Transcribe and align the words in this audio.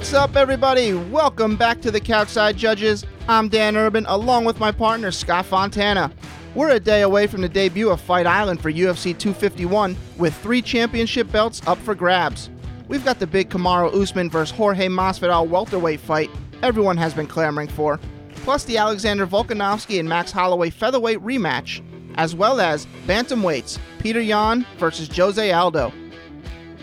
What's 0.00 0.14
up, 0.14 0.34
everybody? 0.34 0.94
Welcome 0.94 1.56
back 1.56 1.82
to 1.82 1.90
the 1.90 2.00
Couchside 2.00 2.56
Judges. 2.56 3.04
I'm 3.28 3.50
Dan 3.50 3.76
Urban, 3.76 4.06
along 4.06 4.46
with 4.46 4.58
my 4.58 4.72
partner, 4.72 5.10
Scott 5.10 5.44
Fontana. 5.44 6.10
We're 6.54 6.70
a 6.70 6.80
day 6.80 7.02
away 7.02 7.26
from 7.26 7.42
the 7.42 7.50
debut 7.50 7.90
of 7.90 8.00
Fight 8.00 8.26
Island 8.26 8.62
for 8.62 8.72
UFC 8.72 9.16
251, 9.16 9.94
with 10.16 10.34
three 10.36 10.62
championship 10.62 11.30
belts 11.30 11.60
up 11.66 11.76
for 11.76 11.94
grabs. 11.94 12.48
We've 12.88 13.04
got 13.04 13.18
the 13.18 13.26
big 13.26 13.50
Kamaru 13.50 13.92
Usman 13.92 14.30
vs. 14.30 14.56
Jorge 14.56 14.88
Masvidal 14.88 15.46
welterweight 15.48 16.00
fight 16.00 16.30
everyone 16.62 16.96
has 16.96 17.12
been 17.12 17.26
clamoring 17.26 17.68
for, 17.68 18.00
plus 18.36 18.64
the 18.64 18.78
Alexander 18.78 19.26
Volkanovski 19.26 20.00
and 20.00 20.08
Max 20.08 20.32
Holloway 20.32 20.70
featherweight 20.70 21.20
rematch, 21.20 21.84
as 22.14 22.34
well 22.34 22.58
as 22.58 22.86
bantamweights 23.06 23.78
Petr 23.98 24.26
Yan 24.26 24.64
versus 24.78 25.14
Jose 25.14 25.52
Aldo. 25.52 25.92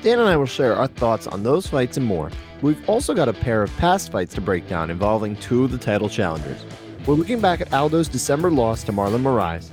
Dan 0.04 0.20
and 0.20 0.30
I 0.30 0.38
will 0.38 0.45
share 0.45 0.76
our 0.76 0.88
thoughts 0.88 1.26
on 1.26 1.41
those 1.41 1.66
fights 1.66 1.98
and 1.98 2.05
more. 2.05 2.30
We've 2.63 2.89
also 2.89 3.13
got 3.13 3.29
a 3.29 3.34
pair 3.34 3.61
of 3.61 3.75
past 3.77 4.11
fights 4.11 4.34
to 4.34 4.41
break 4.41 4.67
down 4.67 4.89
involving 4.89 5.35
two 5.35 5.63
of 5.63 5.71
the 5.71 5.77
title 5.77 6.09
challengers. 6.09 6.66
We're 7.05 7.13
looking 7.13 7.39
back 7.39 7.61
at 7.61 7.71
Aldo's 7.71 8.07
December 8.07 8.49
loss 8.49 8.83
to 8.85 8.91
Marlon 8.91 9.21
Moraes, 9.21 9.70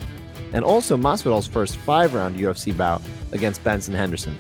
and 0.52 0.64
also 0.64 0.96
Masvidal's 0.96 1.46
first 1.46 1.76
five-round 1.78 2.36
UFC 2.36 2.76
bout 2.76 3.00
against 3.32 3.64
Benson 3.64 3.94
Henderson. 3.94 4.36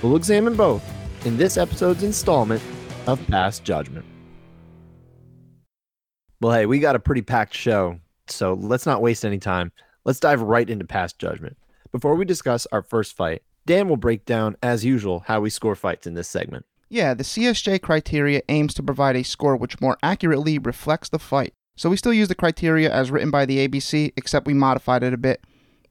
We'll 0.00 0.14
examine 0.14 0.54
both 0.54 0.82
in 1.26 1.36
this 1.36 1.56
episode's 1.56 2.04
installment 2.04 2.62
of 3.08 3.24
Past 3.26 3.64
Judgment. 3.64 4.06
Well, 6.40 6.52
hey, 6.52 6.66
we 6.66 6.78
got 6.78 6.94
a 6.94 7.00
pretty 7.00 7.22
packed 7.22 7.54
show, 7.54 7.98
so 8.28 8.54
let's 8.54 8.86
not 8.86 9.02
waste 9.02 9.24
any 9.24 9.38
time. 9.38 9.72
Let's 10.04 10.20
dive 10.20 10.40
right 10.40 10.70
into 10.70 10.84
Past 10.84 11.18
Judgment. 11.18 11.56
Before 11.90 12.14
we 12.14 12.24
discuss 12.24 12.64
our 12.70 12.82
first 12.82 13.16
fight, 13.16 13.42
Dan 13.66 13.88
will 13.88 13.96
break 13.96 14.24
down, 14.24 14.56
as 14.62 14.84
usual, 14.84 15.24
how 15.26 15.40
we 15.40 15.50
score 15.50 15.74
fights 15.74 16.06
in 16.06 16.14
this 16.14 16.28
segment. 16.28 16.64
Yeah, 16.90 17.12
the 17.12 17.24
CSJ 17.24 17.82
criteria 17.82 18.42
aims 18.48 18.72
to 18.74 18.82
provide 18.82 19.16
a 19.16 19.22
score 19.22 19.56
which 19.56 19.80
more 19.80 19.98
accurately 20.02 20.58
reflects 20.58 21.10
the 21.10 21.18
fight. 21.18 21.52
So 21.76 21.90
we 21.90 21.96
still 21.96 22.14
use 22.14 22.28
the 22.28 22.34
criteria 22.34 22.90
as 22.90 23.10
written 23.10 23.30
by 23.30 23.44
the 23.44 23.68
ABC, 23.68 24.12
except 24.16 24.46
we 24.46 24.54
modified 24.54 25.02
it 25.02 25.12
a 25.12 25.18
bit. 25.18 25.42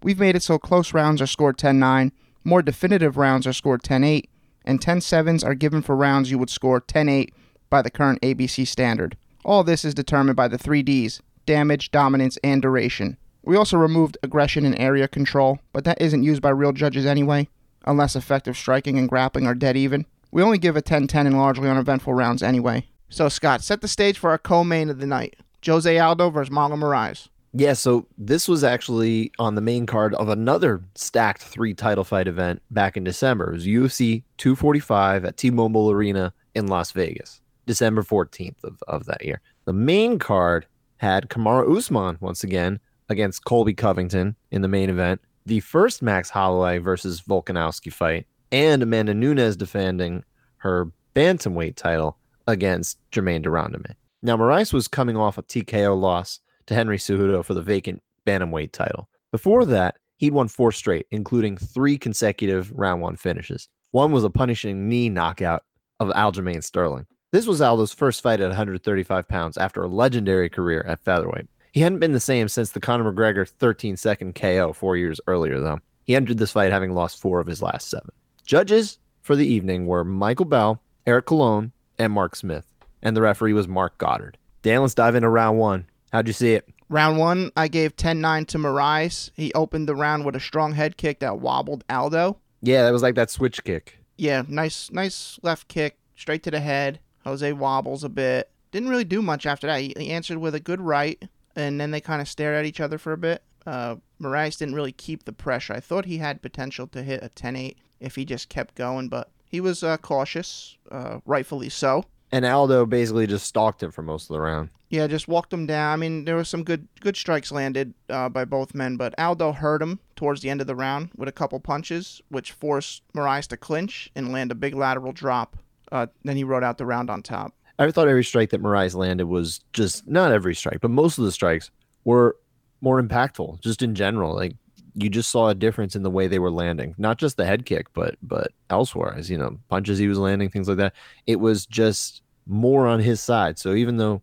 We've 0.02 0.20
made 0.20 0.36
it 0.36 0.44
so 0.44 0.58
close 0.58 0.94
rounds 0.94 1.22
are 1.22 1.28
scored 1.28 1.58
10 1.58 1.80
9, 1.80 2.12
more 2.44 2.62
definitive 2.62 3.17
rounds 3.17 3.45
are 3.45 3.54
scored 3.54 3.84
10 3.84 4.04
8, 4.04 4.30
and 4.66 4.81
10 4.81 5.00
7s 5.00 5.45
are 5.45 5.54
given 5.54 5.81
for 5.81 5.95
rounds 5.95 6.31
you 6.31 6.38
would 6.39 6.50
score 6.50 6.80
10 6.80 7.09
8 7.09 7.34
by 7.70 7.82
the 7.82 7.92
current 7.92 8.22
ABC 8.22 8.66
standard. 8.67 9.17
All 9.45 9.64
this 9.64 9.86
is 9.86 9.94
determined 9.94 10.36
by 10.36 10.48
the 10.48 10.58
three 10.58 10.84
Ds 10.84 11.22
damage, 11.45 11.92
dominance, 11.92 12.38
and 12.44 12.61
duration. 12.61 13.17
We 13.44 13.56
also 13.56 13.78
removed 13.78 14.17
aggression 14.22 14.66
and 14.66 14.78
area 14.78 15.08
control, 15.08 15.59
but 15.72 15.86
that 15.86 16.02
isn't 16.02 16.23
used 16.23 16.42
by 16.42 16.50
real 16.50 16.73
judges 16.73 17.06
anyway, 17.06 17.48
unless 17.86 18.16
effective 18.17 18.58
striking 18.58 18.98
and 18.98 19.08
grappling 19.08 19.48
are 19.48 19.56
dead 19.56 19.78
even. 19.78 20.06
We 20.31 20.42
only 20.42 20.58
give 20.58 20.75
a 20.75 20.81
10 20.81 21.08
10 21.08 21.28
in 21.28 21.38
largely 21.38 21.70
uneventful 21.70 22.14
rounds 22.14 22.44
anyway. 22.44 22.88
So, 23.09 23.30
Scott, 23.30 23.61
set 23.61 23.81
the 23.81 23.88
stage 23.88 24.17
for 24.17 24.30
our 24.30 24.38
co 24.38 24.64
main 24.64 24.89
of 24.89 25.00
the 25.00 25.08
night 25.08 25.38
Jose 25.66 25.97
Aldo 25.97 26.30
versus 26.30 26.53
Marlon 26.53 26.80
Moraes. 26.80 27.30
Yeah, 27.53 27.73
so 27.73 28.08
this 28.17 28.48
was 28.48 28.64
actually 28.64 29.31
on 29.39 29.55
the 29.55 29.61
main 29.61 29.86
card 29.86 30.14
of 30.16 30.30
another 30.30 30.83
stacked 30.95 31.42
three 31.42 31.73
title 31.73 32.03
fight 32.03 32.28
event 32.28 32.61
back 32.70 32.98
in 32.98 33.03
December. 33.03 33.50
It 33.50 33.53
was 33.53 33.66
UFC 33.66 34.23
245 34.38 35.25
at 35.25 35.38
T 35.38 35.50
Mobile 35.50 35.89
Arena 35.89 36.33
in 36.53 36.67
Las 36.67 36.92
Vegas, 36.92 37.42
December 37.66 38.03
14th 38.03 38.64
of, 38.64 38.78
of 38.88 39.05
that 39.05 39.23
year. 39.25 39.42
The 39.66 39.73
main 39.73 40.20
card 40.20 40.67
had 40.98 41.30
Kamaru 41.30 41.78
Usman 41.78 42.17
once 42.20 42.44
again 42.44 42.80
against 43.09 43.45
Colby 43.45 43.73
Covington 43.73 44.36
in 44.52 44.61
the 44.61 44.67
main 44.67 44.89
event, 44.89 45.22
the 45.45 45.61
first 45.61 46.02
Max 46.02 46.30
Holloway 46.30 46.78
versus 46.78 47.22
Volkanovski 47.22 47.92
fight, 47.92 48.27
and 48.52 48.81
Amanda 48.81 49.13
Nunes 49.13 49.55
defending 49.55 50.23
her 50.58 50.91
bantamweight 51.15 51.75
title 51.75 52.17
against 52.47 52.97
Germaine 53.11 53.41
de 53.41 53.49
Randamie. 53.49 53.95
Now, 54.21 54.37
Moraes 54.37 54.73
was 54.73 54.87
coming 54.87 55.17
off 55.17 55.37
a 55.37 55.43
TKO 55.43 55.99
loss 55.99 56.39
to 56.67 56.73
Henry 56.73 56.97
Cejudo 56.97 57.43
for 57.43 57.53
the 57.53 57.61
vacant 57.61 58.02
bantamweight 58.25 58.71
title. 58.71 59.09
Before 59.31 59.65
that, 59.65 59.95
he'd 60.17 60.33
won 60.33 60.47
four 60.47 60.71
straight, 60.71 61.08
including 61.11 61.58
three 61.58 61.97
consecutive 61.97 62.71
round 62.71 63.02
one 63.02 63.15
finishes. 63.15 63.69
One 63.91 64.11
was 64.11 64.23
a 64.23 64.30
punishing 64.30 64.89
knee 64.89 65.09
knockout 65.09 65.64
of 65.99 66.09
Aljamain 66.09 66.64
Sterling. 66.64 67.05
This 67.31 67.45
was 67.45 67.61
Aldo's 67.61 67.93
first 67.93 68.21
fight 68.21 68.39
at 68.39 68.47
135 68.47 69.27
pounds 69.27 69.58
after 69.58 69.83
a 69.83 69.87
legendary 69.87 70.49
career 70.49 70.83
at 70.87 71.03
featherweight. 71.03 71.47
He 71.73 71.81
hadn't 71.81 71.99
been 71.99 72.14
the 72.14 72.19
same 72.19 72.47
since 72.47 72.71
the 72.71 72.79
Conor 72.79 73.11
McGregor 73.11 73.47
13 73.47 73.97
second 73.97 74.33
KO 74.33 74.73
four 74.73 74.97
years 74.97 75.19
earlier, 75.27 75.59
though. 75.59 75.79
He 76.05 76.15
entered 76.15 76.37
this 76.37 76.53
fight 76.53 76.71
having 76.71 76.93
lost 76.93 77.21
four 77.21 77.39
of 77.39 77.47
his 77.47 77.61
last 77.61 77.89
seven. 77.89 78.09
Judges 78.47 78.97
for 79.21 79.35
the 79.35 79.45
evening 79.45 79.87
were 79.87 80.05
Michael 80.05 80.45
Bell, 80.45 80.81
Eric 81.05 81.25
Colon, 81.25 81.73
and 81.99 82.13
Mark 82.13 82.33
Smith. 82.33 82.73
And 83.02 83.13
the 83.13 83.21
referee 83.21 83.52
was 83.52 83.67
Marc 83.67 83.97
Goddard. 83.97 84.37
Dan, 84.61 84.80
let's 84.80 84.93
dive 84.93 85.15
into 85.15 85.27
round 85.27 85.59
one. 85.59 85.85
How'd 86.13 86.27
you 86.27 86.33
see 86.33 86.53
it? 86.53 86.65
Round 86.87 87.17
one, 87.17 87.52
I 87.58 87.67
gave 87.67 87.97
10 87.97 88.21
9 88.21 88.45
to 88.45 88.58
Moraes. 88.58 89.31
He 89.35 89.53
opened 89.53 89.89
the 89.89 89.95
round 89.95 90.23
with 90.23 90.33
a 90.33 90.39
strong 90.39 90.71
head 90.71 90.95
kick 90.95 91.19
that 91.19 91.41
wobbled 91.41 91.83
Aldo. 91.89 92.37
Yeah, 92.61 92.83
that 92.83 92.93
was 92.93 93.02
like 93.02 93.15
that 93.15 93.30
switch 93.30 93.65
kick. 93.65 93.99
Yeah, 94.15 94.43
nice, 94.47 94.89
nice 94.91 95.37
left 95.43 95.67
kick 95.67 95.97
straight 96.15 96.43
to 96.43 96.52
the 96.52 96.61
head. 96.61 97.02
Jose 97.25 97.52
wobbles 97.52 98.05
a 98.05 98.09
bit. 98.09 98.49
Didn't 98.71 98.87
really 98.87 99.03
do 99.03 99.21
much 99.21 99.45
after 99.45 99.67
that. 99.67 99.81
He, 99.81 99.93
he 99.97 100.11
answered 100.11 100.37
with 100.37 100.55
a 100.55 100.61
good 100.61 100.79
right, 100.79 101.21
and 101.58 101.81
then 101.81 101.91
they 101.91 101.99
kind 101.99 102.21
of 102.21 102.29
stared 102.29 102.55
at 102.55 102.64
each 102.64 102.79
other 102.79 102.97
for 102.97 103.11
a 103.11 103.17
bit. 103.17 103.43
Uh, 103.65 103.97
Moraes 104.21 104.58
didn't 104.58 104.75
really 104.75 104.93
keep 104.93 105.25
the 105.25 105.33
pressure. 105.33 105.73
I 105.73 105.81
thought 105.81 106.05
he 106.05 106.19
had 106.19 106.41
potential 106.41 106.87
to 106.87 107.03
hit 107.03 107.21
a 107.21 107.27
10 107.27 107.58
8 107.58 107.77
if 107.99 108.15
he 108.15 108.25
just 108.25 108.49
kept 108.49 108.75
going, 108.75 109.09
but 109.09 109.30
he 109.45 109.61
was 109.61 109.83
uh, 109.83 109.97
cautious, 109.97 110.77
uh, 110.91 111.19
rightfully 111.25 111.69
so. 111.69 112.05
And 112.31 112.45
Aldo 112.45 112.85
basically 112.85 113.25
just 113.25 113.45
stalked 113.45 113.81
him 113.81 113.91
for 113.91 114.02
most 114.02 114.30
of 114.30 114.33
the 114.33 114.41
round. 114.41 114.69
Yeah, 114.89 115.08
just 115.08 115.27
walked 115.27 115.52
him 115.52 115.65
down. 115.65 115.93
I 115.93 115.95
mean, 115.95 116.25
there 116.25 116.35
were 116.35 116.43
some 116.43 116.63
good 116.63 116.87
good 116.99 117.15
strikes 117.15 117.52
landed 117.52 117.93
uh, 118.09 118.30
by 118.30 118.45
both 118.45 118.75
men, 118.75 118.97
but 118.97 119.17
Aldo 119.17 119.53
hurt 119.53 119.81
him 119.81 119.99
towards 120.15 120.41
the 120.41 120.49
end 120.49 120.61
of 120.61 120.67
the 120.67 120.75
round 120.75 121.09
with 121.15 121.30
a 121.30 121.33
couple 121.33 121.59
punches, 121.59 122.21
which 122.30 122.52
forced 122.52 123.02
Moraes 123.13 123.47
to 123.47 123.58
clinch 123.58 124.09
and 124.15 124.31
land 124.31 124.52
a 124.52 124.55
big 124.55 124.75
lateral 124.75 125.14
drop. 125.14 125.58
Uh, 125.91 126.08
then 126.23 126.35
he 126.35 126.43
rode 126.43 126.64
out 126.64 126.77
the 126.77 126.85
round 126.85 127.09
on 127.09 127.21
top. 127.21 127.53
I 127.79 127.89
thought 127.91 128.07
every 128.07 128.24
strike 128.24 128.50
that 128.50 128.62
Moraes 128.62 128.95
landed 128.95 129.27
was 129.27 129.62
just 129.71 130.07
not 130.07 130.31
every 130.31 130.56
strike, 130.56 130.81
but 130.81 130.91
most 130.91 131.18
of 131.18 131.25
the 131.25 131.31
strikes 131.31 131.69
were 132.03 132.38
more 132.81 133.01
impactful, 133.01 133.62
just 133.62 133.81
in 133.81 133.95
general. 133.95 134.35
Like 134.35 134.56
you 134.97 135.09
just 135.09 135.30
saw 135.30 135.50
a 135.50 135.56
difference 135.56 135.95
in 135.95 136.01
the 136.01 136.09
way 136.09 136.27
they 136.27 136.39
were 136.39 136.50
landing, 136.50 136.95
not 136.97 137.18
just 137.18 137.38
the 137.38 137.45
head 137.45 137.65
kick, 137.65 137.94
but 137.94 138.15
but 138.24 138.51
elsewhere, 138.69 139.13
as 139.15 139.30
you 139.30 139.38
know, 139.38 139.57
punches 139.69 140.00
he 140.00 140.07
was 140.07 140.18
landing, 140.18 140.50
things 140.50 140.68
like 140.68 140.77
that. 140.77 140.94
It 141.27 141.39
was 141.39 141.65
just 141.65 142.24
more 142.47 142.88
on 142.88 143.00
his 143.00 143.21
side. 143.21 143.59
So 143.59 143.74
even 143.74 143.97
though 143.97 144.21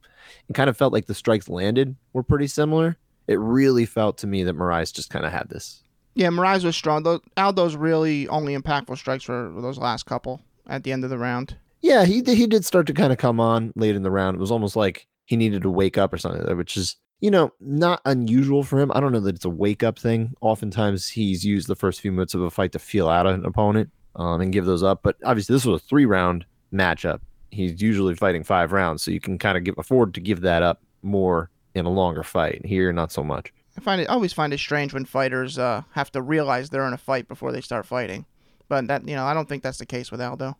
it 0.48 0.54
kind 0.54 0.68
of 0.68 0.76
felt 0.76 0.92
like 0.92 1.06
the 1.06 1.14
strikes 1.14 1.48
landed 1.48 1.94
were 2.12 2.24
pretty 2.24 2.48
similar, 2.48 2.96
it 3.28 3.38
really 3.38 3.86
felt 3.86 4.18
to 4.18 4.26
me 4.26 4.42
that 4.44 4.56
Moraes 4.56 4.92
just 4.92 5.10
kind 5.10 5.24
of 5.24 5.32
had 5.32 5.48
this. 5.48 5.82
Yeah, 6.14 6.28
Moraes 6.28 6.64
was 6.64 6.76
strong. 6.76 7.04
Though 7.04 7.20
Aldo's 7.36 7.76
really 7.76 8.26
only 8.28 8.56
impactful 8.56 8.98
strikes 8.98 9.28
were 9.28 9.52
those 9.56 9.78
last 9.78 10.06
couple 10.06 10.40
at 10.66 10.82
the 10.82 10.92
end 10.92 11.04
of 11.04 11.10
the 11.10 11.18
round. 11.18 11.56
Yeah, 11.82 12.04
he 12.04 12.22
he 12.22 12.46
did 12.46 12.64
start 12.64 12.86
to 12.88 12.94
kind 12.94 13.12
of 13.12 13.18
come 13.18 13.38
on 13.38 13.72
late 13.76 13.94
in 13.94 14.02
the 14.02 14.10
round. 14.10 14.36
It 14.36 14.40
was 14.40 14.50
almost 14.50 14.74
like 14.74 15.06
he 15.26 15.36
needed 15.36 15.62
to 15.62 15.70
wake 15.70 15.98
up 15.98 16.12
or 16.12 16.18
something, 16.18 16.56
which 16.56 16.76
is 16.76 16.96
you 17.20 17.30
know, 17.30 17.52
not 17.60 18.00
unusual 18.04 18.62
for 18.62 18.80
him. 18.80 18.92
I 18.94 19.00
don't 19.00 19.12
know 19.12 19.20
that 19.20 19.36
it's 19.36 19.44
a 19.44 19.50
wake 19.50 19.82
up 19.82 19.98
thing. 19.98 20.34
Oftentimes, 20.40 21.08
he's 21.08 21.44
used 21.44 21.68
the 21.68 21.76
first 21.76 22.00
few 22.00 22.12
minutes 22.12 22.34
of 22.34 22.42
a 22.42 22.50
fight 22.50 22.72
to 22.72 22.78
feel 22.78 23.08
out 23.08 23.26
an 23.26 23.44
opponent 23.44 23.90
um, 24.16 24.40
and 24.40 24.52
give 24.52 24.66
those 24.66 24.82
up. 24.82 25.00
But 25.02 25.16
obviously, 25.24 25.54
this 25.54 25.64
was 25.64 25.80
a 25.80 25.84
three 25.84 26.06
round 26.06 26.44
matchup. 26.72 27.20
He's 27.50 27.80
usually 27.80 28.14
fighting 28.14 28.44
five 28.44 28.72
rounds, 28.72 29.02
so 29.02 29.10
you 29.10 29.20
can 29.20 29.38
kind 29.38 29.56
of 29.56 29.74
afford 29.78 30.14
to 30.14 30.20
give 30.20 30.40
that 30.42 30.62
up 30.62 30.82
more 31.02 31.50
in 31.74 31.86
a 31.86 31.90
longer 31.90 32.22
fight. 32.22 32.64
Here, 32.64 32.92
not 32.92 33.12
so 33.12 33.22
much. 33.22 33.52
I 33.76 33.80
find 33.80 34.00
it 34.00 34.08
I 34.08 34.12
always 34.12 34.32
find 34.32 34.52
it 34.52 34.58
strange 34.58 34.92
when 34.92 35.04
fighters 35.04 35.58
uh, 35.58 35.82
have 35.92 36.10
to 36.12 36.22
realize 36.22 36.70
they're 36.70 36.86
in 36.86 36.92
a 36.92 36.98
fight 36.98 37.28
before 37.28 37.52
they 37.52 37.60
start 37.60 37.86
fighting. 37.86 38.26
But 38.68 38.86
that 38.88 39.06
you 39.08 39.14
know, 39.14 39.24
I 39.24 39.34
don't 39.34 39.48
think 39.48 39.62
that's 39.62 39.78
the 39.78 39.86
case 39.86 40.10
with 40.10 40.20
Aldo. 40.20 40.56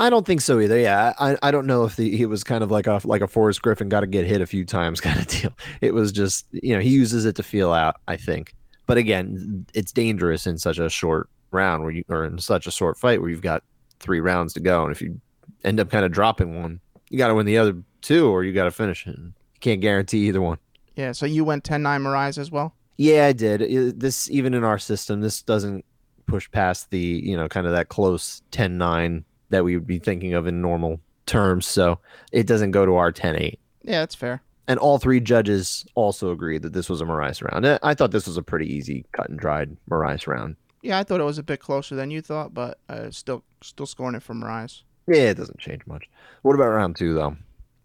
I 0.00 0.10
don't 0.10 0.26
think 0.26 0.40
so 0.40 0.60
either. 0.60 0.78
Yeah, 0.78 1.12
I, 1.18 1.36
I 1.42 1.50
don't 1.50 1.66
know 1.66 1.84
if 1.84 1.96
the, 1.96 2.16
he 2.16 2.26
was 2.26 2.44
kind 2.44 2.62
of 2.64 2.70
like 2.70 2.86
a 2.86 3.00
like 3.04 3.22
a 3.22 3.28
Forrest 3.28 3.62
Griffin, 3.62 3.88
got 3.88 4.00
to 4.00 4.06
get 4.06 4.26
hit 4.26 4.40
a 4.40 4.46
few 4.46 4.64
times 4.64 5.00
kind 5.02 5.18
of 5.18 5.26
deal. 5.26 5.52
It 5.80 5.94
was 5.94 6.12
just 6.12 6.46
you 6.52 6.74
know 6.74 6.80
he 6.80 6.90
uses 6.90 7.24
it 7.24 7.36
to 7.36 7.42
feel 7.42 7.72
out. 7.72 7.96
I 8.08 8.16
think, 8.16 8.54
but 8.86 8.98
again, 8.98 9.66
it's 9.74 9.92
dangerous 9.92 10.46
in 10.46 10.58
such 10.58 10.78
a 10.78 10.88
short 10.88 11.28
round 11.50 11.82
where 11.82 11.92
you 11.92 12.04
or 12.08 12.24
in 12.24 12.38
such 12.38 12.66
a 12.66 12.70
short 12.70 12.96
fight 12.96 13.20
where 13.20 13.30
you've 13.30 13.42
got 13.42 13.62
three 14.00 14.20
rounds 14.20 14.52
to 14.54 14.60
go, 14.60 14.82
and 14.82 14.92
if 14.92 15.00
you 15.00 15.20
end 15.64 15.80
up 15.80 15.90
kind 15.90 16.04
of 16.04 16.12
dropping 16.12 16.60
one, 16.60 16.80
you 17.08 17.18
got 17.18 17.28
to 17.28 17.34
win 17.34 17.46
the 17.46 17.58
other 17.58 17.76
two, 18.00 18.28
or 18.28 18.44
you 18.44 18.52
got 18.52 18.64
to 18.64 18.70
finish 18.70 19.06
it. 19.06 19.16
You 19.16 19.32
can't 19.60 19.80
guarantee 19.80 20.28
either 20.28 20.42
one. 20.42 20.58
Yeah. 20.96 21.12
So 21.12 21.24
you 21.24 21.44
went 21.44 21.64
10-9 21.64 22.02
Moraes 22.02 22.36
as 22.36 22.50
well. 22.50 22.74
Yeah, 22.96 23.26
I 23.26 23.32
did. 23.32 24.00
This 24.00 24.30
even 24.30 24.54
in 24.54 24.64
our 24.64 24.78
system, 24.78 25.20
this 25.20 25.42
doesn't 25.42 25.84
push 26.26 26.50
past 26.50 26.90
the 26.90 26.98
you 26.98 27.36
know 27.36 27.48
kind 27.48 27.66
of 27.66 27.72
that 27.72 27.88
close 27.88 28.42
10-9 28.52 29.24
that 29.52 29.64
we 29.64 29.76
would 29.76 29.86
be 29.86 29.98
thinking 29.98 30.34
of 30.34 30.46
in 30.46 30.60
normal 30.60 31.00
terms. 31.26 31.66
So 31.66 32.00
it 32.32 32.46
doesn't 32.46 32.72
go 32.72 32.84
to 32.84 32.96
our 32.96 33.12
10 33.12 33.36
8. 33.36 33.60
Yeah, 33.84 34.00
that's 34.00 34.14
fair. 34.14 34.42
And 34.68 34.78
all 34.78 34.98
three 34.98 35.20
judges 35.20 35.84
also 35.94 36.30
agreed 36.30 36.62
that 36.62 36.72
this 36.72 36.88
was 36.88 37.00
a 37.00 37.04
Moraes 37.04 37.42
round. 37.42 37.66
I 37.82 37.94
thought 37.94 38.10
this 38.12 38.26
was 38.26 38.36
a 38.36 38.42
pretty 38.42 38.72
easy, 38.72 39.04
cut 39.12 39.28
and 39.28 39.38
dried 39.38 39.76
Moraes 39.90 40.26
round. 40.26 40.56
Yeah, 40.82 40.98
I 40.98 41.04
thought 41.04 41.20
it 41.20 41.24
was 41.24 41.38
a 41.38 41.42
bit 41.42 41.60
closer 41.60 41.94
than 41.94 42.10
you 42.10 42.20
thought, 42.20 42.54
but 42.54 42.78
uh, 42.88 43.10
still, 43.10 43.44
still 43.62 43.86
scoring 43.86 44.14
it 44.14 44.22
for 44.22 44.34
Moraes. 44.34 44.82
Yeah, 45.06 45.30
it 45.30 45.36
doesn't 45.36 45.58
change 45.58 45.82
much. 45.86 46.08
What 46.42 46.54
about 46.54 46.68
round 46.68 46.96
two 46.96 47.14
though? 47.14 47.36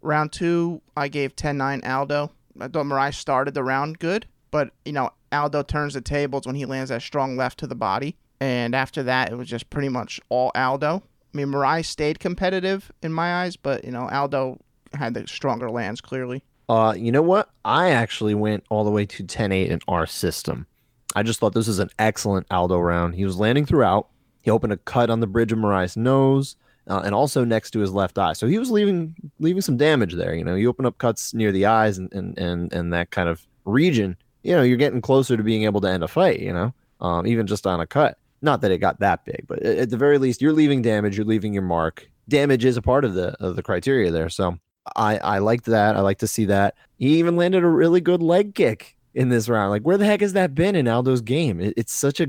Round 0.02 0.32
two, 0.32 0.80
I 0.96 1.08
gave 1.08 1.34
10-9 1.34 1.86
Aldo. 1.88 2.30
I 2.60 2.68
thought 2.68 2.86
Moraes 2.86 3.14
started 3.14 3.54
the 3.54 3.64
round 3.64 3.98
good, 3.98 4.26
but 4.50 4.70
you 4.84 4.92
know 4.92 5.10
Aldo 5.32 5.62
turns 5.62 5.94
the 5.94 6.00
tables 6.00 6.46
when 6.46 6.56
he 6.56 6.64
lands 6.64 6.90
that 6.90 7.02
strong 7.02 7.36
left 7.36 7.58
to 7.60 7.66
the 7.66 7.74
body, 7.74 8.16
and 8.40 8.74
after 8.74 9.02
that 9.02 9.32
it 9.32 9.36
was 9.36 9.48
just 9.48 9.68
pretty 9.70 9.88
much 9.88 10.20
all 10.28 10.52
Aldo. 10.54 11.02
I 11.32 11.36
mean, 11.36 11.48
Moraes 11.48 11.86
stayed 11.86 12.18
competitive 12.18 12.90
in 13.02 13.12
my 13.12 13.42
eyes, 13.42 13.56
but 13.56 13.84
you 13.84 13.90
know 13.90 14.08
Aldo 14.08 14.60
had 14.94 15.14
the 15.14 15.26
stronger 15.26 15.70
lands 15.70 16.00
clearly. 16.00 16.42
Uh, 16.68 16.94
you 16.96 17.12
know 17.12 17.22
what? 17.22 17.50
I 17.64 17.90
actually 17.90 18.34
went 18.34 18.64
all 18.68 18.84
the 18.84 18.90
way 18.90 19.06
to 19.06 19.24
10-8 19.24 19.68
in 19.68 19.80
our 19.88 20.06
system. 20.06 20.66
I 21.14 21.22
just 21.22 21.40
thought 21.40 21.54
this 21.54 21.66
was 21.66 21.78
an 21.78 21.90
excellent 21.98 22.46
Aldo 22.50 22.78
round. 22.78 23.14
He 23.14 23.24
was 23.24 23.38
landing 23.38 23.64
throughout. 23.64 24.08
He 24.42 24.50
opened 24.50 24.74
a 24.74 24.76
cut 24.76 25.08
on 25.08 25.20
the 25.20 25.26
bridge 25.26 25.52
of 25.52 25.58
Moraes' 25.58 25.96
nose. 25.96 26.56
Uh, 26.86 27.02
and 27.04 27.14
also 27.14 27.44
next 27.44 27.72
to 27.72 27.80
his 27.80 27.92
left 27.92 28.16
eye. 28.16 28.32
So 28.32 28.46
he 28.46 28.58
was 28.58 28.70
leaving 28.70 29.14
leaving 29.38 29.60
some 29.60 29.76
damage 29.76 30.14
there. 30.14 30.34
You 30.34 30.42
know, 30.42 30.54
you 30.54 30.70
open 30.70 30.86
up 30.86 30.96
cuts 30.96 31.34
near 31.34 31.52
the 31.52 31.66
eyes 31.66 31.98
and 31.98 32.10
and 32.14 32.38
and, 32.38 32.72
and 32.72 32.94
that 32.94 33.10
kind 33.10 33.28
of 33.28 33.46
region. 33.66 34.16
You 34.42 34.54
know, 34.56 34.62
you're 34.62 34.78
getting 34.78 35.02
closer 35.02 35.36
to 35.36 35.42
being 35.42 35.64
able 35.64 35.82
to 35.82 35.90
end 35.90 36.02
a 36.02 36.08
fight. 36.08 36.40
You 36.40 36.54
know, 36.54 36.74
um, 37.02 37.26
even 37.26 37.46
just 37.46 37.66
on 37.66 37.80
a 37.80 37.86
cut. 37.86 38.16
Not 38.40 38.60
that 38.60 38.70
it 38.70 38.78
got 38.78 39.00
that 39.00 39.24
big, 39.24 39.44
but 39.48 39.60
at 39.62 39.90
the 39.90 39.96
very 39.96 40.18
least, 40.18 40.40
you're 40.40 40.52
leaving 40.52 40.82
damage. 40.82 41.16
You're 41.16 41.26
leaving 41.26 41.52
your 41.52 41.62
mark. 41.62 42.08
Damage 42.28 42.64
is 42.64 42.76
a 42.76 42.82
part 42.82 43.04
of 43.04 43.14
the 43.14 43.28
of 43.42 43.56
the 43.56 43.62
criteria 43.62 44.10
there. 44.10 44.28
So 44.28 44.58
I 44.94 45.18
I 45.18 45.38
liked 45.38 45.66
that. 45.66 45.96
I 45.96 46.00
like 46.00 46.18
to 46.18 46.26
see 46.26 46.44
that. 46.46 46.74
He 46.98 47.18
even 47.18 47.36
landed 47.36 47.64
a 47.64 47.68
really 47.68 48.00
good 48.00 48.22
leg 48.22 48.54
kick 48.54 48.96
in 49.14 49.28
this 49.28 49.48
round. 49.48 49.70
Like, 49.70 49.82
where 49.82 49.98
the 49.98 50.06
heck 50.06 50.20
has 50.20 50.34
that 50.34 50.54
been 50.54 50.76
in 50.76 50.86
Aldo's 50.86 51.20
game? 51.20 51.60
It, 51.60 51.74
it's 51.76 51.92
such 51.92 52.20
a 52.20 52.28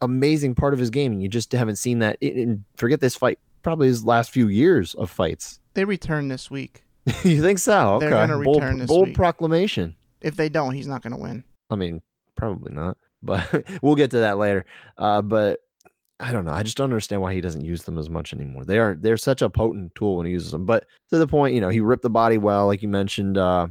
amazing 0.00 0.54
part 0.54 0.72
of 0.72 0.80
his 0.80 0.90
game, 0.90 1.12
and 1.12 1.22
you 1.22 1.28
just 1.28 1.52
haven't 1.52 1.76
seen 1.76 1.98
that. 1.98 2.16
And 2.22 2.64
forget 2.76 3.00
this 3.00 3.16
fight 3.16 3.38
probably 3.62 3.88
his 3.88 4.04
last 4.04 4.30
few 4.30 4.48
years 4.48 4.94
of 4.94 5.10
fights. 5.10 5.60
They 5.74 5.84
return 5.84 6.28
this 6.28 6.50
week. 6.50 6.84
you 7.24 7.42
think 7.42 7.58
so? 7.58 7.94
Okay. 7.94 8.06
They're 8.06 8.26
gonna 8.26 8.42
bold, 8.42 8.56
return 8.62 8.78
this 8.78 8.88
bold 8.88 9.08
week. 9.08 9.16
proclamation. 9.16 9.96
If 10.20 10.36
they 10.36 10.48
don't, 10.48 10.74
he's 10.74 10.86
not 10.86 11.02
going 11.02 11.12
to 11.12 11.20
win. 11.20 11.44
I 11.68 11.74
mean, 11.74 12.00
probably 12.36 12.72
not, 12.72 12.96
but 13.22 13.64
we'll 13.82 13.94
get 13.94 14.10
to 14.12 14.18
that 14.18 14.38
later. 14.38 14.64
Uh, 14.98 15.22
but 15.22 15.60
I 16.20 16.30
don't 16.30 16.44
know. 16.44 16.52
I 16.52 16.62
just 16.62 16.76
don't 16.76 16.84
understand 16.84 17.20
why 17.20 17.34
he 17.34 17.40
doesn't 17.40 17.64
use 17.64 17.82
them 17.82 17.98
as 17.98 18.08
much 18.08 18.32
anymore. 18.32 18.64
They 18.64 18.78
are 18.78 18.96
they're 18.98 19.16
such 19.16 19.42
a 19.42 19.50
potent 19.50 19.94
tool 19.94 20.16
when 20.16 20.26
he 20.26 20.32
uses 20.32 20.52
them. 20.52 20.66
But 20.66 20.86
to 21.10 21.18
the 21.18 21.26
point, 21.26 21.54
you 21.54 21.60
know, 21.60 21.68
he 21.68 21.80
ripped 21.80 22.02
the 22.02 22.10
body 22.10 22.38
well, 22.38 22.66
like 22.66 22.82
you 22.82 22.88
mentioned. 22.88 23.36
Uh, 23.38 23.68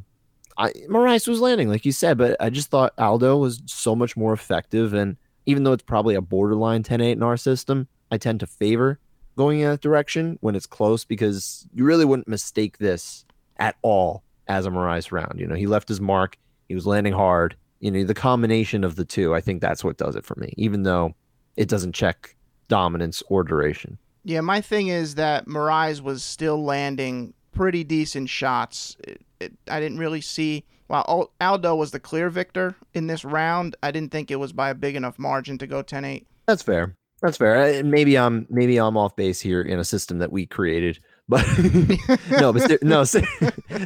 I 0.58 0.72
Moraes 0.90 1.28
was 1.28 1.40
landing, 1.40 1.70
like 1.70 1.86
you 1.86 1.92
said, 1.92 2.18
but 2.18 2.36
I 2.40 2.50
just 2.50 2.70
thought 2.70 2.94
Aldo 2.98 3.38
was 3.38 3.62
so 3.66 3.96
much 3.96 4.18
more 4.18 4.34
effective. 4.34 4.94
And 4.94 5.18
even 5.46 5.64
though 5.64 5.72
it's 5.72 5.84
probably 5.84 6.16
a 6.16 6.22
borderline 6.22 6.84
10-8 6.84 7.14
in 7.14 7.24
our 7.24 7.38
system, 7.38 7.88
I 8.12 8.18
tend 8.18 8.42
to 8.42 8.48
favor 8.48 9.00
going 9.38 9.62
in 9.62 9.70
that 9.70 9.82
direction 9.82 10.38
when 10.42 10.56
it's 10.56 10.68
close 10.68 11.06
because 11.06 11.66
you 11.74 11.86
really 11.86 12.06
wouldn't 12.06 12.28
mistake 12.28 12.78
this 12.78 13.26
at 13.58 13.76
all 13.82 14.24
as 14.48 14.66
a 14.66 14.70
Moraes 14.70 15.12
round. 15.12 15.40
You 15.40 15.48
know, 15.48 15.56
he 15.56 15.68
left 15.68 15.88
his 15.88 16.02
mark. 16.02 16.38
He 16.68 16.76
was 16.76 16.86
landing 16.86 17.14
hard. 17.14 17.56
You 17.82 17.92
know, 17.92 18.04
the 18.04 18.14
combination 18.14 18.84
of 18.84 18.96
the 18.96 19.04
two, 19.04 19.36
I 19.36 19.42
think 19.42 19.62
that's 19.62 19.84
what 19.84 19.98
does 19.98 20.16
it 20.16 20.24
for 20.26 20.36
me, 20.36 20.54
even 20.56 20.84
though 20.84 21.14
it 21.58 21.68
doesn't 21.68 21.94
check 21.94 22.36
dominance 22.68 23.22
or 23.28 23.44
duration. 23.44 23.98
Yeah, 24.24 24.42
my 24.42 24.62
thing 24.62 24.88
is 24.88 25.16
that 25.16 25.48
Moraes 25.48 26.00
was 26.02 26.24
still 26.24 26.64
landing 26.64 27.34
pretty 27.52 27.84
decent 27.84 28.30
shots. 28.30 28.96
It, 29.04 29.22
it, 29.40 29.54
I 29.70 29.80
didn't 29.80 29.98
really 29.98 30.22
see. 30.22 30.64
While 30.88 31.32
Aldo 31.40 31.76
was 31.76 31.92
the 31.92 32.00
clear 32.00 32.30
victor 32.30 32.76
in 32.94 33.08
this 33.08 33.24
round, 33.26 33.76
I 33.82 33.92
didn't 33.92 34.12
think 34.12 34.30
it 34.30 34.36
was 34.36 34.54
by 34.54 34.70
a 34.70 34.76
big 34.76 34.96
enough 34.96 35.18
margin 35.18 35.58
to 35.60 35.68
go 35.68 35.82
10 35.82 36.06
8. 36.06 36.28
That's 36.46 36.62
fair. 36.62 36.96
That's 37.22 37.38
fair. 37.38 37.84
Maybe 37.84 38.18
I'm 38.18 38.48
maybe 38.50 38.78
I'm 38.78 38.98
off 38.98 39.16
base 39.16 39.40
here 39.40 39.62
in 39.62 39.80
a 39.80 39.84
system 39.84 40.20
that 40.20 40.32
we 40.32 40.48
created, 40.48 41.00
but 41.30 41.46
no, 42.32 42.52
but 42.52 42.64
ser- 42.64 42.80
no, 42.82 43.04
ser- 43.06 43.24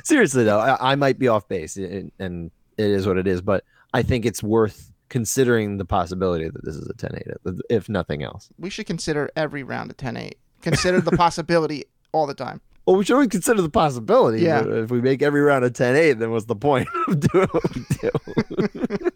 seriously 0.04 0.46
though, 0.46 0.60
I, 0.60 0.94
I 0.94 0.96
might 0.96 1.20
be 1.20 1.28
off 1.28 1.48
base, 1.50 1.76
and, 1.76 2.12
and 2.18 2.50
it 2.78 2.86
is 2.86 3.06
what 3.06 3.18
it 3.18 3.28
is. 3.28 3.42
But 3.42 3.66
I 3.96 4.04
think 4.04 4.26
it's 4.26 4.44
worth 4.44 4.92
considering 5.08 5.78
the 5.78 5.86
possibility 5.86 6.50
that 6.50 6.66
this 6.66 6.76
is 6.76 6.90
a 6.90 6.94
10-8, 6.94 7.62
if 7.70 7.88
nothing 7.88 8.24
else. 8.24 8.50
We 8.60 8.70
should 8.70 8.88
consider 8.88 9.30
every 9.38 9.64
round 9.64 9.90
a 9.90 9.94
10 9.94 10.18
8. 10.18 10.38
Consider 10.62 11.00
the 11.00 11.12
possibility 11.18 11.86
all 12.12 12.28
the 12.28 12.34
time. 12.34 12.60
Well, 12.86 12.98
we 12.98 13.06
should 13.06 13.14
always 13.14 13.30
consider 13.30 13.62
the 13.62 13.70
possibility. 13.70 14.42
Yeah. 14.44 14.66
If 14.68 14.92
we 14.92 15.00
make 15.00 15.22
every 15.22 15.40
round 15.40 15.64
a 15.64 15.70
10-8, 15.72 16.20
then 16.20 16.30
what's 16.32 16.44
the 16.44 16.58
point 16.58 16.90
of 17.08 17.20
doing 17.32 17.48
what 17.48 17.64
we 17.74 17.86
do? 18.02 19.08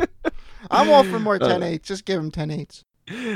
I'm 0.70 0.88
all 0.88 1.04
for 1.04 1.20
more 1.20 1.34
Uh, 1.34 1.48
10 1.48 1.62
8. 1.62 1.82
Just 1.82 2.06
give 2.06 2.18
him 2.18 2.30
10 2.30 2.48
8s. 2.48 2.84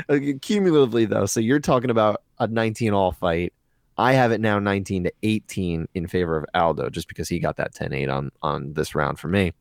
Okay, 0.09 0.33
cumulatively 0.39 1.05
though 1.05 1.27
so 1.27 1.39
you're 1.39 1.59
talking 1.59 1.91
about 1.91 2.23
a 2.39 2.47
19 2.47 2.91
all 2.91 3.13
fight 3.13 3.53
i 3.97 4.11
have 4.11 4.33
it 4.33 4.41
now 4.41 4.59
19 4.59 5.05
to 5.05 5.13
18 5.23 5.87
in 5.93 6.07
favor 6.07 6.35
of 6.35 6.43
aldo 6.53 6.89
just 6.89 7.07
because 7.07 7.29
he 7.29 7.39
got 7.39 7.55
that 7.55 7.73
10-8 7.73 8.11
on 8.11 8.31
on 8.41 8.73
this 8.73 8.95
round 8.95 9.17
for 9.17 9.29
me 9.29 9.53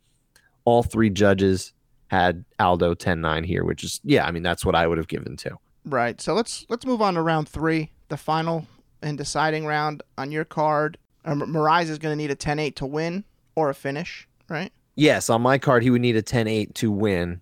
all 0.65 0.83
three 0.83 1.11
judges 1.11 1.73
had 2.09 2.45
aldo 2.59 2.95
10-9 2.95 3.45
here 3.47 3.65
which 3.65 3.85
is 3.85 4.01
yeah 4.05 4.25
i 4.27 4.31
mean 4.31 4.43
that's 4.43 4.65
what 4.65 4.75
i 4.75 4.87
would 4.87 4.99
have 4.99 5.09
given 5.09 5.37
too 5.37 5.59
Right. 5.87 6.21
So 6.21 6.35
let's 6.35 6.67
let's 6.69 6.85
move 6.85 7.01
on 7.01 7.15
to 7.15 7.23
round 7.23 7.49
three, 7.49 7.91
the 8.09 8.19
final 8.19 8.67
and 9.01 9.17
deciding 9.17 9.65
round 9.65 10.03
on 10.19 10.31
your 10.31 10.45
card. 10.45 10.99
Moraes 11.27 11.89
is 11.89 11.99
going 11.99 12.12
to 12.12 12.17
need 12.17 12.31
a 12.31 12.35
10 12.35 12.59
8 12.59 12.77
to 12.77 12.87
win 12.87 13.25
or 13.55 13.71
a 13.71 13.75
finish, 13.75 14.29
right? 14.49 14.73
yes 14.95 15.31
on 15.31 15.41
my 15.41 15.57
card 15.57 15.83
he 15.83 15.89
would 15.89 16.03
need 16.03 16.17
a 16.17 16.23
10-8 16.23 16.75
to 16.75 16.91
win 16.91 17.41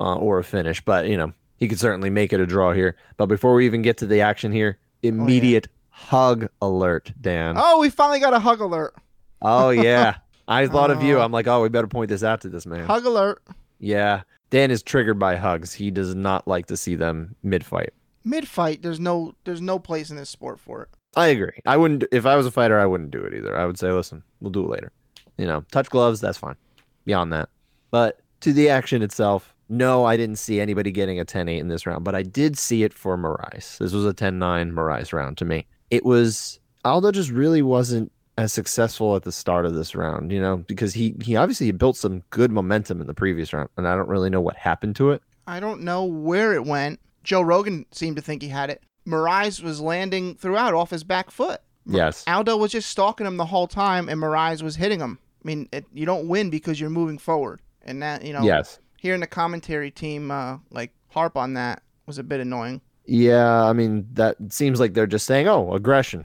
uh, 0.00 0.14
or 0.14 0.38
a 0.38 0.44
finish 0.44 0.80
but 0.84 1.08
you 1.08 1.16
know 1.16 1.32
he 1.56 1.66
could 1.66 1.80
certainly 1.80 2.10
make 2.10 2.32
it 2.32 2.38
a 2.38 2.46
draw 2.46 2.72
here 2.72 2.94
but 3.16 3.26
before 3.26 3.54
we 3.54 3.66
even 3.66 3.82
get 3.82 3.96
to 3.96 4.06
the 4.06 4.20
action 4.20 4.52
here 4.52 4.78
immediate 5.02 5.66
hug 5.88 6.46
alert 6.62 7.10
dan 7.20 7.56
Oh, 7.58 7.80
we 7.80 7.90
finally 7.90 8.20
got 8.20 8.34
a 8.34 8.38
hug 8.38 8.60
alert. 8.60 8.94
Oh 9.42 9.70
yeah. 9.70 10.16
I 10.48 10.66
thought 10.66 10.90
of 10.90 11.02
you. 11.02 11.18
Oh. 11.18 11.22
I'm 11.22 11.32
like, 11.32 11.46
oh, 11.46 11.62
we 11.62 11.68
better 11.68 11.86
point 11.86 12.08
this 12.08 12.22
out 12.22 12.40
to 12.42 12.48
this 12.48 12.66
man. 12.66 12.86
Hug 12.86 13.04
alert. 13.04 13.42
Yeah. 13.78 14.22
Dan 14.50 14.70
is 14.70 14.82
triggered 14.82 15.18
by 15.18 15.36
hugs. 15.36 15.72
He 15.72 15.90
does 15.90 16.14
not 16.14 16.46
like 16.46 16.66
to 16.66 16.76
see 16.76 16.94
them 16.94 17.34
mid 17.42 17.64
fight. 17.64 17.92
Mid 18.24 18.48
fight, 18.48 18.82
there's 18.82 19.00
no 19.00 19.34
there's 19.44 19.60
no 19.60 19.78
place 19.78 20.10
in 20.10 20.16
this 20.16 20.30
sport 20.30 20.58
for 20.58 20.82
it. 20.82 20.88
I 21.16 21.26
agree. 21.28 21.60
I 21.66 21.76
wouldn't 21.76 22.04
if 22.12 22.24
I 22.24 22.36
was 22.36 22.46
a 22.46 22.50
fighter, 22.50 22.78
I 22.78 22.86
wouldn't 22.86 23.10
do 23.10 23.22
it 23.22 23.34
either. 23.34 23.56
I 23.56 23.66
would 23.66 23.78
say, 23.78 23.90
listen, 23.90 24.22
we'll 24.40 24.50
do 24.50 24.64
it 24.64 24.70
later. 24.70 24.92
You 25.36 25.46
know, 25.46 25.64
touch 25.72 25.90
gloves, 25.90 26.20
that's 26.20 26.38
fine. 26.38 26.56
Beyond 27.04 27.32
that. 27.32 27.48
But 27.90 28.20
to 28.40 28.52
the 28.52 28.68
action 28.70 29.02
itself, 29.02 29.54
no, 29.68 30.04
I 30.04 30.16
didn't 30.16 30.36
see 30.36 30.60
anybody 30.60 30.90
getting 30.90 31.18
a 31.18 31.24
10-8 31.24 31.58
in 31.58 31.68
this 31.68 31.86
round, 31.86 32.04
but 32.04 32.14
I 32.14 32.22
did 32.22 32.56
see 32.56 32.82
it 32.82 32.94
for 32.94 33.16
Moraes. 33.16 33.78
This 33.78 33.92
was 33.92 34.06
a 34.06 34.14
10-9 34.14 34.72
Moraes 34.72 35.12
round 35.12 35.36
to 35.38 35.44
me. 35.44 35.66
It 35.90 36.04
was 36.04 36.60
Aldo 36.84 37.12
just 37.12 37.30
really 37.30 37.62
wasn't 37.62 38.12
as 38.36 38.52
successful 38.52 39.14
at 39.16 39.22
the 39.22 39.32
start 39.32 39.64
of 39.66 39.74
this 39.74 39.94
round, 39.94 40.32
you 40.32 40.40
know, 40.40 40.56
because 40.58 40.94
he 40.94 41.14
he 41.22 41.36
obviously 41.36 41.70
built 41.72 41.96
some 41.96 42.22
good 42.30 42.50
momentum 42.50 43.00
in 43.00 43.06
the 43.06 43.14
previous 43.14 43.52
round, 43.52 43.68
and 43.76 43.86
I 43.86 43.94
don't 43.96 44.08
really 44.08 44.30
know 44.30 44.40
what 44.40 44.56
happened 44.56 44.96
to 44.96 45.10
it. 45.10 45.22
I 45.46 45.60
don't 45.60 45.82
know 45.82 46.04
where 46.04 46.52
it 46.54 46.64
went. 46.64 47.00
Joe 47.22 47.42
Rogan 47.42 47.86
seemed 47.90 48.16
to 48.16 48.22
think 48.22 48.42
he 48.42 48.48
had 48.48 48.70
it. 48.70 48.82
Moraes 49.06 49.62
was 49.62 49.80
landing 49.80 50.34
throughout 50.34 50.74
off 50.74 50.90
his 50.90 51.04
back 51.04 51.30
foot. 51.30 51.60
Yes. 51.86 52.24
Aldo 52.26 52.56
was 52.56 52.72
just 52.72 52.88
stalking 52.90 53.26
him 53.26 53.36
the 53.36 53.44
whole 53.44 53.66
time, 53.66 54.08
and 54.08 54.20
Moraes 54.20 54.62
was 54.62 54.76
hitting 54.76 55.00
him. 55.00 55.18
I 55.44 55.46
mean, 55.46 55.68
it, 55.72 55.84
you 55.92 56.06
don't 56.06 56.26
win 56.28 56.48
because 56.50 56.80
you're 56.80 56.88
moving 56.90 57.18
forward, 57.18 57.60
and 57.82 58.02
that 58.02 58.24
you 58.24 58.32
know, 58.32 58.42
Yes. 58.42 58.78
hearing 58.98 59.20
the 59.20 59.26
commentary 59.26 59.90
team 59.90 60.30
uh, 60.30 60.58
like 60.70 60.92
harp 61.10 61.36
on 61.36 61.54
that 61.54 61.82
was 62.06 62.18
a 62.18 62.22
bit 62.24 62.40
annoying. 62.40 62.80
Yeah, 63.06 63.62
I 63.64 63.74
mean 63.74 64.08
that 64.14 64.36
seems 64.48 64.80
like 64.80 64.94
they're 64.94 65.06
just 65.06 65.26
saying, 65.26 65.46
"Oh, 65.46 65.74
aggression," 65.74 66.24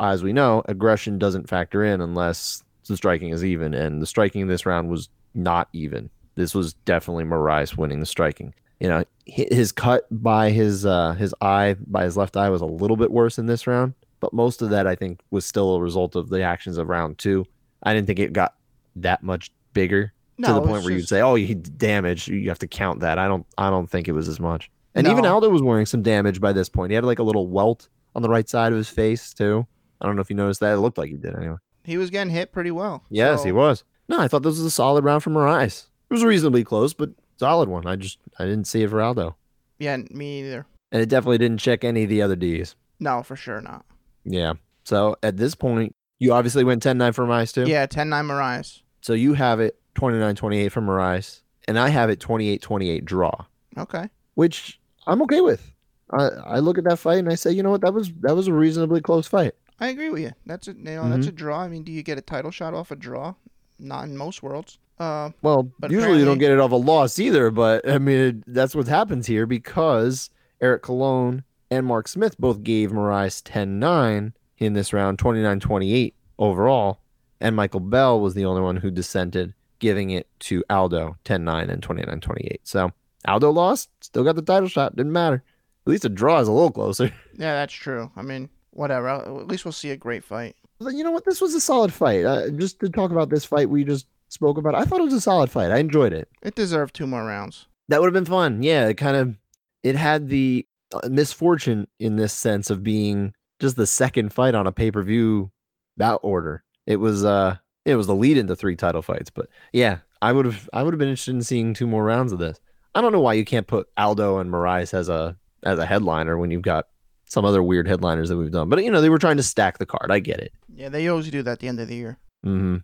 as 0.00 0.22
we 0.22 0.32
know, 0.32 0.62
aggression 0.66 1.18
doesn't 1.18 1.48
factor 1.48 1.84
in 1.84 2.00
unless 2.00 2.62
the 2.86 2.96
striking 2.96 3.30
is 3.30 3.44
even, 3.44 3.74
and 3.74 4.00
the 4.00 4.06
striking 4.06 4.46
this 4.46 4.66
round 4.66 4.88
was 4.88 5.08
not 5.34 5.68
even. 5.72 6.10
This 6.34 6.54
was 6.54 6.74
definitely 6.74 7.24
Moraes 7.24 7.76
winning 7.76 8.00
the 8.00 8.06
striking. 8.06 8.54
You 8.80 8.88
know, 8.88 9.04
his 9.24 9.72
cut 9.72 10.06
by 10.10 10.50
his 10.50 10.84
uh, 10.84 11.12
his 11.12 11.34
eye 11.40 11.76
by 11.86 12.04
his 12.04 12.16
left 12.16 12.36
eye 12.36 12.50
was 12.50 12.60
a 12.60 12.66
little 12.66 12.96
bit 12.96 13.10
worse 13.10 13.38
in 13.38 13.46
this 13.46 13.66
round, 13.66 13.94
but 14.20 14.34
most 14.34 14.60
of 14.60 14.70
that 14.70 14.86
I 14.86 14.94
think 14.94 15.20
was 15.30 15.46
still 15.46 15.74
a 15.74 15.80
result 15.80 16.14
of 16.14 16.28
the 16.28 16.42
actions 16.42 16.76
of 16.76 16.88
round 16.88 17.16
two. 17.16 17.46
I 17.82 17.94
didn't 17.94 18.06
think 18.06 18.18
it 18.18 18.32
got 18.34 18.54
that 18.96 19.22
much 19.22 19.50
bigger 19.72 20.12
No, 20.36 20.48
to 20.48 20.54
the 20.54 20.60
point 20.60 20.84
where 20.84 20.92
you'd 20.92 21.08
say, 21.08 21.22
"Oh, 21.22 21.36
he 21.36 21.54
damaged." 21.54 22.28
You 22.28 22.48
have 22.50 22.58
to 22.58 22.66
count 22.66 23.00
that. 23.00 23.18
I 23.18 23.28
don't. 23.28 23.46
I 23.56 23.70
don't 23.70 23.88
think 23.88 24.08
it 24.08 24.12
was 24.12 24.28
as 24.28 24.38
much. 24.38 24.70
And 24.94 25.06
even 25.06 25.26
Aldo 25.26 25.48
was 25.50 25.62
wearing 25.62 25.86
some 25.86 26.02
damage 26.02 26.40
by 26.40 26.52
this 26.52 26.68
point. 26.68 26.90
He 26.90 26.94
had 26.94 27.04
like 27.04 27.18
a 27.18 27.22
little 27.22 27.48
welt 27.48 27.88
on 28.14 28.22
the 28.22 28.30
right 28.30 28.48
side 28.48 28.72
of 28.72 28.78
his 28.78 28.88
face 28.88 29.32
too. 29.34 29.66
I 30.00 30.06
don't 30.06 30.16
know 30.16 30.22
if 30.22 30.30
you 30.30 30.36
noticed 30.36 30.60
that. 30.60 30.74
It 30.74 30.78
looked 30.80 30.98
like 30.98 31.10
he 31.10 31.16
did 31.16 31.34
anyway. 31.36 31.56
he 31.84 31.96
was 31.98 32.10
getting 32.10 32.32
hit 32.32 32.52
pretty 32.52 32.70
well. 32.70 33.04
Yes, 33.10 33.40
So, 33.40 33.46
he 33.46 33.52
was. 33.52 33.84
No, 34.08 34.20
I 34.20 34.28
thought 34.28 34.42
this 34.42 34.56
was 34.56 34.64
a 34.64 34.70
solid 34.70 35.04
round 35.04 35.22
for 35.22 35.30
Moraes. 35.30 35.86
It 36.10 36.14
was 36.14 36.22
reasonably 36.24 36.62
close, 36.64 36.94
but 36.94 37.10
solid 37.38 37.68
one. 37.68 37.86
I 37.86 37.96
just 37.96 38.18
I 38.38 38.44
didn't 38.44 38.66
see 38.66 38.82
it 38.82 38.90
for 38.90 39.00
Aldo, 39.02 39.36
Yeah, 39.78 39.96
me 40.10 40.40
either. 40.40 40.66
and 40.92 41.02
it 41.02 41.08
definitely 41.08 41.38
didn't 41.38 41.58
check 41.58 41.82
any 41.84 42.04
of 42.04 42.08
the 42.08 42.22
other 42.22 42.36
D's. 42.36 42.76
No, 43.00 43.22
for 43.22 43.34
sure 43.36 43.60
not. 43.60 43.84
Yeah. 44.24 44.54
So 44.84 45.16
at 45.22 45.36
this 45.36 45.54
point, 45.54 45.94
you 46.18 46.32
obviously 46.32 46.62
went 46.64 46.82
10-9 46.82 47.14
for 47.14 47.26
Moraes 47.26 47.52
too. 47.52 47.68
Yeah, 47.68 47.86
10-9 47.86 48.26
Moraes. 48.30 48.82
So 49.02 49.12
you 49.12 49.34
have 49.34 49.58
it 49.60 49.78
29-28 49.96 50.70
for 50.72 50.80
Moraes, 50.80 51.40
and 51.66 51.78
I 51.78 51.88
have 51.88 52.08
it 52.10 52.20
28-28 52.20 53.04
draw. 53.04 53.32
Okay. 53.78 54.08
which 54.34 54.80
I'm 55.06 55.20
okay 55.22 55.40
with. 55.40 55.72
I, 56.12 56.28
I 56.46 56.58
look 56.60 56.78
at 56.78 56.84
that 56.84 56.98
fight 57.00 57.18
and 57.18 57.28
I 57.28 57.34
say, 57.34 57.50
you 57.50 57.62
know 57.64 57.70
what, 57.70 57.80
that 57.80 57.92
was 57.92 58.12
that 58.20 58.36
was 58.36 58.46
a 58.46 58.52
reasonably 58.52 59.00
close 59.00 59.26
fight. 59.26 59.54
I 59.78 59.88
agree 59.88 60.10
with 60.10 60.22
you. 60.22 60.32
That's 60.46 60.68
a 60.68 60.72
you 60.72 60.82
know 60.82 61.08
that's 61.10 61.26
a 61.26 61.32
draw. 61.32 61.60
I 61.60 61.68
mean, 61.68 61.82
do 61.82 61.92
you 61.92 62.02
get 62.02 62.18
a 62.18 62.22
title 62.22 62.50
shot 62.50 62.74
off 62.74 62.90
a 62.90 62.96
draw? 62.96 63.34
Not 63.78 64.04
in 64.04 64.16
most 64.16 64.42
worlds. 64.42 64.78
Uh, 64.98 65.30
Well, 65.42 65.70
But 65.78 65.90
usually 65.90 66.18
you 66.18 66.24
don't 66.24 66.38
get 66.38 66.50
it 66.52 66.58
off 66.58 66.70
a 66.72 66.76
loss 66.76 67.18
either, 67.18 67.50
but 67.50 67.86
I 67.88 67.98
mean 67.98 68.18
it, 68.18 68.36
that's 68.54 68.74
what 68.74 68.88
happens 68.88 69.26
here 69.26 69.44
because 69.44 70.30
Eric 70.60 70.82
Colon 70.82 71.44
and 71.70 71.84
Mark 71.84 72.08
Smith 72.08 72.38
both 72.38 72.62
gave 72.62 72.90
Moraes 72.92 73.42
10-9 73.42 74.32
in 74.58 74.72
this 74.72 74.94
round, 74.94 75.18
29-28 75.18 76.14
overall, 76.38 77.00
and 77.40 77.54
Michael 77.54 77.80
Bell 77.80 78.18
was 78.20 78.32
the 78.32 78.46
only 78.46 78.62
one 78.62 78.76
who 78.76 78.90
dissented, 78.90 79.52
giving 79.80 80.08
it 80.10 80.26
to 80.40 80.64
Aldo 80.70 81.16
10-9 81.26 81.68
and 81.68 81.82
29-28. 81.82 82.60
So 82.62 82.90
Aldo 83.28 83.50
lost, 83.50 83.90
still 84.00 84.24
got 84.24 84.36
the 84.36 84.42
title 84.42 84.68
shot, 84.68 84.96
didn't 84.96 85.12
matter. 85.12 85.42
At 85.86 85.90
least 85.90 86.04
a 86.06 86.08
draw 86.08 86.40
is 86.40 86.48
a 86.48 86.52
little 86.52 86.70
closer. 86.72 87.06
yeah, 87.36 87.52
that's 87.54 87.74
true. 87.74 88.10
I 88.16 88.22
mean, 88.22 88.48
whatever. 88.76 89.08
At 89.08 89.48
least 89.48 89.64
we'll 89.64 89.72
see 89.72 89.90
a 89.90 89.96
great 89.96 90.24
fight. 90.24 90.56
You 90.80 91.02
know 91.04 91.10
what? 91.10 91.24
This 91.24 91.40
was 91.40 91.54
a 91.54 91.60
solid 91.60 91.92
fight. 91.92 92.24
Uh, 92.24 92.50
just 92.50 92.80
to 92.80 92.88
talk 92.88 93.10
about 93.10 93.30
this 93.30 93.44
fight 93.44 93.70
we 93.70 93.84
just 93.84 94.06
spoke 94.28 94.58
about, 94.58 94.74
I 94.74 94.84
thought 94.84 95.00
it 95.00 95.04
was 95.04 95.14
a 95.14 95.20
solid 95.20 95.50
fight. 95.50 95.70
I 95.70 95.78
enjoyed 95.78 96.12
it. 96.12 96.28
It 96.42 96.54
deserved 96.54 96.94
two 96.94 97.06
more 97.06 97.24
rounds. 97.24 97.66
That 97.88 98.00
would 98.00 98.08
have 98.08 98.24
been 98.24 98.30
fun. 98.30 98.62
Yeah, 98.62 98.86
it 98.88 98.94
kind 98.94 99.16
of 99.16 99.36
it 99.82 99.96
had 99.96 100.28
the 100.28 100.66
uh, 100.92 101.08
misfortune 101.08 101.86
in 101.98 102.16
this 102.16 102.32
sense 102.32 102.70
of 102.70 102.82
being 102.82 103.32
just 103.60 103.76
the 103.76 103.86
second 103.86 104.32
fight 104.32 104.54
on 104.54 104.66
a 104.66 104.72
pay-per-view 104.72 105.50
bout 105.96 106.20
order. 106.22 106.62
It 106.86 106.96
was 106.96 107.24
uh 107.24 107.56
it 107.84 107.94
was 107.94 108.06
the 108.06 108.14
lead 108.14 108.36
into 108.36 108.56
three 108.56 108.76
title 108.76 109.02
fights, 109.02 109.30
but 109.30 109.48
yeah, 109.72 109.98
I 110.20 110.32
would 110.32 110.44
have 110.44 110.68
I 110.72 110.82
would 110.82 110.92
have 110.92 110.98
been 110.98 111.08
interested 111.08 111.34
in 111.34 111.42
seeing 111.42 111.72
two 111.72 111.86
more 111.86 112.04
rounds 112.04 112.32
of 112.32 112.38
this. 112.38 112.60
I 112.94 113.00
don't 113.00 113.12
know 113.12 113.20
why 113.20 113.34
you 113.34 113.44
can't 113.44 113.66
put 113.66 113.88
Aldo 113.96 114.38
and 114.38 114.50
Moraes 114.50 114.92
as 114.92 115.08
a 115.08 115.36
as 115.62 115.78
a 115.78 115.86
headliner 115.86 116.36
when 116.36 116.50
you've 116.50 116.62
got 116.62 116.86
some 117.26 117.44
other 117.44 117.62
weird 117.62 117.86
headliners 117.88 118.28
that 118.28 118.36
we've 118.36 118.50
done. 118.50 118.68
But 118.68 118.82
you 118.82 118.90
know, 118.90 119.00
they 119.00 119.10
were 119.10 119.18
trying 119.18 119.36
to 119.36 119.42
stack 119.42 119.78
the 119.78 119.86
card. 119.86 120.10
I 120.10 120.18
get 120.20 120.40
it. 120.40 120.52
Yeah, 120.74 120.88
they 120.88 121.08
always 121.08 121.30
do 121.30 121.42
that 121.42 121.52
at 121.52 121.58
the 121.60 121.68
end 121.68 121.80
of 121.80 121.88
the 121.88 121.96
year. 121.96 122.18
Mhm. 122.44 122.82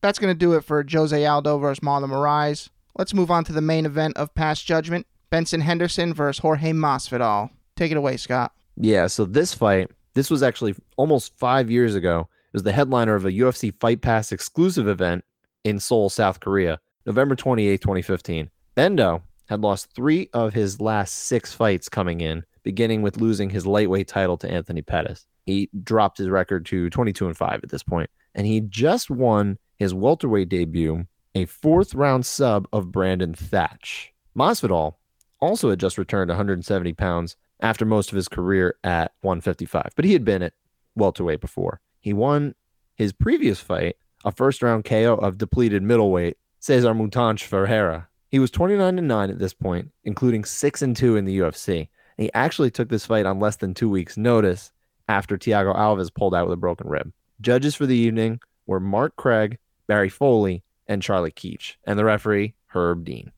That's 0.00 0.18
going 0.18 0.32
to 0.32 0.38
do 0.38 0.52
it 0.54 0.62
for 0.64 0.84
Jose 0.90 1.26
Aldo 1.26 1.58
versus 1.58 1.80
Marlon 1.80 2.10
Moraes. 2.10 2.68
Let's 2.96 3.14
move 3.14 3.30
on 3.30 3.44
to 3.44 3.52
the 3.52 3.60
main 3.60 3.86
event 3.86 4.16
of 4.16 4.34
past 4.34 4.64
judgment 4.66 5.06
Benson 5.30 5.60
Henderson 5.60 6.14
versus 6.14 6.40
Jorge 6.40 6.72
Masvidal. 6.72 7.50
Take 7.76 7.90
it 7.90 7.96
away, 7.96 8.16
Scott. 8.16 8.52
Yeah, 8.76 9.06
so 9.08 9.24
this 9.24 9.52
fight, 9.54 9.90
this 10.14 10.30
was 10.30 10.42
actually 10.42 10.74
almost 10.96 11.36
five 11.38 11.70
years 11.70 11.94
ago. 11.94 12.20
It 12.20 12.54
was 12.54 12.62
the 12.62 12.72
headliner 12.72 13.14
of 13.14 13.24
a 13.24 13.32
UFC 13.32 13.70
Fight 13.78 14.00
Pass 14.00 14.32
exclusive 14.32 14.88
event 14.88 15.24
in 15.64 15.78
Seoul, 15.80 16.08
South 16.08 16.40
Korea, 16.40 16.80
November 17.04 17.34
28, 17.36 17.80
2015. 17.80 18.50
Bendo 18.76 19.22
had 19.46 19.60
lost 19.60 19.92
three 19.94 20.30
of 20.32 20.54
his 20.54 20.80
last 20.80 21.14
six 21.14 21.52
fights 21.52 21.88
coming 21.88 22.20
in, 22.20 22.44
beginning 22.68 23.00
with 23.00 23.16
losing 23.18 23.48
his 23.48 23.66
lightweight 23.66 24.06
title 24.06 24.36
to 24.36 24.50
Anthony 24.50 24.82
Pettis. 24.82 25.24
He 25.46 25.70
dropped 25.84 26.18
his 26.18 26.28
record 26.28 26.66
to 26.66 26.90
22 26.90 27.26
and 27.26 27.34
5 27.34 27.60
at 27.62 27.70
this 27.70 27.82
point, 27.82 28.10
and 28.34 28.46
he 28.46 28.60
just 28.60 29.08
won 29.08 29.56
his 29.78 29.94
welterweight 29.94 30.50
debut, 30.50 31.06
a 31.34 31.46
fourth 31.46 31.94
round 31.94 32.26
sub 32.26 32.68
of 32.70 32.92
Brandon 32.92 33.32
Thatch. 33.32 34.12
Masvidal 34.36 34.96
also 35.40 35.70
had 35.70 35.80
just 35.80 35.96
returned 35.96 36.28
170 36.28 36.92
pounds 36.92 37.36
after 37.58 37.86
most 37.86 38.12
of 38.12 38.16
his 38.16 38.28
career 38.28 38.76
at 38.84 39.12
155, 39.22 39.92
but 39.96 40.04
he 40.04 40.12
had 40.12 40.26
been 40.26 40.42
at 40.42 40.52
welterweight 40.94 41.40
before. 41.40 41.80
He 42.00 42.12
won 42.12 42.54
his 42.96 43.14
previous 43.14 43.60
fight, 43.60 43.96
a 44.26 44.30
first 44.30 44.62
round 44.62 44.84
KO 44.84 45.14
of 45.14 45.38
depleted 45.38 45.82
middleweight 45.82 46.36
Cezar 46.60 46.94
Mutante 46.94 47.44
Ferreira. 47.44 48.08
He 48.28 48.38
was 48.38 48.50
29 48.50 48.98
and 48.98 49.08
9 49.08 49.30
at 49.30 49.38
this 49.38 49.54
point, 49.54 49.90
including 50.04 50.44
6 50.44 50.82
and 50.82 50.94
2 50.94 51.16
in 51.16 51.24
the 51.24 51.38
UFC. 51.38 51.88
And 52.18 52.24
he 52.24 52.32
actually 52.34 52.70
took 52.70 52.88
this 52.88 53.06
fight 53.06 53.26
on 53.26 53.40
less 53.40 53.56
than 53.56 53.74
2 53.74 53.88
weeks 53.88 54.16
notice 54.16 54.72
after 55.08 55.38
Thiago 55.38 55.74
Alves 55.74 56.12
pulled 56.12 56.34
out 56.34 56.46
with 56.46 56.54
a 56.54 56.60
broken 56.60 56.88
rib. 56.88 57.12
Judges 57.40 57.74
for 57.74 57.86
the 57.86 57.96
evening 57.96 58.40
were 58.66 58.80
Mark 58.80 59.16
Craig, 59.16 59.58
Barry 59.86 60.08
Foley, 60.08 60.62
and 60.86 61.00
Charlie 61.02 61.30
Keach, 61.30 61.76
and 61.84 61.98
the 61.98 62.04
referee 62.04 62.54
Herb 62.66 63.04
Dean. 63.04 63.32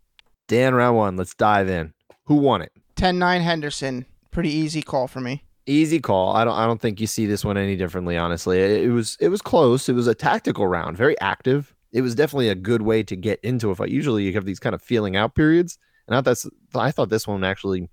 Dan, 0.49 0.75
round 0.75 0.97
1, 0.97 1.17
let's 1.17 1.35
dive 1.35 1.69
in. 1.69 1.93
Who 2.25 2.37
won 2.37 2.63
it? 2.63 2.73
10 2.97 3.19
9 3.19 3.41
Henderson. 3.41 4.07
Pretty 4.31 4.51
easy 4.51 4.83
call 4.83 5.09
for 5.09 5.21
me. 5.21 5.45
Easy 5.67 6.01
call. 6.01 6.35
I 6.35 6.45
don't. 6.45 6.55
I 6.55 6.67
don't 6.67 6.81
think 6.81 7.01
you 7.01 7.07
see 7.07 7.27
this 7.27 7.45
one 7.45 7.57
any 7.57 7.77
differently. 7.77 8.17
Honestly, 8.17 8.59
it, 8.59 8.83
it 8.85 8.91
was. 8.91 9.17
It 9.21 9.29
was 9.29 9.43
close. 9.43 9.89
It 9.89 9.95
was 9.95 10.07
a 10.07 10.15
tactical 10.15 10.67
round, 10.67 10.97
very 10.97 11.19
active. 11.21 11.75
It 11.93 12.03
was 12.03 12.15
definitely 12.15 12.49
a 12.49 12.55
good 12.55 12.83
way 12.83 13.03
to 13.03 13.15
get 13.15 13.41
into 13.43 13.71
a 13.71 13.75
fight. 13.75 13.91
Usually, 13.91 14.25
you 14.25 14.33
have 14.33 14.45
these 14.45 14.59
kind 14.59 14.75
of 14.75 14.83
feeling 14.83 15.17
out 15.17 15.35
periods, 15.35 15.79
and 16.07 16.17
I 16.17 16.23
thought 16.23 16.51
I 16.75 16.91
thought 16.91 17.11
this 17.11 17.27
one 17.29 17.45
actually 17.45 17.89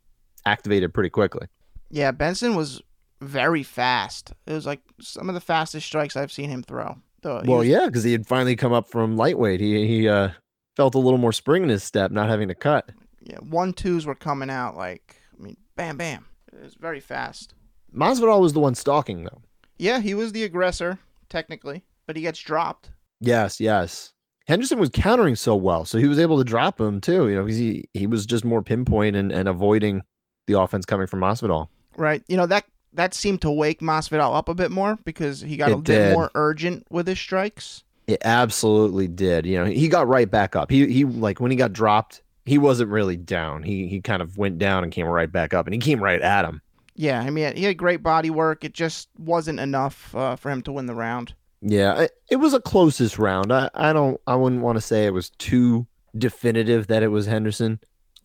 activated 0.45 0.93
pretty 0.93 1.09
quickly. 1.09 1.47
Yeah, 1.89 2.11
Benson 2.11 2.55
was 2.55 2.81
very 3.21 3.63
fast. 3.63 4.33
It 4.45 4.53
was 4.53 4.65
like 4.65 4.81
some 5.01 5.29
of 5.29 5.35
the 5.35 5.41
fastest 5.41 5.85
strikes 5.85 6.15
I've 6.15 6.31
seen 6.31 6.49
him 6.49 6.63
throw. 6.63 6.97
Well, 7.23 7.43
was- 7.43 7.67
yeah, 7.67 7.87
because 7.87 8.03
he 8.03 8.11
had 8.11 8.25
finally 8.27 8.55
come 8.55 8.71
up 8.73 8.89
from 8.89 9.17
lightweight. 9.17 9.59
He 9.59 9.85
he 9.87 10.07
uh, 10.07 10.29
felt 10.75 10.95
a 10.95 10.99
little 10.99 11.17
more 11.17 11.33
spring 11.33 11.63
in 11.63 11.69
his 11.69 11.83
step, 11.83 12.11
not 12.11 12.29
having 12.29 12.47
to 12.47 12.55
cut. 12.55 12.89
yeah, 13.21 13.37
one 13.39 13.73
twos 13.73 14.05
were 14.05 14.15
coming 14.15 14.49
out 14.49 14.77
like 14.77 15.15
I 15.37 15.43
mean, 15.43 15.57
bam, 15.75 15.97
bam. 15.97 16.25
It 16.53 16.61
was 16.63 16.75
very 16.75 16.99
fast. 17.01 17.53
Masvidal 17.93 18.39
was 18.39 18.53
the 18.53 18.59
one 18.59 18.75
stalking, 18.75 19.23
though. 19.23 19.41
Yeah, 19.77 19.99
he 19.99 20.13
was 20.13 20.31
the 20.31 20.43
aggressor 20.43 20.99
technically, 21.29 21.83
but 22.05 22.15
he 22.15 22.21
gets 22.21 22.39
dropped. 22.39 22.91
Yes, 23.19 23.59
yes. 23.59 24.13
Henderson 24.47 24.79
was 24.79 24.89
countering 24.89 25.35
so 25.35 25.55
well, 25.55 25.83
so 25.83 25.97
he 25.97 26.07
was 26.07 26.19
able 26.19 26.37
to 26.37 26.43
drop 26.45 26.79
him 26.79 27.01
too. 27.01 27.27
You 27.27 27.35
know, 27.35 27.45
'cause 27.45 27.57
he 27.57 27.89
he 27.93 28.07
was 28.07 28.25
just 28.25 28.45
more 28.45 28.61
pinpoint 28.61 29.15
and, 29.17 29.31
and 29.31 29.49
avoiding 29.49 30.03
the 30.47 30.59
offense 30.59 30.85
coming 30.85 31.07
from 31.07 31.19
Masvidal. 31.21 31.67
Right. 31.95 32.23
You 32.27 32.37
know 32.37 32.45
that 32.47 32.65
that 32.93 33.13
seemed 33.13 33.41
to 33.41 33.51
wake 33.51 33.79
Masvidal 33.81 34.35
up 34.35 34.49
a 34.49 34.55
bit 34.55 34.71
more 34.71 34.97
because 35.05 35.41
he 35.41 35.55
got 35.57 35.69
a 35.69 35.73
It 35.73 35.83
bit 35.83 35.83
did. 36.07 36.13
more 36.13 36.31
urgent 36.35 36.87
with 36.89 37.05
his 37.07 37.19
strikes. 37.19 37.83
It 38.07 38.21
absolutely 38.23 39.07
did. 39.07 39.45
You 39.45 39.59
know, 39.59 39.65
he 39.65 39.87
got 39.89 40.07
right 40.07 40.29
back 40.29 40.55
up. 40.55 40.71
He 40.71 40.87
he 40.91 41.03
like 41.05 41.39
when 41.39 41.51
he 41.51 41.57
got 41.57 41.73
dropped, 41.73 42.21
he 42.45 42.57
wasn't 42.57 42.89
really 42.89 43.17
down. 43.17 43.63
He 43.63 43.87
he 43.87 43.99
kind 44.01 44.21
of 44.21 44.37
went 44.37 44.57
down 44.57 44.83
and 44.83 44.91
came 44.91 45.05
right 45.05 45.31
back 45.31 45.53
up, 45.53 45.67
and 45.67 45.73
he 45.73 45.79
came 45.79 46.01
right 46.01 46.21
at 46.21 46.45
him. 46.45 46.61
Yeah, 46.95 47.19
I 47.19 47.29
mean 47.29 47.55
he 47.55 47.63
had 47.65 47.77
great 47.77 48.01
body 48.01 48.29
work. 48.29 48.63
It 48.63 48.73
just 48.73 49.09
wasn't 49.19 49.59
enough 49.59 50.15
uh, 50.15 50.35
for 50.35 50.49
him 50.49 50.61
to 50.63 50.71
win 50.71 50.85
the 50.87 50.95
round. 50.95 51.33
Yeah, 51.61 52.01
it, 52.03 52.11
it 52.31 52.35
was 52.37 52.53
a 52.53 52.61
closest 52.61 53.19
round. 53.19 53.51
I 53.51 53.69
I 53.73 53.91
don't 53.91 54.19
I 54.25 54.35
wouldn't 54.35 54.61
want 54.61 54.77
to 54.77 54.81
say 54.81 55.05
it 55.05 55.13
was 55.13 55.29
too 55.31 55.85
definitive 56.17 56.87
that 56.87 57.03
it 57.03 57.09
was 57.09 57.25
Henderson. 57.25 57.79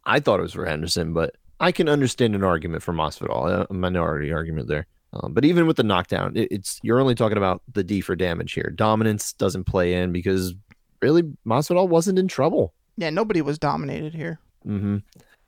I 0.05 0.21
thought 0.21 0.39
it 0.39 0.45
was 0.45 0.53
for 0.55 0.67
Henderson, 0.67 1.13
but 1.13 1.37
I 1.63 1.71
can 1.73 1.89
understand 1.89 2.35
an 2.35 2.43
argument 2.43 2.83
for 2.83 2.93
Masvidal, 2.93 3.67
a 3.71 3.73
minority 3.73 4.33
argument 4.33 4.67
there. 4.67 4.87
Um, 5.13 5.33
but 5.33 5.45
even 5.45 5.67
with 5.67 5.77
the 5.77 5.85
knockdown, 5.85 6.37
it, 6.37 6.49
it's 6.51 6.81
you're 6.83 7.01
only 7.01 7.15
talking 7.15 7.39
about 7.39 7.63
the 7.73 7.85
D 7.85 8.01
for 8.01 8.17
damage 8.17 8.53
here. 8.53 8.73
Dominance 8.75 9.33
doesn't 9.35 9.65
play 9.65 9.95
in 9.95 10.11
because 10.11 10.55
really 11.01 11.23
Masvidal 11.47 11.89
wasn't 11.89 12.19
in 12.19 12.27
trouble. 12.27 12.75
Yeah, 12.97 13.11
nobody 13.11 13.43
was 13.43 13.59
dominated 13.59 14.13
here. 14.13 14.41
hmm 14.65 14.99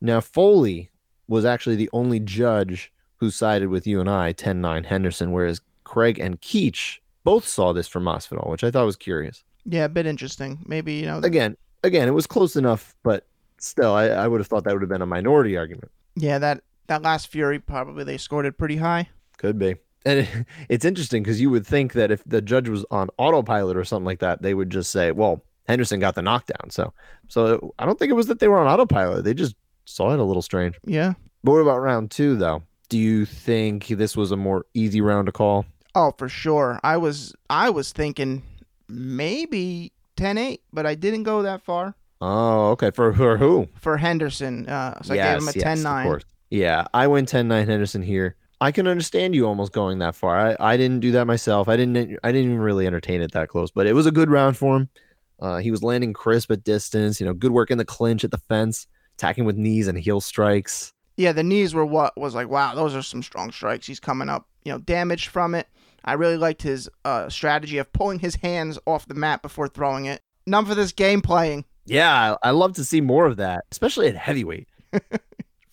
Now, 0.00 0.20
Foley 0.20 0.90
was 1.26 1.44
actually 1.44 1.76
the 1.76 1.90
only 1.92 2.20
judge 2.20 2.92
who 3.16 3.30
sided 3.30 3.68
with 3.68 3.86
you 3.86 4.00
and 4.00 4.08
I, 4.08 4.32
10 4.32 4.60
9 4.60 4.84
Henderson, 4.84 5.32
whereas 5.32 5.60
Craig 5.82 6.18
and 6.20 6.40
Keach 6.40 6.98
both 7.24 7.46
saw 7.48 7.72
this 7.72 7.88
for 7.88 8.00
Masvidal, 8.00 8.48
which 8.48 8.62
I 8.62 8.70
thought 8.70 8.86
was 8.86 8.96
curious. 8.96 9.42
Yeah, 9.64 9.84
a 9.84 9.88
bit 9.88 10.06
interesting. 10.06 10.58
Maybe 10.66 10.94
you 10.94 11.06
know. 11.06 11.18
Again, 11.18 11.56
again, 11.82 12.06
it 12.06 12.12
was 12.12 12.26
close 12.26 12.54
enough, 12.54 12.94
but 13.02 13.26
still, 13.58 13.94
I, 13.94 14.08
I 14.08 14.28
would 14.28 14.40
have 14.40 14.46
thought 14.46 14.62
that 14.64 14.74
would 14.74 14.82
have 14.82 14.90
been 14.90 15.02
a 15.02 15.06
minority 15.06 15.56
argument. 15.56 15.90
Yeah, 16.16 16.38
that 16.38 16.62
that 16.86 17.02
last 17.02 17.28
Fury 17.28 17.58
probably 17.58 18.04
they 18.04 18.16
scored 18.16 18.46
it 18.46 18.58
pretty 18.58 18.76
high. 18.76 19.08
Could 19.38 19.58
be. 19.58 19.76
And 20.04 20.20
it, 20.20 20.28
it's 20.68 20.84
interesting 20.84 21.22
because 21.22 21.40
you 21.40 21.50
would 21.50 21.66
think 21.66 21.92
that 21.94 22.10
if 22.10 22.22
the 22.24 22.42
judge 22.42 22.68
was 22.68 22.84
on 22.90 23.08
autopilot 23.18 23.76
or 23.76 23.84
something 23.84 24.04
like 24.04 24.20
that, 24.20 24.42
they 24.42 24.54
would 24.54 24.70
just 24.70 24.90
say, 24.90 25.12
well, 25.12 25.42
Henderson 25.66 26.00
got 26.00 26.14
the 26.14 26.22
knockdown. 26.22 26.70
So, 26.70 26.92
so 27.28 27.74
I 27.78 27.86
don't 27.86 27.98
think 27.98 28.10
it 28.10 28.14
was 28.14 28.26
that 28.26 28.38
they 28.38 28.48
were 28.48 28.58
on 28.58 28.66
autopilot. 28.66 29.24
They 29.24 29.34
just 29.34 29.56
saw 29.86 30.12
it 30.12 30.20
a 30.20 30.24
little 30.24 30.42
strange. 30.42 30.76
Yeah. 30.84 31.14
But 31.42 31.52
what 31.52 31.60
about 31.60 31.78
round 31.78 32.10
two, 32.10 32.36
though? 32.36 32.62
Do 32.90 32.98
you 32.98 33.24
think 33.24 33.88
this 33.88 34.16
was 34.16 34.30
a 34.30 34.36
more 34.36 34.66
easy 34.74 35.00
round 35.00 35.26
to 35.26 35.32
call? 35.32 35.64
Oh, 35.94 36.12
for 36.18 36.28
sure. 36.28 36.80
I 36.82 36.96
was 36.96 37.34
I 37.48 37.70
was 37.70 37.92
thinking 37.92 38.42
maybe 38.88 39.92
10-8, 40.16 40.60
but 40.72 40.86
I 40.86 40.94
didn't 40.94 41.22
go 41.22 41.42
that 41.42 41.62
far 41.62 41.94
Oh, 42.24 42.70
okay. 42.70 42.90
For, 42.90 43.12
for 43.12 43.36
who? 43.36 43.68
for 43.78 43.96
Henderson. 43.98 44.66
Uh, 44.68 45.02
so 45.02 45.14
I 45.14 45.16
gave 45.18 45.42
him 45.42 45.48
a 45.48 45.52
10-9. 45.52 46.22
Yeah, 46.50 46.86
I 46.94 47.06
went 47.06 47.28
10 47.28 47.48
9 47.48 47.66
Henderson 47.66 48.02
here. 48.02 48.36
I 48.60 48.72
can 48.72 48.86
understand 48.86 49.34
you 49.34 49.46
almost 49.46 49.72
going 49.72 49.98
that 49.98 50.14
far. 50.14 50.38
I, 50.38 50.56
I 50.58 50.76
didn't 50.76 51.00
do 51.00 51.12
that 51.12 51.26
myself. 51.26 51.68
I 51.68 51.76
didn't 51.76 52.18
I 52.22 52.32
didn't 52.32 52.50
even 52.50 52.60
really 52.60 52.86
entertain 52.86 53.20
it 53.20 53.32
that 53.32 53.48
close, 53.48 53.70
but 53.70 53.86
it 53.86 53.92
was 53.92 54.06
a 54.06 54.12
good 54.12 54.30
round 54.30 54.56
for 54.56 54.76
him. 54.76 54.88
Uh, 55.40 55.58
he 55.58 55.70
was 55.70 55.82
landing 55.82 56.12
crisp 56.12 56.50
at 56.50 56.64
distance, 56.64 57.20
you 57.20 57.26
know, 57.26 57.34
good 57.34 57.50
work 57.50 57.70
in 57.70 57.76
the 57.76 57.84
clinch 57.84 58.24
at 58.24 58.30
the 58.30 58.38
fence, 58.38 58.86
attacking 59.18 59.44
with 59.44 59.56
knees 59.56 59.88
and 59.88 59.98
heel 59.98 60.20
strikes. 60.20 60.92
Yeah, 61.16 61.32
the 61.32 61.42
knees 61.42 61.74
were 61.74 61.84
what 61.84 62.16
was 62.16 62.34
like, 62.34 62.48
wow, 62.48 62.74
those 62.74 62.94
are 62.94 63.02
some 63.02 63.22
strong 63.22 63.52
strikes. 63.52 63.86
He's 63.86 64.00
coming 64.00 64.28
up, 64.28 64.48
you 64.64 64.72
know, 64.72 64.78
damaged 64.78 65.28
from 65.28 65.54
it. 65.54 65.66
I 66.04 66.14
really 66.14 66.36
liked 66.36 66.62
his 66.62 66.88
uh, 67.04 67.28
strategy 67.28 67.78
of 67.78 67.92
pulling 67.92 68.20
his 68.20 68.36
hands 68.36 68.78
off 68.86 69.06
the 69.06 69.14
mat 69.14 69.42
before 69.42 69.68
throwing 69.68 70.06
it. 70.06 70.22
None 70.46 70.64
for 70.64 70.74
this 70.74 70.92
game 70.92 71.20
playing. 71.20 71.64
Yeah, 71.86 72.36
I, 72.42 72.48
I 72.48 72.50
love 72.52 72.74
to 72.74 72.84
see 72.84 73.00
more 73.00 73.26
of 73.26 73.36
that, 73.36 73.64
especially 73.70 74.08
at 74.08 74.16
heavyweight. 74.16 74.68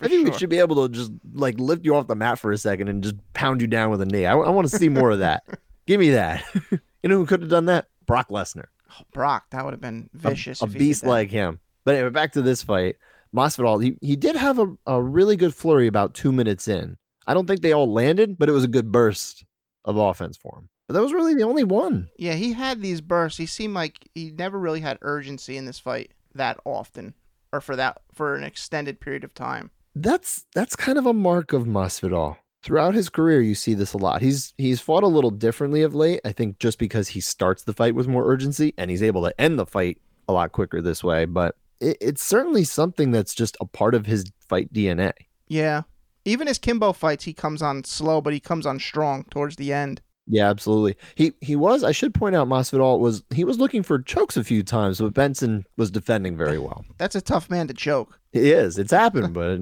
I 0.02 0.08
think 0.08 0.26
sure. 0.26 0.32
we 0.32 0.38
should 0.38 0.50
be 0.50 0.60
able 0.60 0.88
to 0.88 0.94
just 0.94 1.12
like 1.34 1.60
lift 1.60 1.86
you 1.86 1.96
off 1.96 2.08
the 2.08 2.16
mat 2.16 2.40
for 2.40 2.52
a 2.52 2.58
second 2.58 2.88
and 2.88 3.04
just 3.04 3.16
pound 3.34 3.62
you 3.62 3.68
down 3.68 3.92
with 3.92 4.02
a 4.02 4.06
knee. 4.06 4.26
I, 4.26 4.34
want 4.34 4.68
to 4.70 4.78
see 4.78 4.90
more 4.90 5.12
of 5.12 5.20
that. 5.20 5.44
Give 5.86 6.00
me 6.00 6.10
that. 6.12 6.44
you 6.72 7.10
know 7.10 7.18
who 7.18 7.26
could 7.26 7.42
have 7.42 7.50
done 7.50 7.66
that? 7.66 7.88
Brock 8.08 8.30
Lesnar. 8.30 8.66
Oh, 8.90 9.04
Brock, 9.14 9.46
that 9.52 9.64
would 9.64 9.74
have 9.74 9.82
been 9.82 10.10
vicious. 10.14 10.62
A, 10.62 10.68
did 10.68 10.78
beast 10.78 11.06
like 11.06 11.30
him. 11.30 11.60
But 11.86 11.96
anyway, 11.96 12.10
back 12.10 12.34
to 12.34 12.42
this 12.42 12.64
fight. 12.64 12.96
Masvidal, 13.34 13.82
he, 13.82 13.98
he 14.02 14.16
did 14.16 14.36
have 14.36 14.60
a, 14.60 14.76
a 14.86 15.02
really 15.02 15.36
good 15.36 15.56
flurry 15.56 15.88
about 15.88 16.14
two 16.14 16.32
minutes 16.32 16.68
in. 16.68 16.98
I 17.28 17.34
don't 17.34 17.46
think 17.46 17.62
they 17.62 17.74
all 17.74 17.92
landed, 17.92 18.38
but 18.38 18.50
it 18.50 18.54
was 18.54 18.64
a 18.64 18.70
good 18.70 18.92
burst 18.92 19.46
of 19.86 19.98
offense 19.98 20.36
for 20.36 20.58
him. 20.58 20.70
But 20.92 20.98
that 20.98 21.04
was 21.04 21.14
really 21.14 21.36
the 21.36 21.44
only 21.44 21.64
one. 21.64 22.10
Yeah, 22.18 22.34
he 22.34 22.52
had 22.52 22.82
these 22.82 23.00
bursts. 23.00 23.38
He 23.38 23.46
seemed 23.46 23.74
like 23.74 24.10
he 24.14 24.30
never 24.30 24.60
really 24.60 24.82
had 24.82 24.98
urgency 25.02 25.56
in 25.56 25.64
this 25.64 25.80
fight 25.80 26.12
that 26.36 26.60
often, 26.66 27.14
or 27.54 27.62
for 27.62 27.78
that 27.78 28.02
for 28.14 28.36
an 28.36 28.44
extended 28.44 29.00
period 29.00 29.24
of 29.24 29.34
time. 29.34 29.72
That's 29.96 30.46
that's 30.54 30.76
kind 30.76 30.98
of 30.98 31.06
a 31.06 31.14
mark 31.14 31.54
of 31.54 31.64
Masvidal. 31.64 32.36
Throughout 32.62 32.94
his 32.94 33.08
career, 33.08 33.40
you 33.40 33.56
see 33.56 33.74
this 33.74 33.94
a 33.94 33.98
lot. 33.98 34.22
He's 34.22 34.54
he's 34.58 34.82
fought 34.82 35.04
a 35.04 35.08
little 35.08 35.32
differently 35.32 35.82
of 35.82 35.96
late. 35.96 36.20
I 36.26 36.34
think 36.34 36.60
just 36.60 36.78
because 36.78 37.08
he 37.08 37.22
starts 37.22 37.64
the 37.64 37.72
fight 37.72 37.96
with 37.96 38.10
more 38.10 38.30
urgency 38.30 38.74
and 38.78 38.92
he's 38.92 39.02
able 39.02 39.24
to 39.24 39.40
end 39.40 39.58
the 39.58 39.66
fight 39.66 39.98
a 40.28 40.34
lot 40.34 40.52
quicker 40.52 40.82
this 40.82 41.02
way. 41.02 41.24
But 41.24 41.56
it, 41.80 41.96
it's 42.02 42.22
certainly 42.22 42.66
something 42.66 43.12
that's 43.12 43.34
just 43.34 43.56
a 43.62 43.66
part 43.66 43.96
of 43.96 44.08
his 44.08 44.26
fight 44.50 44.74
DNA. 44.74 45.14
Yeah, 45.48 45.84
even 46.26 46.48
his 46.48 46.60
Kimbo 46.60 46.92
fights, 46.92 47.24
he 47.24 47.34
comes 47.34 47.62
on 47.62 47.86
slow, 47.86 48.20
but 48.20 48.34
he 48.34 48.42
comes 48.42 48.66
on 48.66 48.78
strong 48.78 49.24
towards 49.32 49.56
the 49.56 49.72
end. 49.72 50.02
Yeah, 50.28 50.50
absolutely. 50.50 50.96
He 51.16 51.34
he 51.42 51.56
was. 51.56 51.84
I 51.84 51.92
should 51.92 52.14
point 52.14 52.36
out, 52.36 52.48
Masvidal 52.48 53.00
was 53.00 53.24
he 53.32 53.44
was 53.44 53.60
looking 53.60 53.84
for 53.84 54.00
chokes 54.00 54.38
a 54.38 54.44
few 54.44 54.64
times, 54.64 55.00
but 55.00 55.14
Benson 55.14 55.66
was 55.78 55.92
defending 55.92 56.38
very 56.38 56.60
well. 56.60 56.86
That's 56.98 57.16
a 57.16 57.22
tough 57.22 57.50
man 57.50 57.68
to 57.68 57.74
choke. 57.74 58.20
He 58.32 58.52
is. 58.52 58.78
It's 58.78 58.92
happened, 58.92 59.34
but 59.34 59.60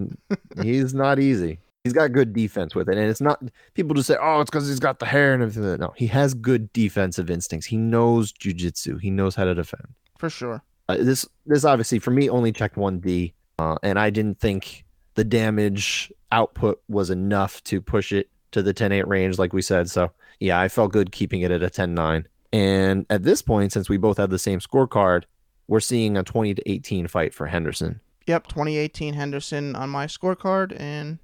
he's 0.63 0.93
not 0.93 1.19
easy. 1.19 1.59
He's 1.83 1.93
got 1.93 2.11
good 2.11 2.33
defense 2.33 2.75
with 2.75 2.89
it, 2.89 2.97
and 2.97 3.09
it's 3.09 3.21
not. 3.21 3.41
People 3.73 3.95
just 3.95 4.07
say, 4.07 4.17
"Oh, 4.21 4.41
it's 4.41 4.49
because 4.49 4.67
he's 4.67 4.81
got 4.81 4.99
the 4.99 5.05
hair 5.05 5.33
and 5.33 5.41
everything." 5.41 5.79
No, 5.79 5.93
he 5.95 6.07
has 6.07 6.33
good 6.33 6.71
defensive 6.73 7.29
instincts. 7.29 7.65
He 7.65 7.77
knows 7.77 8.33
jujitsu. 8.33 8.99
He 8.99 9.09
knows 9.09 9.35
how 9.35 9.45
to 9.45 9.55
defend. 9.55 9.87
For 10.17 10.29
sure. 10.29 10.61
Uh, 10.89 10.97
this 10.97 11.25
this 11.45 11.63
obviously 11.63 11.99
for 11.99 12.11
me 12.11 12.29
only 12.29 12.51
checked 12.51 12.75
one 12.75 12.99
D, 12.99 13.33
uh, 13.57 13.77
and 13.81 13.97
I 13.97 14.09
didn't 14.09 14.39
think 14.39 14.83
the 15.15 15.23
damage 15.23 16.11
output 16.31 16.81
was 16.89 17.09
enough 17.09 17.63
to 17.65 17.81
push 17.81 18.11
it 18.11 18.29
to 18.51 18.61
the 18.61 18.73
10-8 18.73 19.05
range, 19.07 19.37
like 19.37 19.53
we 19.53 19.61
said. 19.61 19.89
So 19.89 20.11
yeah, 20.39 20.59
I 20.59 20.67
felt 20.67 20.91
good 20.91 21.11
keeping 21.11 21.41
it 21.41 21.51
at 21.51 21.63
a 21.63 21.69
10-9. 21.69 22.25
And 22.51 23.05
at 23.09 23.23
this 23.23 23.41
point, 23.41 23.71
since 23.71 23.89
we 23.89 23.97
both 23.97 24.17
had 24.17 24.29
the 24.29 24.39
same 24.39 24.59
scorecard, 24.59 25.23
we're 25.67 25.79
seeing 25.79 26.17
a 26.17 26.23
20 26.23 26.55
to 26.55 26.71
18 26.71 27.07
fight 27.07 27.33
for 27.33 27.47
Henderson. 27.47 28.01
Yep, 28.27 28.47
2018 28.47 29.13
Henderson 29.13 29.75
on 29.75 29.89
my 29.89 30.05
scorecard, 30.05 30.79
and 30.79 31.19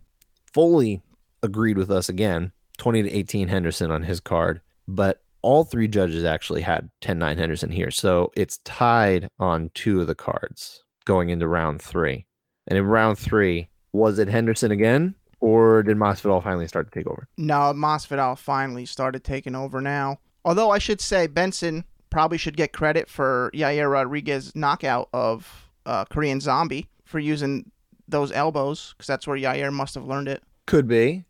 Foley 0.53 1.01
agreed 1.43 1.77
with 1.77 1.91
us 1.91 2.09
again, 2.09 2.51
20 2.77 3.03
to 3.03 3.11
18 3.11 3.47
Henderson 3.47 3.91
on 3.91 4.03
his 4.03 4.19
card, 4.19 4.61
but 4.87 5.21
all 5.41 5.63
three 5.63 5.87
judges 5.87 6.23
actually 6.23 6.61
had 6.61 6.89
10-9 7.01 7.37
Henderson 7.37 7.69
here. 7.69 7.91
So 7.91 8.31
it's 8.35 8.57
tied 8.59 9.29
on 9.39 9.69
two 9.75 10.01
of 10.01 10.07
the 10.07 10.15
cards 10.15 10.83
going 11.05 11.29
into 11.29 11.47
round 11.47 11.81
three. 11.81 12.25
And 12.67 12.77
in 12.79 12.85
round 12.85 13.19
three, 13.19 13.69
was 13.93 14.17
it 14.17 14.27
Henderson 14.27 14.71
again, 14.71 15.13
or 15.39 15.83
did 15.83 15.97
Masvidal 15.97 16.43
finally 16.43 16.67
start 16.67 16.91
to 16.91 16.99
take 16.99 17.07
over? 17.07 17.27
No, 17.37 17.73
Masvidal 17.75 18.37
finally 18.37 18.85
started 18.85 19.23
taking 19.23 19.55
over 19.55 19.81
now. 19.81 20.19
Although 20.43 20.71
I 20.71 20.77
should 20.77 21.01
say 21.01 21.27
Benson 21.27 21.83
probably 22.09 22.37
should 22.37 22.55
get 22.57 22.71
credit 22.73 23.09
for 23.09 23.51
Yair 23.53 23.91
Rodriguez 23.91 24.55
knockout 24.55 25.09
of 25.13 25.69
uh, 25.85 26.05
Korean 26.05 26.39
Zombie 26.39 26.87
for 27.03 27.19
using 27.19 27.71
those 28.07 28.31
elbows, 28.31 28.93
because 28.97 29.07
that's 29.07 29.27
where 29.27 29.37
Yair 29.37 29.73
must 29.73 29.95
have 29.95 30.05
learned 30.05 30.27
it. 30.27 30.43
Could 30.67 30.87
be. 30.87 31.25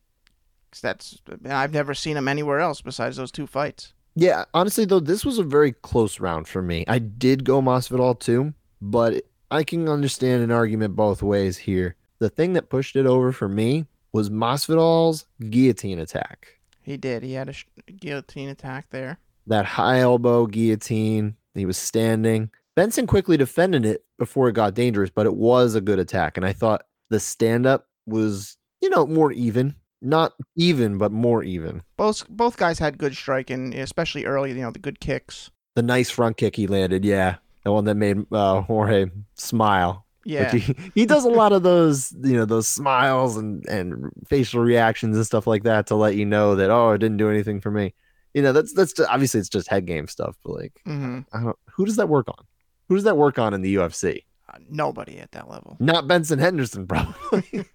'Cause 0.72 0.82
that's 0.82 1.18
I've 1.50 1.74
never 1.74 1.94
seen 1.94 2.18
him 2.18 2.28
anywhere 2.28 2.60
else 2.60 2.82
besides 2.82 3.16
those 3.16 3.32
two 3.32 3.48
fights. 3.48 3.94
Yeah, 4.14 4.44
honestly 4.54 4.84
though, 4.86 5.00
this 5.00 5.24
was 5.26 5.40
a 5.40 5.44
very 5.44 5.72
close 5.72 6.20
round 6.20 6.48
for 6.50 6.62
me. 6.62 6.84
I 6.88 7.00
did 7.00 7.46
go 7.46 7.62
Masvidal 7.62 8.20
too, 8.20 8.54
but 8.82 9.24
I 9.50 9.64
can 9.64 9.88
understand 9.88 10.44
an 10.44 10.52
argument 10.52 10.96
both 10.98 11.24
ways 11.24 11.60
here. 11.60 11.96
The 12.20 12.30
thing 12.30 12.54
that 12.54 12.70
pushed 12.70 12.96
it 12.98 13.06
over 13.06 13.32
for 13.32 13.48
me 13.48 13.86
was 14.16 14.30
Masvidal's 14.30 15.26
guillotine 15.50 16.00
attack. 16.00 16.48
He 16.82 16.96
did. 16.96 17.22
He 17.22 17.34
had 17.34 17.50
a 17.50 17.54
sh- 17.54 17.66
guillotine 18.00 18.48
attack 18.48 18.86
there. 18.90 19.18
That 19.46 19.66
high 19.66 20.00
elbow 20.00 20.46
guillotine. 20.48 21.36
He 21.54 21.66
was 21.66 21.78
standing. 21.78 22.50
Benson 22.78 23.08
quickly 23.08 23.36
defended 23.36 23.86
it 23.86 24.06
before 24.18 24.48
it 24.48 24.54
got 24.54 24.74
dangerous, 24.74 25.10
but 25.10 25.26
it 25.26 25.36
was 25.36 25.76
a 25.76 25.82
good 25.82 26.00
attack. 26.00 26.38
And 26.38 26.46
I 26.46 26.54
thought 26.54 26.86
the 27.10 27.20
stand 27.20 27.66
up 27.66 27.90
was, 28.06 28.56
you 28.80 28.90
know, 28.90 29.06
more 29.06 29.34
even. 29.34 29.76
Not 30.02 30.32
even, 30.56 30.98
but 30.98 31.12
more 31.12 31.44
even. 31.44 31.84
Both 31.98 32.26
both 32.30 32.56
guys 32.56 32.80
had 32.80 32.98
good 32.98 33.18
striking, 33.18 33.76
especially 33.76 34.24
early. 34.24 34.52
You 34.52 34.62
know 34.62 34.72
the 34.72 34.80
good 34.80 35.02
kicks. 35.02 35.52
The 35.76 35.82
nice 35.82 36.10
front 36.10 36.38
kick 36.38 36.56
he 36.56 36.68
landed, 36.68 37.04
yeah. 37.04 37.36
The 37.66 37.74
one 37.74 37.84
that 37.84 37.96
made 37.96 38.26
uh, 38.32 38.62
Jorge 38.62 39.08
smile. 39.34 40.05
Yeah, 40.28 40.56
he, 40.56 40.76
he 40.96 41.06
does 41.06 41.24
a 41.24 41.30
lot 41.30 41.54
of 41.54 41.62
those, 41.62 42.12
you 42.24 42.34
know, 42.34 42.46
those 42.46 42.68
smiles 42.68 43.38
and, 43.38 43.64
and 43.68 44.12
facial 44.28 44.60
reactions 44.60 45.16
and 45.16 45.26
stuff 45.26 45.46
like 45.46 45.64
that 45.64 45.86
to 45.88 45.96
let 45.96 46.16
you 46.16 46.26
know 46.26 46.56
that 46.56 46.72
oh, 46.72 46.92
it 46.92 46.98
didn't 46.98 47.18
do 47.18 47.30
anything 47.30 47.62
for 47.62 47.70
me. 47.70 47.94
You 48.34 48.42
know, 48.42 48.52
that's 48.52 48.74
that's 48.74 48.92
just, 48.92 49.08
obviously 49.08 49.40
it's 49.40 49.50
just 49.50 49.70
head 49.70 49.86
game 49.86 50.08
stuff, 50.08 50.36
but 50.44 50.54
like, 50.54 50.74
hmm 50.84 51.20
I 51.32 51.44
don't, 51.44 51.58
who 51.76 51.86
does 51.86 51.98
that 51.98 52.10
work 52.10 52.28
on? 52.28 52.44
Who 52.90 52.96
does 52.96 53.04
that 53.04 53.18
work 53.18 53.38
on 53.38 53.54
in 53.54 53.62
the 53.62 53.76
UFC? 53.76 54.24
Uh, 54.52 54.58
nobody 54.68 55.20
at 55.20 55.32
that 55.34 55.48
level. 55.48 55.78
Not 55.80 56.08
Benson 56.08 56.40
Henderson, 56.40 56.88
probably. 56.88 57.66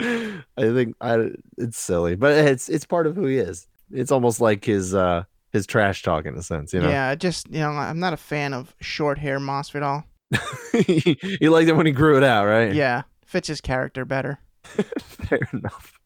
I 0.00 0.42
think 0.56 0.96
I, 1.00 1.30
it's 1.58 1.78
silly, 1.78 2.16
but 2.16 2.32
it's 2.32 2.68
it's 2.68 2.84
part 2.84 3.06
of 3.06 3.14
who 3.14 3.26
he 3.26 3.38
is. 3.38 3.68
It's 3.92 4.10
almost 4.10 4.40
like 4.40 4.64
his 4.64 4.96
uh 4.96 5.22
his 5.52 5.64
trash 5.64 6.02
talk 6.02 6.26
in 6.26 6.34
a 6.34 6.42
sense, 6.42 6.72
you 6.72 6.80
know. 6.80 6.90
Yeah, 6.90 7.08
I 7.08 7.14
just 7.14 7.48
you 7.50 7.60
know 7.60 7.70
I'm 7.70 8.00
not 8.00 8.12
a 8.12 8.18
fan 8.18 8.52
of 8.52 8.74
short 8.80 9.18
hair 9.18 9.38
Masvidal. 9.38 10.02
you 10.86 11.50
liked 11.50 11.68
it 11.68 11.76
when 11.76 11.86
he 11.86 11.92
grew 11.92 12.16
it 12.16 12.24
out, 12.24 12.46
right? 12.46 12.74
Yeah, 12.74 13.02
fits 13.26 13.48
his 13.48 13.60
character 13.60 14.04
better. 14.04 14.38
Fair 14.64 15.48
enough. 15.52 15.98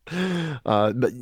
Uh, 0.66 0.92
but 0.92 1.12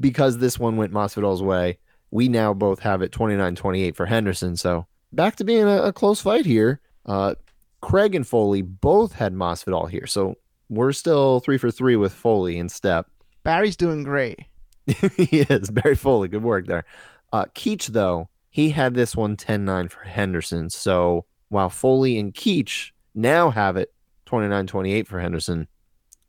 because 0.00 0.38
this 0.38 0.58
one 0.58 0.76
went 0.76 0.92
Masvidal's 0.92 1.42
way, 1.42 1.78
we 2.10 2.28
now 2.28 2.52
both 2.54 2.80
have 2.80 3.02
it 3.02 3.12
29-28 3.12 3.96
for 3.96 4.06
Henderson. 4.06 4.56
So 4.56 4.86
back 5.12 5.36
to 5.36 5.44
being 5.44 5.64
a, 5.64 5.82
a 5.82 5.92
close 5.92 6.20
fight 6.20 6.46
here. 6.46 6.80
Uh, 7.06 7.34
Craig 7.80 8.14
and 8.14 8.26
Foley 8.26 8.62
both 8.62 9.12
had 9.12 9.34
Masvidal 9.34 9.90
here. 9.90 10.06
So 10.06 10.36
we're 10.68 10.92
still 10.92 11.40
three 11.40 11.58
for 11.58 11.70
three 11.70 11.96
with 11.96 12.12
Foley 12.12 12.58
in 12.58 12.68
step. 12.68 13.10
Barry's 13.42 13.76
doing 13.76 14.04
great. 14.04 14.40
he 14.86 15.40
is. 15.40 15.70
Barry 15.70 15.96
Foley. 15.96 16.28
Good 16.28 16.42
work 16.42 16.66
there. 16.66 16.84
Uh, 17.32 17.46
Keach, 17.54 17.88
though, 17.88 18.28
he 18.50 18.70
had 18.70 18.94
this 18.94 19.16
one 19.16 19.36
10 19.36 19.64
9 19.64 19.88
for 19.88 20.04
Henderson. 20.04 20.70
So 20.70 21.24
while 21.52 21.68
Foley 21.68 22.18
and 22.18 22.32
Keach 22.32 22.92
now 23.14 23.50
have 23.50 23.76
it 23.76 23.92
29 24.24 24.66
28 24.66 25.06
for 25.06 25.20
Henderson, 25.20 25.68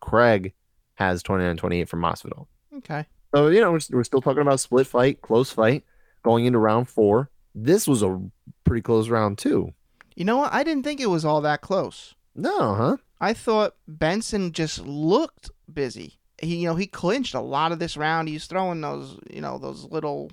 Craig 0.01 0.53
has 0.95 1.23
29 1.23 1.55
28 1.55 1.89
for 1.89 1.97
Masvidal. 1.97 2.47
Okay. 2.79 3.05
So, 3.33 3.47
you 3.47 3.61
know, 3.61 3.71
we're, 3.71 3.79
we're 3.91 4.03
still 4.03 4.21
talking 4.21 4.41
about 4.41 4.59
split 4.59 4.85
fight, 4.85 5.21
close 5.21 5.49
fight, 5.49 5.85
going 6.23 6.45
into 6.45 6.59
round 6.59 6.89
four. 6.89 7.29
This 7.55 7.87
was 7.87 8.03
a 8.03 8.19
pretty 8.65 8.81
close 8.81 9.07
round, 9.07 9.37
too. 9.37 9.73
You 10.15 10.25
know 10.25 10.37
what? 10.37 10.53
I 10.53 10.63
didn't 10.63 10.83
think 10.83 10.99
it 10.99 11.09
was 11.09 11.23
all 11.23 11.39
that 11.41 11.61
close. 11.61 12.15
No, 12.35 12.75
huh? 12.75 12.97
I 13.21 13.33
thought 13.33 13.75
Benson 13.87 14.51
just 14.51 14.85
looked 14.85 15.51
busy. 15.73 16.19
He, 16.41 16.57
you 16.57 16.67
know, 16.67 16.75
he 16.75 16.85
clinched 16.85 17.33
a 17.33 17.39
lot 17.39 17.71
of 17.71 17.79
this 17.79 17.95
round. 17.95 18.27
He's 18.27 18.45
throwing 18.45 18.81
those, 18.81 19.17
you 19.29 19.39
know, 19.39 19.57
those 19.57 19.85
little 19.85 20.31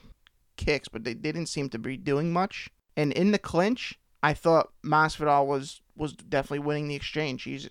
kicks, 0.57 0.89
but 0.89 1.05
they, 1.05 1.15
they 1.15 1.31
didn't 1.33 1.49
seem 1.49 1.69
to 1.71 1.79
be 1.79 1.97
doing 1.97 2.33
much. 2.33 2.69
And 2.97 3.13
in 3.13 3.31
the 3.31 3.39
clinch, 3.39 4.00
I 4.23 4.35
thought 4.35 4.73
Masvidal 4.85 5.47
was 5.47 5.81
was 5.97 6.13
definitely 6.15 6.61
winning 6.61 6.89
the 6.89 6.95
exchange. 6.95 7.43
He's 7.43 7.69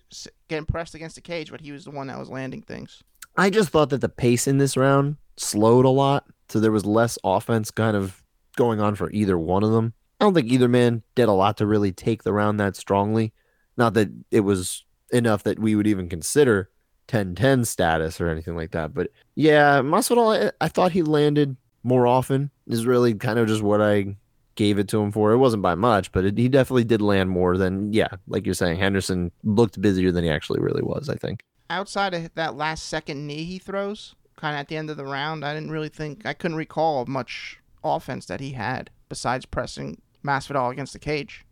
getting 0.47 0.65
pressed 0.65 0.93
against 0.93 1.15
the 1.15 1.21
cage, 1.21 1.49
but 1.49 1.61
he 1.61 1.71
was 1.71 1.85
the 1.85 1.91
one 1.91 2.07
that 2.07 2.19
was 2.19 2.29
landing 2.29 2.61
things. 2.61 3.03
I 3.35 3.49
just 3.49 3.69
thought 3.69 3.89
that 3.89 4.01
the 4.01 4.09
pace 4.09 4.47
in 4.47 4.59
this 4.59 4.77
round 4.77 5.17
slowed 5.37 5.85
a 5.85 5.89
lot. 5.89 6.25
So 6.49 6.59
there 6.59 6.71
was 6.71 6.85
less 6.85 7.17
offense 7.23 7.71
kind 7.71 7.95
of 7.95 8.23
going 8.55 8.79
on 8.79 8.95
for 8.95 9.09
either 9.11 9.37
one 9.37 9.63
of 9.63 9.71
them. 9.71 9.93
I 10.19 10.25
don't 10.25 10.33
think 10.33 10.51
either 10.51 10.67
man 10.67 11.03
did 11.15 11.29
a 11.29 11.33
lot 11.33 11.57
to 11.57 11.65
really 11.65 11.91
take 11.91 12.23
the 12.23 12.33
round 12.33 12.59
that 12.59 12.75
strongly. 12.75 13.33
Not 13.77 13.93
that 13.93 14.09
it 14.31 14.41
was 14.41 14.83
enough 15.11 15.43
that 15.43 15.59
we 15.59 15.75
would 15.75 15.87
even 15.87 16.09
consider 16.09 16.69
10 17.07 17.35
10 17.35 17.65
status 17.65 18.19
or 18.19 18.29
anything 18.29 18.55
like 18.55 18.71
that. 18.71 18.93
But 18.93 19.11
yeah, 19.35 19.79
Masvidal, 19.79 20.49
I, 20.49 20.65
I 20.65 20.67
thought 20.67 20.91
he 20.91 21.01
landed 21.01 21.55
more 21.83 22.05
often, 22.05 22.51
is 22.67 22.85
really 22.85 23.13
kind 23.13 23.39
of 23.39 23.47
just 23.47 23.63
what 23.63 23.81
I 23.81 24.15
gave 24.59 24.77
it 24.77 24.89
to 24.89 25.01
him 25.01 25.09
for. 25.09 25.31
It 25.31 25.37
wasn't 25.37 25.63
by 25.63 25.73
much, 25.73 26.11
but 26.11 26.25
it, 26.25 26.37
he 26.37 26.49
definitely 26.49 26.83
did 26.83 27.01
land 27.01 27.29
more 27.29 27.57
than, 27.57 27.93
yeah, 27.93 28.09
like 28.27 28.45
you're 28.45 28.53
saying, 28.53 28.77
Henderson 28.77 29.31
looked 29.45 29.81
busier 29.81 30.11
than 30.11 30.25
he 30.25 30.29
actually 30.29 30.59
really 30.59 30.81
was, 30.83 31.07
I 31.07 31.15
think. 31.15 31.45
Outside 31.69 32.13
of 32.13 32.35
that 32.35 32.57
last 32.57 32.87
second 32.87 33.25
knee 33.25 33.45
he 33.45 33.57
throws, 33.57 34.15
kind 34.35 34.55
of 34.55 34.59
at 34.59 34.67
the 34.67 34.75
end 34.75 34.89
of 34.89 34.97
the 34.97 35.05
round, 35.05 35.45
I 35.45 35.53
didn't 35.53 35.71
really 35.71 35.87
think 35.87 36.25
I 36.25 36.33
couldn't 36.33 36.57
recall 36.57 37.05
much 37.05 37.61
offense 37.85 38.25
that 38.25 38.41
he 38.41 38.51
had 38.51 38.89
besides 39.07 39.45
pressing 39.45 40.01
Masvidal 40.25 40.73
against 40.73 40.91
the 40.91 40.99
cage. 40.99 41.45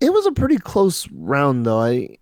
It 0.00 0.14
was 0.14 0.24
a 0.24 0.32
pretty 0.32 0.56
close 0.56 1.06
round, 1.12 1.66
though. 1.66 1.78
I 1.78 2.16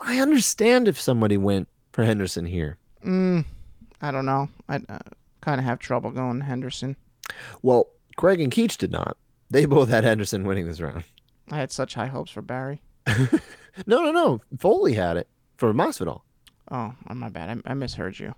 I 0.00 0.18
understand 0.18 0.88
if 0.88 1.00
somebody 1.00 1.36
went 1.36 1.68
for 1.92 2.02
Henderson 2.02 2.46
here. 2.46 2.78
Mm, 3.04 3.44
I 4.02 4.10
don't 4.10 4.26
know. 4.26 4.48
I 4.68 4.80
uh, 4.88 4.98
kind 5.40 5.60
of 5.60 5.64
have 5.64 5.78
trouble 5.78 6.10
going 6.10 6.40
Henderson. 6.40 6.96
Well, 7.62 7.90
Craig 8.18 8.40
and 8.40 8.52
Keach 8.52 8.76
did 8.76 8.90
not. 8.90 9.16
They 9.48 9.64
both 9.64 9.88
had 9.88 10.02
Henderson 10.02 10.44
winning 10.44 10.66
this 10.66 10.80
round. 10.80 11.04
I 11.52 11.56
had 11.56 11.70
such 11.70 11.94
high 11.94 12.08
hopes 12.08 12.32
for 12.32 12.42
Barry. 12.42 12.82
no, 13.86 14.02
no, 14.02 14.10
no. 14.10 14.40
Foley 14.58 14.92
had 14.92 15.16
it 15.16 15.28
for 15.56 15.72
Masvidal. 15.72 16.22
Oh, 16.68 16.92
my 17.14 17.28
bad. 17.28 17.62
I, 17.64 17.70
I 17.70 17.74
misheard 17.74 18.18
you. 18.18 18.34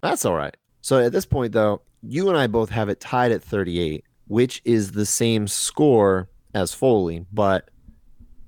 That's 0.00 0.24
all 0.24 0.34
right. 0.34 0.56
So 0.80 0.98
at 0.98 1.12
this 1.12 1.26
point, 1.26 1.52
though, 1.52 1.82
you 2.02 2.30
and 2.30 2.38
I 2.38 2.46
both 2.46 2.70
have 2.70 2.88
it 2.88 2.98
tied 2.98 3.30
at 3.30 3.42
38, 3.42 4.04
which 4.26 4.62
is 4.64 4.92
the 4.92 5.04
same 5.04 5.46
score 5.46 6.30
as 6.54 6.72
Foley, 6.72 7.26
but 7.30 7.68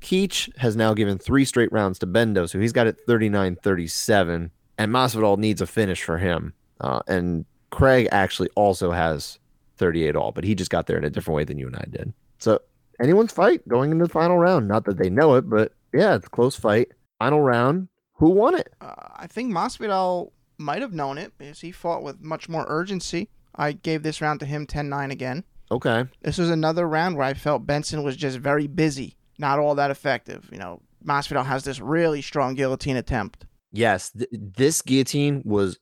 Keach 0.00 0.56
has 0.56 0.74
now 0.74 0.94
given 0.94 1.18
three 1.18 1.44
straight 1.44 1.70
rounds 1.70 1.98
to 1.98 2.06
Bendo, 2.06 2.48
so 2.48 2.58
he's 2.58 2.72
got 2.72 2.86
it 2.86 2.98
39 3.06 3.56
37, 3.62 4.50
and 4.78 4.90
Masvidal 4.90 5.36
needs 5.36 5.60
a 5.60 5.66
finish 5.66 6.02
for 6.02 6.16
him. 6.16 6.54
Uh, 6.80 7.00
and 7.06 7.44
Craig 7.70 8.08
actually 8.10 8.48
also 8.56 8.90
has 8.90 9.38
38 9.76 10.16
all, 10.16 10.32
but 10.32 10.44
he 10.44 10.54
just 10.54 10.70
got 10.70 10.86
there 10.86 10.98
in 10.98 11.04
a 11.04 11.10
different 11.10 11.36
way 11.36 11.44
than 11.44 11.58
you 11.58 11.66
and 11.66 11.76
I 11.76 11.86
did. 11.90 12.12
So 12.38 12.60
anyone's 13.00 13.32
fight 13.32 13.66
going 13.68 13.90
into 13.90 14.04
the 14.04 14.12
final 14.12 14.38
round. 14.38 14.68
Not 14.68 14.84
that 14.84 14.98
they 14.98 15.10
know 15.10 15.34
it, 15.34 15.48
but 15.48 15.72
yeah, 15.92 16.14
it's 16.14 16.26
a 16.26 16.30
close 16.30 16.56
fight. 16.56 16.88
Final 17.18 17.40
round. 17.40 17.88
Who 18.14 18.30
won 18.30 18.54
it? 18.56 18.72
Uh, 18.80 18.94
I 19.16 19.26
think 19.26 19.52
Masvidal 19.52 20.30
might 20.58 20.82
have 20.82 20.92
known 20.92 21.18
it 21.18 21.32
because 21.38 21.60
he 21.60 21.72
fought 21.72 22.02
with 22.02 22.20
much 22.20 22.48
more 22.48 22.64
urgency. 22.68 23.28
I 23.54 23.72
gave 23.72 24.02
this 24.02 24.20
round 24.20 24.40
to 24.40 24.46
him 24.46 24.66
10-9 24.66 25.10
again. 25.10 25.44
Okay. 25.70 26.04
This 26.20 26.38
was 26.38 26.50
another 26.50 26.86
round 26.88 27.16
where 27.16 27.26
I 27.26 27.34
felt 27.34 27.66
Benson 27.66 28.02
was 28.02 28.16
just 28.16 28.38
very 28.38 28.66
busy, 28.66 29.16
not 29.38 29.58
all 29.58 29.74
that 29.74 29.90
effective. 29.90 30.48
You 30.52 30.58
know, 30.58 30.82
Masvidal 31.04 31.46
has 31.46 31.64
this 31.64 31.80
really 31.80 32.22
strong 32.22 32.54
guillotine 32.54 32.96
attempt. 32.96 33.46
Yes, 33.72 34.10
th- 34.10 34.28
this 34.32 34.82
guillotine 34.82 35.42
was 35.44 35.78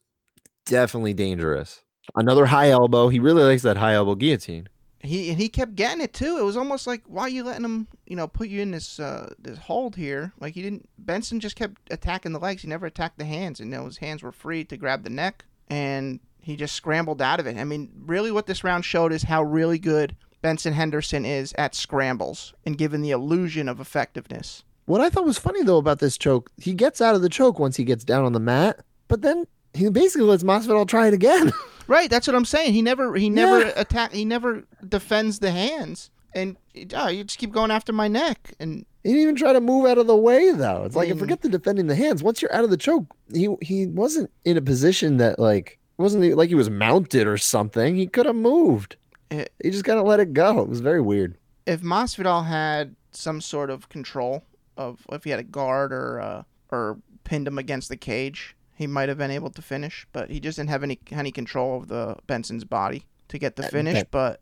definitely 0.64 1.14
dangerous. 1.14 1.82
Another 2.14 2.46
high 2.46 2.70
elbow. 2.70 3.08
He 3.08 3.20
really 3.20 3.42
likes 3.42 3.62
that 3.62 3.76
high 3.76 3.94
elbow 3.94 4.14
guillotine. 4.14 4.68
He 5.02 5.30
and 5.30 5.38
he 5.38 5.48
kept 5.48 5.76
getting 5.76 6.02
it 6.02 6.12
too. 6.12 6.36
It 6.38 6.44
was 6.44 6.56
almost 6.56 6.86
like 6.86 7.02
why 7.06 7.22
are 7.22 7.28
you 7.30 7.42
letting 7.42 7.64
him, 7.64 7.88
you 8.06 8.16
know, 8.16 8.28
put 8.28 8.48
you 8.48 8.60
in 8.60 8.70
this 8.70 9.00
uh, 9.00 9.32
this 9.38 9.58
hold 9.58 9.96
here? 9.96 10.32
Like 10.38 10.54
he 10.54 10.62
didn't. 10.62 10.88
Benson 10.98 11.40
just 11.40 11.56
kept 11.56 11.78
attacking 11.90 12.32
the 12.32 12.38
legs. 12.38 12.62
He 12.62 12.68
never 12.68 12.86
attacked 12.86 13.18
the 13.18 13.24
hands, 13.24 13.60
and 13.60 13.70
you 13.70 13.78
know, 13.78 13.86
his 13.86 13.96
hands 13.98 14.22
were 14.22 14.32
free 14.32 14.64
to 14.64 14.76
grab 14.76 15.04
the 15.04 15.10
neck, 15.10 15.46
and 15.68 16.20
he 16.42 16.54
just 16.54 16.74
scrambled 16.74 17.22
out 17.22 17.40
of 17.40 17.46
it. 17.46 17.56
I 17.56 17.64
mean, 17.64 17.90
really, 18.04 18.30
what 18.30 18.46
this 18.46 18.62
round 18.62 18.84
showed 18.84 19.12
is 19.12 19.22
how 19.22 19.42
really 19.42 19.78
good 19.78 20.16
Benson 20.42 20.72
Henderson 20.72 21.24
is 21.24 21.54
at 21.56 21.74
scrambles 21.74 22.54
and 22.64 22.78
given 22.78 23.02
the 23.02 23.10
illusion 23.10 23.68
of 23.68 23.80
effectiveness. 23.80 24.64
What 24.86 25.00
I 25.00 25.10
thought 25.10 25.24
was 25.24 25.38
funny 25.38 25.62
though 25.62 25.78
about 25.78 26.00
this 26.00 26.18
choke, 26.18 26.50
he 26.56 26.74
gets 26.74 27.00
out 27.00 27.14
of 27.14 27.22
the 27.22 27.28
choke 27.28 27.58
once 27.58 27.76
he 27.76 27.84
gets 27.84 28.04
down 28.04 28.24
on 28.24 28.32
the 28.32 28.40
mat, 28.40 28.80
but 29.08 29.22
then 29.22 29.46
he 29.74 29.88
basically 29.88 30.26
lets 30.26 30.42
Masvidal 30.42 30.88
try 30.88 31.08
it 31.08 31.14
again. 31.14 31.52
Right, 31.90 32.08
that's 32.08 32.28
what 32.28 32.36
I'm 32.36 32.44
saying. 32.44 32.72
He 32.72 32.82
never 32.82 33.16
he 33.16 33.28
never 33.28 33.62
yeah. 33.62 33.72
attack 33.74 34.12
he 34.12 34.24
never 34.24 34.62
defends 34.88 35.40
the 35.40 35.50
hands. 35.50 36.08
And 36.32 36.56
oh, 36.94 37.08
you 37.08 37.24
just 37.24 37.40
keep 37.40 37.50
going 37.50 37.72
after 37.72 37.92
my 37.92 38.06
neck 38.06 38.54
and 38.60 38.86
he 39.02 39.08
didn't 39.08 39.22
even 39.22 39.34
try 39.34 39.52
to 39.52 39.60
move 39.60 39.86
out 39.86 39.98
of 39.98 40.06
the 40.06 40.14
way 40.14 40.52
though. 40.52 40.84
It's 40.84 40.94
I 40.94 41.00
like 41.00 41.18
forget 41.18 41.40
the 41.40 41.48
defending 41.48 41.88
the 41.88 41.96
hands. 41.96 42.22
Once 42.22 42.40
you're 42.40 42.54
out 42.54 42.62
of 42.62 42.70
the 42.70 42.76
choke, 42.76 43.06
he 43.34 43.56
he 43.60 43.88
wasn't 43.88 44.30
in 44.44 44.56
a 44.56 44.60
position 44.60 45.16
that 45.16 45.40
like 45.40 45.80
wasn't 45.98 46.36
like 46.36 46.48
he 46.48 46.54
was 46.54 46.70
mounted 46.70 47.26
or 47.26 47.36
something. 47.36 47.96
He 47.96 48.06
could 48.06 48.26
have 48.26 48.36
moved. 48.36 48.94
It, 49.32 49.52
he 49.60 49.70
just 49.70 49.84
kind 49.84 49.98
of 49.98 50.06
let 50.06 50.20
it 50.20 50.32
go. 50.32 50.60
It 50.60 50.68
was 50.68 50.78
very 50.78 51.00
weird. 51.00 51.38
If 51.66 51.80
Masvidal 51.80 52.46
had 52.46 52.94
some 53.10 53.40
sort 53.40 53.68
of 53.68 53.88
control 53.88 54.44
of 54.76 55.04
if 55.10 55.24
he 55.24 55.30
had 55.30 55.40
a 55.40 55.44
guard 55.44 55.92
or 55.92 56.20
uh, 56.20 56.42
or 56.70 56.98
pinned 57.24 57.48
him 57.48 57.58
against 57.58 57.88
the 57.88 57.96
cage, 57.96 58.54
he 58.80 58.86
might 58.86 59.10
have 59.10 59.18
been 59.18 59.30
able 59.30 59.50
to 59.50 59.60
finish, 59.60 60.06
but 60.10 60.30
he 60.30 60.40
just 60.40 60.56
didn't 60.56 60.70
have 60.70 60.82
any 60.82 60.98
any 61.10 61.30
control 61.30 61.76
of 61.76 61.88
the 61.88 62.16
Benson's 62.26 62.64
body 62.64 63.04
to 63.28 63.38
get 63.38 63.56
the 63.56 63.64
finish. 63.64 63.92
Ben, 63.92 64.06
but 64.10 64.40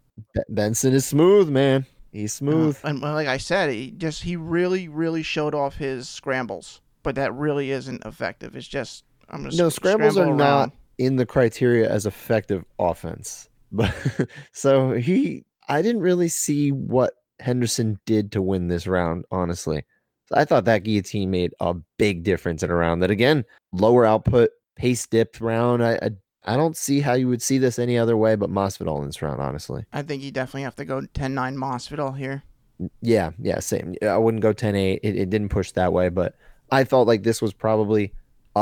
Benson 0.48 0.92
is 0.92 1.04
smooth, 1.04 1.48
man. 1.48 1.86
He's 2.12 2.34
smooth. 2.34 2.78
Uh, 2.84 2.88
and 2.88 3.00
like 3.00 3.26
I 3.26 3.38
said, 3.38 3.70
he 3.70 3.90
just 3.90 4.22
he 4.22 4.36
really 4.36 4.86
really 4.86 5.24
showed 5.24 5.56
off 5.56 5.74
his 5.74 6.08
scrambles, 6.08 6.80
but 7.02 7.16
that 7.16 7.34
really 7.34 7.72
isn't 7.72 8.06
effective. 8.06 8.54
It's 8.54 8.68
just 8.68 9.02
I'm 9.28 9.42
just 9.44 9.58
no 9.58 9.70
scrambles 9.70 10.16
are 10.16 10.28
around. 10.28 10.38
not 10.38 10.72
in 10.98 11.16
the 11.16 11.26
criteria 11.26 11.90
as 11.90 12.06
effective 12.06 12.64
offense. 12.78 13.48
But 13.70 13.94
so 14.52 14.92
he, 14.92 15.44
I 15.68 15.82
didn't 15.82 16.00
really 16.00 16.28
see 16.28 16.72
what 16.72 17.12
Henderson 17.38 17.98
did 18.06 18.32
to 18.32 18.40
win 18.40 18.68
this 18.68 18.86
round, 18.86 19.26
honestly. 19.30 19.84
I 20.32 20.44
thought 20.44 20.64
that 20.66 20.84
guillotine 20.84 21.30
made 21.30 21.54
a 21.60 21.74
big 21.96 22.22
difference 22.22 22.62
in 22.62 22.70
a 22.70 22.74
round 22.74 23.02
that 23.02 23.10
again, 23.10 23.44
lower 23.72 24.04
output, 24.04 24.50
pace 24.76 25.06
dip 25.06 25.36
round. 25.40 25.84
I, 25.84 25.94
I, 26.02 26.10
I 26.44 26.56
don't 26.56 26.76
see 26.76 27.00
how 27.00 27.14
you 27.14 27.28
would 27.28 27.42
see 27.42 27.58
this 27.58 27.78
any 27.78 27.98
other 27.98 28.16
way 28.16 28.36
but 28.36 28.50
Masvidal 28.50 29.00
in 29.00 29.06
this 29.06 29.22
round, 29.22 29.40
honestly. 29.40 29.84
I 29.92 30.02
think 30.02 30.22
you 30.22 30.30
definitely 30.30 30.62
have 30.62 30.76
to 30.76 30.84
go 30.84 31.00
10-9 31.00 31.56
Masvidal 31.56 32.16
here. 32.16 32.42
Yeah, 33.00 33.30
yeah, 33.38 33.58
same. 33.58 33.96
I 34.02 34.16
wouldn't 34.18 34.42
go 34.42 34.52
10-8. 34.52 35.00
It, 35.02 35.16
it 35.16 35.30
didn't 35.30 35.48
push 35.48 35.72
that 35.72 35.92
way, 35.92 36.08
but 36.10 36.36
I 36.70 36.84
felt 36.84 37.08
like 37.08 37.22
this 37.22 37.42
was 37.42 37.52
probably 37.52 38.12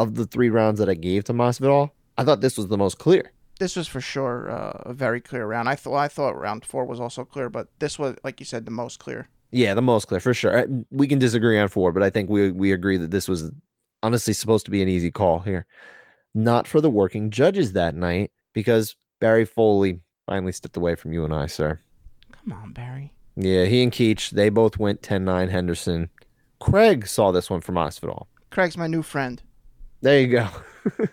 of 0.03 0.15
the 0.15 0.27
three 0.27 0.51
rounds 0.51 0.79
that 0.79 0.89
I 0.89 0.95
gave 0.95 1.25
to 1.25 1.33
Masvidal, 1.33 1.91
I 2.19 2.25
thought 2.25 2.41
this 2.41 2.57
was 2.57 2.69
the 2.69 2.79
most 2.79 2.99
clear. 2.99 3.33
This 3.59 3.77
was 3.77 3.89
for 3.89 4.01
sure 4.01 4.51
uh, 4.51 4.83
a 4.85 4.93
very 4.93 5.21
clear 5.21 5.47
round. 5.47 5.69
I 5.69 5.77
thought 5.77 5.97
I 5.97 6.09
thought 6.09 6.39
round 6.39 6.65
four 6.65 6.85
was 6.85 7.01
also 7.01 7.25
clear, 7.25 7.49
but 7.49 7.69
this 7.79 7.99
was, 7.99 8.17
like 8.23 8.41
you 8.41 8.47
said, 8.47 8.67
the 8.67 8.71
most 8.71 8.99
clear. 8.99 9.29
Yeah, 9.51 9.75
the 9.75 9.83
most 9.83 10.09
clear 10.09 10.21
for 10.21 10.35
sure. 10.35 10.67
We 10.91 11.07
can 11.07 11.19
disagree 11.19 11.59
on 11.59 11.69
four, 11.69 11.93
but 11.93 12.03
I 12.03 12.11
think 12.11 12.29
we 12.29 12.51
we 12.51 12.73
agree 12.73 12.97
that 12.97 13.11
this 13.11 13.29
was 13.29 13.51
honestly 14.03 14.33
supposed 14.33 14.65
to 14.67 14.71
be 14.71 14.83
an 14.83 14.89
easy 14.89 15.11
call 15.11 15.41
here. 15.41 15.67
Not 16.35 16.67
for 16.67 16.81
the 16.81 16.91
working 16.91 17.31
judges 17.31 17.73
that 17.73 17.95
night 17.95 18.31
because 18.53 18.97
Barry 19.21 19.45
Foley 19.45 20.01
finally 20.27 20.53
stepped 20.53 20.77
away 20.77 20.95
from 20.95 21.13
you 21.13 21.25
and 21.25 21.35
I, 21.35 21.47
sir. 21.47 21.81
Come 22.33 22.53
on, 22.53 22.73
Barry. 22.73 23.13
Yeah, 23.37 23.65
he 23.65 23.83
and 23.83 23.93
Keach, 23.93 24.31
they 24.31 24.49
both 24.49 24.79
went 24.79 25.03
10-9 25.03 25.51
Henderson. 25.51 26.11
Craig 26.59 27.07
saw 27.07 27.33
this 27.33 27.51
one 27.51 27.61
from 27.61 27.75
Masvidal. 27.75 28.27
Craig's 28.51 28.77
my 28.77 28.87
new 28.87 29.03
friend. 29.03 29.43
There 30.01 30.21
you 30.21 30.29
go. 30.29 30.49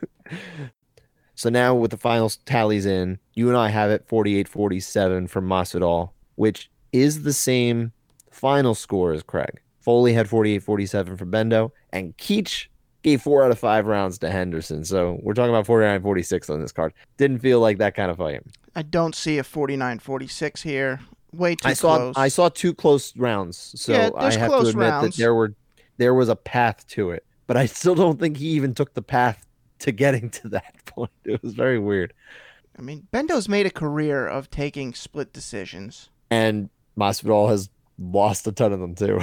so 1.36 1.50
now 1.50 1.76
with 1.76 1.92
the 1.92 1.98
final 1.98 2.30
tallies 2.46 2.86
in, 2.86 3.20
you 3.34 3.50
and 3.50 3.58
I 3.58 3.70
have 3.70 3.92
it 3.92 4.08
48-47 4.08 5.30
from 5.30 5.48
Masvidal, 5.48 6.12
which 6.36 6.70
is 6.92 7.24
the 7.24 7.34
same 7.34 7.92
final 8.34 8.76
score 8.76 9.14
is 9.14 9.24
Craig. 9.24 9.62
Foley 9.80 10.14
had 10.14 10.30
48 10.30 10.60
47 10.64 11.18
for 11.18 11.26
Bendo, 11.26 11.72
and 11.92 12.16
Keach 12.18 12.68
gave 13.04 13.22
four 13.22 13.44
out 13.44 13.52
of 13.52 13.60
five 13.60 13.86
rounds 13.86 14.18
to 14.20 14.30
Henderson. 14.30 14.86
So 14.86 15.20
we're 15.22 15.34
talking 15.34 15.50
about 15.50 15.66
49 15.66 16.02
46 16.02 16.50
on 16.50 16.62
this 16.62 16.72
card. 16.72 16.94
Didn't 17.18 17.40
feel 17.40 17.60
like 17.60 17.78
that 17.80 17.96
kind 17.96 18.10
of 18.10 18.18
fight. 18.18 18.42
I 18.76 18.82
don't 18.82 19.14
see 19.14 19.38
a 19.38 19.44
49 19.44 20.00
46 20.00 20.62
here. 20.62 21.00
Way 21.34 21.56
too 21.56 21.68
I 21.68 21.74
saw, 21.74 21.98
close. 21.98 22.16
I 22.18 22.28
saw 22.28 22.50
two 22.50 22.74
close 22.74 23.16
rounds. 23.18 23.74
So 23.76 23.92
yeah, 23.92 24.10
I 24.16 24.32
have 24.34 24.52
to 24.52 24.58
admit 24.60 24.76
rounds. 24.76 25.16
that 25.16 25.22
there 25.22 25.36
were 25.36 25.54
there 25.98 26.14
was 26.14 26.30
a 26.30 26.36
path 26.36 26.88
to 26.90 27.12
it. 27.12 27.26
But 27.46 27.58
I 27.58 27.66
still 27.66 27.96
don't 27.96 28.20
think 28.20 28.38
he 28.38 28.50
even 28.50 28.74
took 28.74 28.94
the 28.94 29.02
path 29.02 29.46
to 29.80 29.92
getting 29.92 30.30
to 30.30 30.50
that 30.50 30.74
point. 30.86 31.12
It 31.26 31.42
was 31.44 31.54
very 31.54 31.80
weird. 31.80 32.14
I 32.78 32.82
mean, 32.82 33.08
Bendo's 33.12 33.48
made 33.50 33.66
a 33.66 33.72
career 33.72 34.26
of 34.28 34.50
taking 34.50 34.94
split 34.94 35.34
decisions. 35.34 36.10
And 36.32 36.70
Masvidal 36.98 37.50
has 37.50 37.70
lost 37.98 38.48
a 38.48 38.52
ton 38.52 38.74
of 38.74 38.80
them 38.80 38.96
too. 38.96 39.20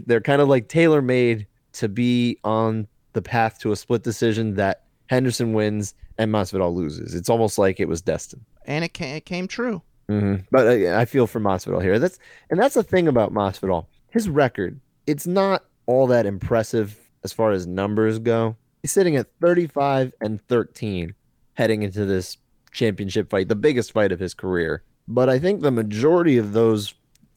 they're 0.06 0.20
kind 0.20 0.42
of 0.42 0.48
like 0.48 0.68
tailor 0.68 1.02
made 1.02 1.46
to 1.74 1.88
be 1.88 2.38
on 2.44 2.86
the 3.12 3.22
path 3.22 3.58
to 3.60 3.72
a 3.72 3.76
split 3.76 4.02
decision 4.02 4.54
that 4.54 4.84
Henderson 5.06 5.52
wins 5.52 5.94
and 6.18 6.32
Masvidal 6.32 6.74
loses. 6.74 7.14
It's 7.14 7.28
almost 7.28 7.58
like 7.58 7.80
it 7.80 7.88
was 7.88 8.00
destined. 8.00 8.44
And 8.64 8.84
it 8.84 8.94
came, 8.94 9.16
it 9.16 9.26
came 9.26 9.48
true. 9.48 9.82
Mm-hmm. 10.08 10.44
But 10.50 10.66
uh, 10.66 10.98
I 10.98 11.04
feel 11.04 11.26
for 11.26 11.40
Masvidal 11.40 11.82
here. 11.82 11.98
That's 11.98 12.18
and 12.50 12.58
that's 12.58 12.74
the 12.74 12.82
thing 12.82 13.08
about 13.08 13.32
Masvidal. 13.32 13.86
His 14.10 14.28
record, 14.28 14.80
it's 15.06 15.26
not 15.26 15.64
all 15.86 16.06
that 16.08 16.26
impressive 16.26 16.98
as 17.24 17.32
far 17.32 17.52
as 17.52 17.66
numbers 17.66 18.18
go. 18.18 18.56
He's 18.82 18.92
sitting 18.92 19.16
at 19.16 19.28
35 19.40 20.12
and 20.20 20.40
13 20.48 21.14
heading 21.54 21.82
into 21.82 22.04
this 22.04 22.36
championship 22.72 23.30
fight, 23.30 23.48
the 23.48 23.54
biggest 23.54 23.92
fight 23.92 24.12
of 24.12 24.18
his 24.18 24.34
career. 24.34 24.82
But 25.06 25.28
I 25.28 25.38
think 25.38 25.60
the 25.60 25.70
majority 25.70 26.38
of 26.38 26.52
those 26.52 26.94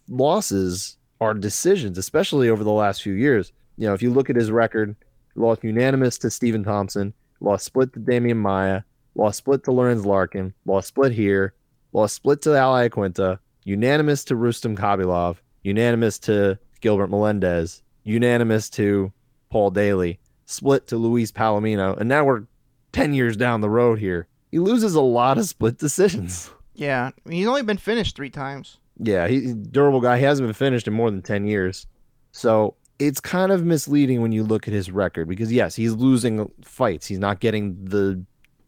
losses 0.08 0.98
are 1.22 1.34
decisions, 1.34 1.98
especially 1.98 2.50
over 2.50 2.64
the 2.64 2.72
last 2.72 3.02
few 3.02 3.14
years. 3.14 3.52
You 3.78 3.88
know, 3.88 3.94
if 3.94 4.02
you 4.02 4.12
look 4.12 4.30
at 4.30 4.36
his 4.36 4.52
record, 4.52 4.96
lost 5.36 5.64
unanimous 5.64 6.18
to 6.20 6.30
Stephen 6.30 6.64
Thompson, 6.64 7.14
lost 7.40 7.66
split 7.66 7.94
to 7.94 8.00
Demian 8.00 8.38
Maia, 8.38 8.82
lost 9.16 9.40
split 9.40 9.64
to 9.66 9.72
Lorenz 9.72 10.06
Larkin, 10.06 10.54
lost 10.66 10.90
split 10.90 11.12
here, 11.12 11.54
lost 11.94 12.16
split 12.16 12.42
to 12.44 12.56
Al 12.56 12.74
Iaquinta, 12.74 13.40
unanimous 13.64 14.24
to 14.26 14.36
Rustam 14.36 14.76
Khabilov, 14.76 15.38
unanimous 15.64 16.20
to 16.20 16.58
Gilbert 16.82 17.10
Melendez, 17.10 17.82
unanimous 18.04 18.70
to 18.72 19.12
Paul 19.50 19.72
Daley, 19.72 20.20
split 20.46 20.88
to 20.88 20.98
Luis 20.98 21.32
Palomino, 21.32 21.98
and 21.98 22.08
now 22.08 22.24
we're 22.24 22.44
10 22.92 23.14
years 23.14 23.36
down 23.36 23.62
the 23.62 23.70
road 23.70 24.00
here. 24.00 24.28
He 24.52 24.60
loses 24.60 24.96
a 24.96 25.02
lot 25.02 25.38
of 25.38 25.46
split 25.46 25.78
decisions. 25.78 26.50
Yeah, 26.74 27.12
he's 27.30 27.48
only 27.48 27.64
been 27.64 27.78
finished 27.78 28.16
three 28.16 28.30
times. 28.30 28.80
Yeah, 28.98 29.28
he's 29.28 29.54
durable 29.54 30.02
guy. 30.02 30.18
He 30.18 30.24
hasn't 30.24 30.48
been 30.48 30.54
finished 30.54 30.88
in 30.88 30.94
more 30.94 31.12
than 31.12 31.22
10 31.22 31.46
years. 31.46 31.88
So 32.32 32.76
it's 33.00 33.20
kind 33.20 33.52
of 33.52 33.64
misleading 33.64 34.22
when 34.22 34.32
you 34.32 34.44
look 34.44 34.68
at 34.68 34.74
his 34.74 34.92
record 34.92 35.28
because 35.28 35.52
yes, 35.52 35.76
he's 35.76 35.94
losing 35.94 36.50
fights. 36.64 37.06
He's 37.08 37.20
not 37.20 37.40
getting 37.40 37.84
the 37.84 38.24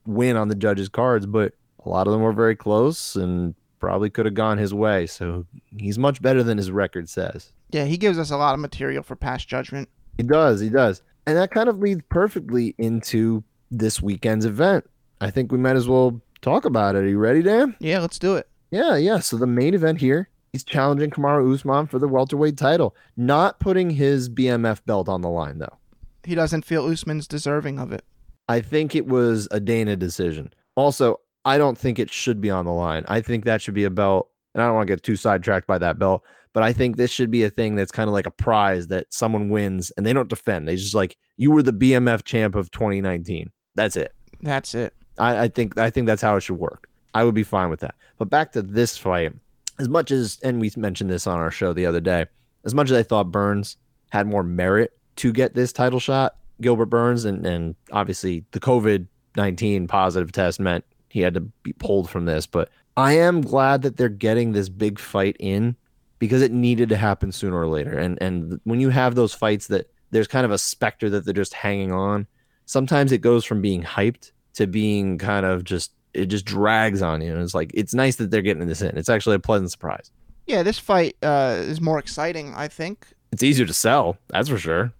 win 0.06 0.36
on 0.38 0.48
the 0.48 0.56
judges' 0.56 0.90
cards, 0.90 1.26
but 1.26 1.54
a 1.86 1.90
lot 1.90 2.08
of 2.08 2.14
them 2.14 2.22
were 2.22 2.34
very 2.34 2.56
close 2.56 3.16
and 3.16 3.56
probably 3.80 4.10
could 4.10 4.26
have 4.26 4.36
gone 4.36 4.58
his 4.58 4.74
way. 4.74 5.06
So 5.06 5.46
he's 5.78 5.98
much 5.98 6.22
better 6.22 6.44
than 6.44 6.58
his 6.58 6.72
record 6.72 7.10
says. 7.10 7.54
Yeah, 7.70 7.86
he 7.86 7.98
gives 7.98 8.18
us 8.18 8.32
a 8.32 8.38
lot 8.38 8.54
of 8.54 8.60
material 8.60 9.04
for 9.04 9.16
past 9.16 9.48
judgment. 9.48 9.90
He 10.18 10.24
does, 10.24 10.60
he 10.60 10.70
does. 10.70 11.02
And 11.26 11.38
that 11.38 11.52
kind 11.52 11.70
of 11.70 11.80
leads 11.80 12.02
perfectly 12.10 12.74
into 12.78 13.44
this 13.70 14.02
weekend's 14.02 14.46
event. 14.46 14.90
I 15.20 15.30
think 15.30 15.52
we 15.52 15.58
might 15.58 15.76
as 15.76 15.88
well 15.88 16.22
talk 16.42 16.66
about 16.66 16.96
it. 16.96 17.00
Are 17.00 17.08
you 17.08 17.18
ready, 17.18 17.42
Dan? 17.42 17.76
Yeah, 17.80 18.00
let's 18.00 18.20
do 18.20 18.36
it. 18.36 18.48
Yeah, 18.72 18.96
yeah. 18.98 19.20
So 19.20 19.38
the 19.38 19.48
main 19.48 19.74
event 19.74 20.00
here, 20.00 20.30
he's 20.52 20.64
challenging 20.64 21.10
Kamaru 21.10 21.54
Usman 21.54 21.88
for 21.88 22.00
the 22.00 22.08
welterweight 22.08 22.58
title, 22.58 22.96
not 23.16 23.60
putting 23.60 23.90
his 23.90 24.30
BMF 24.30 24.86
belt 24.86 25.08
on 25.10 25.22
the 25.22 25.30
line 25.30 25.60
though. 25.60 25.78
He 26.24 26.36
doesn't 26.36 26.66
feel 26.66 26.86
Usman's 26.86 27.28
deserving 27.28 27.80
of 27.80 27.92
it. 27.92 28.04
I 28.50 28.62
think 28.62 28.96
it 28.96 29.08
was 29.08 29.48
a 29.52 29.60
Dana 29.60 29.96
decision. 29.96 30.54
Also, 30.76 31.20
I 31.46 31.58
don't 31.58 31.78
think 31.78 32.00
it 32.00 32.12
should 32.12 32.42
be 32.42 32.50
on 32.50 32.66
the 32.66 32.74
line. 32.74 33.06
I 33.08 33.22
think 33.22 33.46
that 33.46 33.62
should 33.62 33.74
be 33.74 33.86
a 33.86 33.90
belt, 33.90 34.30
and 34.54 34.62
I 34.62 34.66
don't 34.66 34.76
want 34.76 34.88
to 34.88 34.92
get 34.94 35.04
too 35.04 35.16
sidetracked 35.16 35.68
by 35.68 35.78
that 35.78 35.98
belt, 35.98 36.24
but 36.54 36.64
I 36.64 36.74
think 36.74 36.98
this 36.98 37.12
should 37.12 37.32
be 37.32 37.44
a 37.44 37.50
thing 37.50 37.76
that's 37.76 37.92
kind 37.92 38.10
of 38.10 38.14
like 38.14 38.26
a 38.26 38.32
prize 38.32 38.88
that 38.88 39.08
someone 39.10 39.50
wins 39.50 39.92
and 39.96 40.06
they 40.06 40.12
don't 40.12 40.30
defend. 40.30 40.68
They 40.68 40.76
just 40.76 40.96
like 40.96 41.16
you 41.38 41.52
were 41.52 41.64
the 41.64 41.72
BMF 41.72 42.24
champ 42.24 42.56
of 42.56 42.72
2019. 42.72 43.52
That's 43.76 43.96
it. 43.96 44.14
That's 44.42 44.76
it. 44.76 44.94
I, 45.18 45.44
I 45.44 45.48
think 45.48 45.78
I 45.78 45.90
think 45.90 46.08
that's 46.08 46.22
how 46.22 46.36
it 46.36 46.42
should 46.42 46.58
work. 46.58 46.90
I 47.18 47.24
would 47.24 47.34
be 47.34 47.44
fine 47.44 47.72
with 47.72 47.80
that. 47.80 47.96
But 48.20 48.30
back 48.30 48.52
to 48.52 48.62
this 48.62 48.96
fight, 48.96 49.34
as 49.80 49.90
much 49.90 50.12
as 50.12 50.38
and 50.44 50.62
we 50.62 50.72
mentioned 50.78 51.10
this 51.10 51.26
on 51.26 51.40
our 51.40 51.50
show 51.50 51.74
the 51.74 51.88
other 51.88 52.00
day, 52.00 52.28
as 52.64 52.76
much 52.76 52.92
as 52.92 52.98
I 52.98 53.02
thought 53.02 53.32
Burns 53.32 53.76
had 54.10 54.28
more 54.28 54.44
merit 54.44 54.96
to 55.16 55.34
get 55.34 55.56
this 55.56 55.74
title 55.74 56.00
shot, 56.00 56.36
Gilbert 56.62 56.86
Burns, 56.86 57.26
and 57.26 57.44
and 57.44 57.76
obviously 57.92 58.46
the 58.52 58.60
COVID 58.60 59.08
nineteen 59.36 59.88
positive 59.88 60.32
test 60.32 60.60
meant 60.60 60.86
he 61.10 61.22
had 61.22 61.34
to 61.34 61.40
be 61.40 61.74
pulled 61.74 62.08
from 62.08 62.26
this. 62.26 62.46
But 62.46 62.70
I 62.96 63.14
am 63.14 63.42
glad 63.42 63.82
that 63.82 63.98
they're 63.98 64.10
getting 64.10 64.52
this 64.52 64.70
big 64.70 65.00
fight 65.00 65.38
in 65.40 65.76
because 66.20 66.44
it 66.44 66.52
needed 66.52 66.88
to 66.90 66.98
happen 66.98 67.32
sooner 67.32 67.60
or 67.60 67.68
later. 67.68 67.98
And 67.98 68.22
and 68.22 68.62
when 68.64 68.80
you 68.80 68.90
have 68.90 69.16
those 69.16 69.34
fights 69.34 69.66
that 69.68 69.90
there's 70.12 70.28
kind 70.28 70.46
of 70.46 70.52
a 70.52 70.60
specter 70.60 71.10
that 71.10 71.26
they're 71.26 71.34
just 71.34 71.56
hanging 71.56 71.92
on, 71.92 72.28
sometimes 72.68 73.12
it 73.12 73.22
goes 73.22 73.44
from 73.44 73.60
being 73.60 73.82
hyped 73.82 74.34
to 74.54 74.68
being 74.68 75.18
kind 75.18 75.48
of 75.48 75.64
just 75.64 75.94
it 76.18 76.26
just 76.26 76.46
drags 76.46 77.02
on 77.02 77.22
you. 77.22 77.32
And 77.32 77.42
it's 77.42 77.54
like 77.54 77.72
it's 77.74 77.94
nice 77.94 78.16
that 78.18 78.32
they're 78.32 78.42
getting 78.42 78.68
this 78.68 78.82
in. 78.82 78.98
It's 78.98 79.10
actually 79.10 79.36
a 79.36 79.40
pleasant 79.40 79.72
surprise. 79.72 80.12
Yeah, 80.46 80.64
this 80.64 80.80
fight 80.80 81.16
uh, 81.22 81.58
is 81.60 81.82
more 81.82 82.00
exciting, 82.00 82.54
I 82.56 82.68
think. 82.68 83.08
It's 83.32 83.44
easier 83.44 83.66
to 83.66 83.74
sell, 83.74 84.18
that's 84.30 84.50
for 84.50 84.58
sure. 84.58 84.94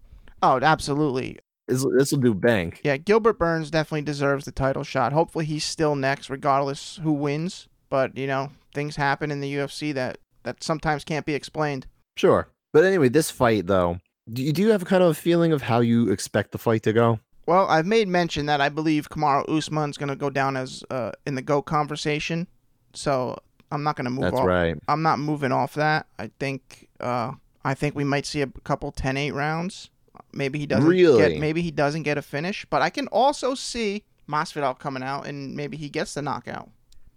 Oh, 0.44 0.60
absolutely. 0.62 1.40
This 1.68 2.12
will 2.12 2.20
do 2.20 2.34
bank. 2.34 2.82
Yeah, 2.84 2.98
Gilbert 2.98 3.40
Burns 3.40 3.72
definitely 3.72 4.04
deserves 4.04 4.46
the 4.46 4.52
title 4.52 4.84
shot. 4.84 5.12
Hopefully, 5.12 5.46
he's 5.46 5.66
still 5.66 5.96
next, 5.96 6.30
regardless 6.30 7.00
who 7.04 7.12
wins. 7.12 7.68
But 7.90 8.18
you 8.18 8.28
know, 8.28 8.52
things 8.74 8.96
happen 8.96 9.32
in 9.32 9.42
the 9.42 9.54
UFC 9.54 9.94
that 9.94 10.20
that 10.44 10.64
sometimes 10.64 11.04
can't 11.04 11.26
be 11.26 11.34
explained. 11.34 11.88
Sure, 12.16 12.50
but 12.74 12.86
anyway, 12.86 13.10
this 13.10 13.32
fight 13.32 13.68
though, 13.68 14.00
do 14.32 14.44
you, 14.44 14.54
do 14.54 14.62
you 14.62 14.72
have 14.72 14.86
kind 14.86 15.04
of 15.04 15.10
a 15.10 15.14
feeling 15.14 15.52
of 15.52 15.62
how 15.62 15.80
you 15.80 16.10
expect 16.10 16.52
the 16.52 16.58
fight 16.58 16.84
to 16.84 16.94
go? 16.94 17.20
Well, 17.48 17.66
I've 17.68 17.86
made 17.88 18.08
mention 18.08 18.46
that 18.48 18.60
I 18.62 18.70
believe 18.70 19.10
Kamaru 19.10 19.48
Usman's 19.50 19.98
going 19.98 20.10
to 20.10 20.16
go 20.16 20.30
down 20.30 20.58
as 20.58 20.84
uh, 20.92 21.12
in 21.26 21.36
the 21.36 21.42
GOAT 21.42 21.64
conversation. 21.64 22.48
So 22.94 23.38
I'm 23.72 23.84
not 23.84 23.96
going 23.96 24.06
to 24.06 24.12
move 24.12 24.24
That's 24.24 24.36
off. 24.36 24.46
right. 24.46 24.76
I'm 24.88 25.02
not 25.02 25.18
moving 25.20 25.52
off 25.54 25.74
that. 25.76 26.08
I 26.20 26.30
think 26.40 26.88
uh, 27.00 27.32
I 27.64 27.74
think 27.74 27.96
we 27.96 28.04
might 28.04 28.26
see 28.26 28.42
a 28.42 28.48
couple 28.48 28.92
10-8 28.92 29.34
rounds. 29.34 29.90
Maybe 30.34 30.60
he 30.60 30.66
doesn't 30.66 30.88
Really? 30.88 31.30
get 31.30 31.40
maybe 31.40 31.62
he 31.62 31.72
doesn't 31.72 32.04
get 32.04 32.18
a 32.18 32.22
finish, 32.22 32.66
but 32.70 32.82
I 32.82 32.90
can 32.90 33.08
also 33.08 33.56
see 33.56 34.04
Masvidal 34.30 34.78
coming 34.78 35.04
out 35.04 35.26
and 35.26 35.56
maybe 35.56 35.78
he 35.78 35.90
gets 35.90 36.14
the 36.16 36.22
knockout. 36.22 36.70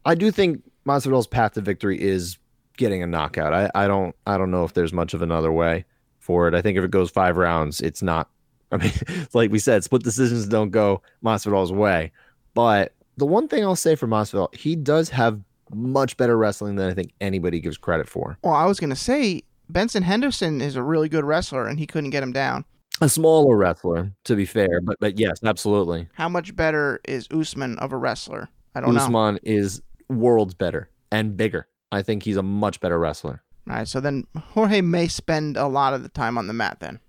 I 0.04 0.14
do 0.14 0.30
think 0.30 0.62
Masvidal's 0.86 1.26
path 1.26 1.54
to 1.54 1.60
victory 1.60 2.00
is 2.00 2.38
getting 2.76 3.02
a 3.02 3.06
knockout. 3.06 3.52
I, 3.52 3.70
I 3.74 3.88
don't 3.88 4.14
I 4.26 4.38
don't 4.38 4.50
know 4.50 4.64
if 4.64 4.74
there's 4.74 4.92
much 4.92 5.12
of 5.12 5.22
another 5.22 5.50
way 5.50 5.84
for 6.18 6.46
it. 6.46 6.54
I 6.54 6.62
think 6.62 6.78
if 6.78 6.84
it 6.84 6.90
goes 6.90 7.10
five 7.10 7.36
rounds, 7.36 7.80
it's 7.80 8.02
not. 8.02 8.28
I 8.72 8.76
mean, 8.76 8.92
like 9.34 9.50
we 9.50 9.58
said, 9.58 9.84
split 9.84 10.02
decisions 10.02 10.46
don't 10.46 10.70
go 10.70 11.02
Masvidal's 11.24 11.72
way. 11.72 12.12
But 12.54 12.94
the 13.16 13.26
one 13.26 13.48
thing 13.48 13.64
I'll 13.64 13.76
say 13.76 13.94
for 13.94 14.06
Masvidal, 14.06 14.54
he 14.54 14.76
does 14.76 15.08
have 15.10 15.40
much 15.72 16.16
better 16.16 16.36
wrestling 16.36 16.76
than 16.76 16.90
I 16.90 16.94
think 16.94 17.12
anybody 17.20 17.60
gives 17.60 17.76
credit 17.76 18.08
for. 18.08 18.38
Well, 18.42 18.54
I 18.54 18.64
was 18.64 18.80
going 18.80 18.90
to 18.90 18.96
say 18.96 19.42
Benson 19.68 20.02
Henderson 20.02 20.60
is 20.60 20.76
a 20.76 20.82
really 20.82 21.08
good 21.08 21.24
wrestler 21.24 21.66
and 21.66 21.78
he 21.78 21.86
couldn't 21.86 22.10
get 22.10 22.22
him 22.22 22.32
down. 22.32 22.64
A 23.00 23.08
smaller 23.08 23.56
wrestler, 23.56 24.12
to 24.24 24.36
be 24.36 24.44
fair, 24.44 24.80
but 24.82 24.96
but 25.00 25.18
yes, 25.18 25.38
absolutely. 25.42 26.08
How 26.14 26.28
much 26.28 26.54
better 26.54 27.00
is 27.08 27.26
Usman 27.30 27.78
of 27.78 27.92
a 27.92 27.96
wrestler? 27.96 28.50
I 28.74 28.80
don't 28.80 28.94
know. 28.94 29.00
Usman 29.00 29.38
is 29.42 29.80
worlds 30.10 30.52
better 30.52 30.90
and 31.10 31.34
bigger. 31.34 31.66
I 31.92 32.02
think 32.02 32.24
he's 32.24 32.36
a 32.36 32.42
much 32.42 32.78
better 32.80 32.98
wrestler. 32.98 33.42
All 33.68 33.76
right, 33.76 33.88
so 33.88 34.00
then 34.00 34.26
Jorge 34.36 34.82
may 34.82 35.08
spend 35.08 35.56
a 35.56 35.66
lot 35.66 35.94
of 35.94 36.02
the 36.02 36.08
time 36.10 36.36
on 36.36 36.46
the 36.46 36.52
mat 36.52 36.78
then. 36.80 37.00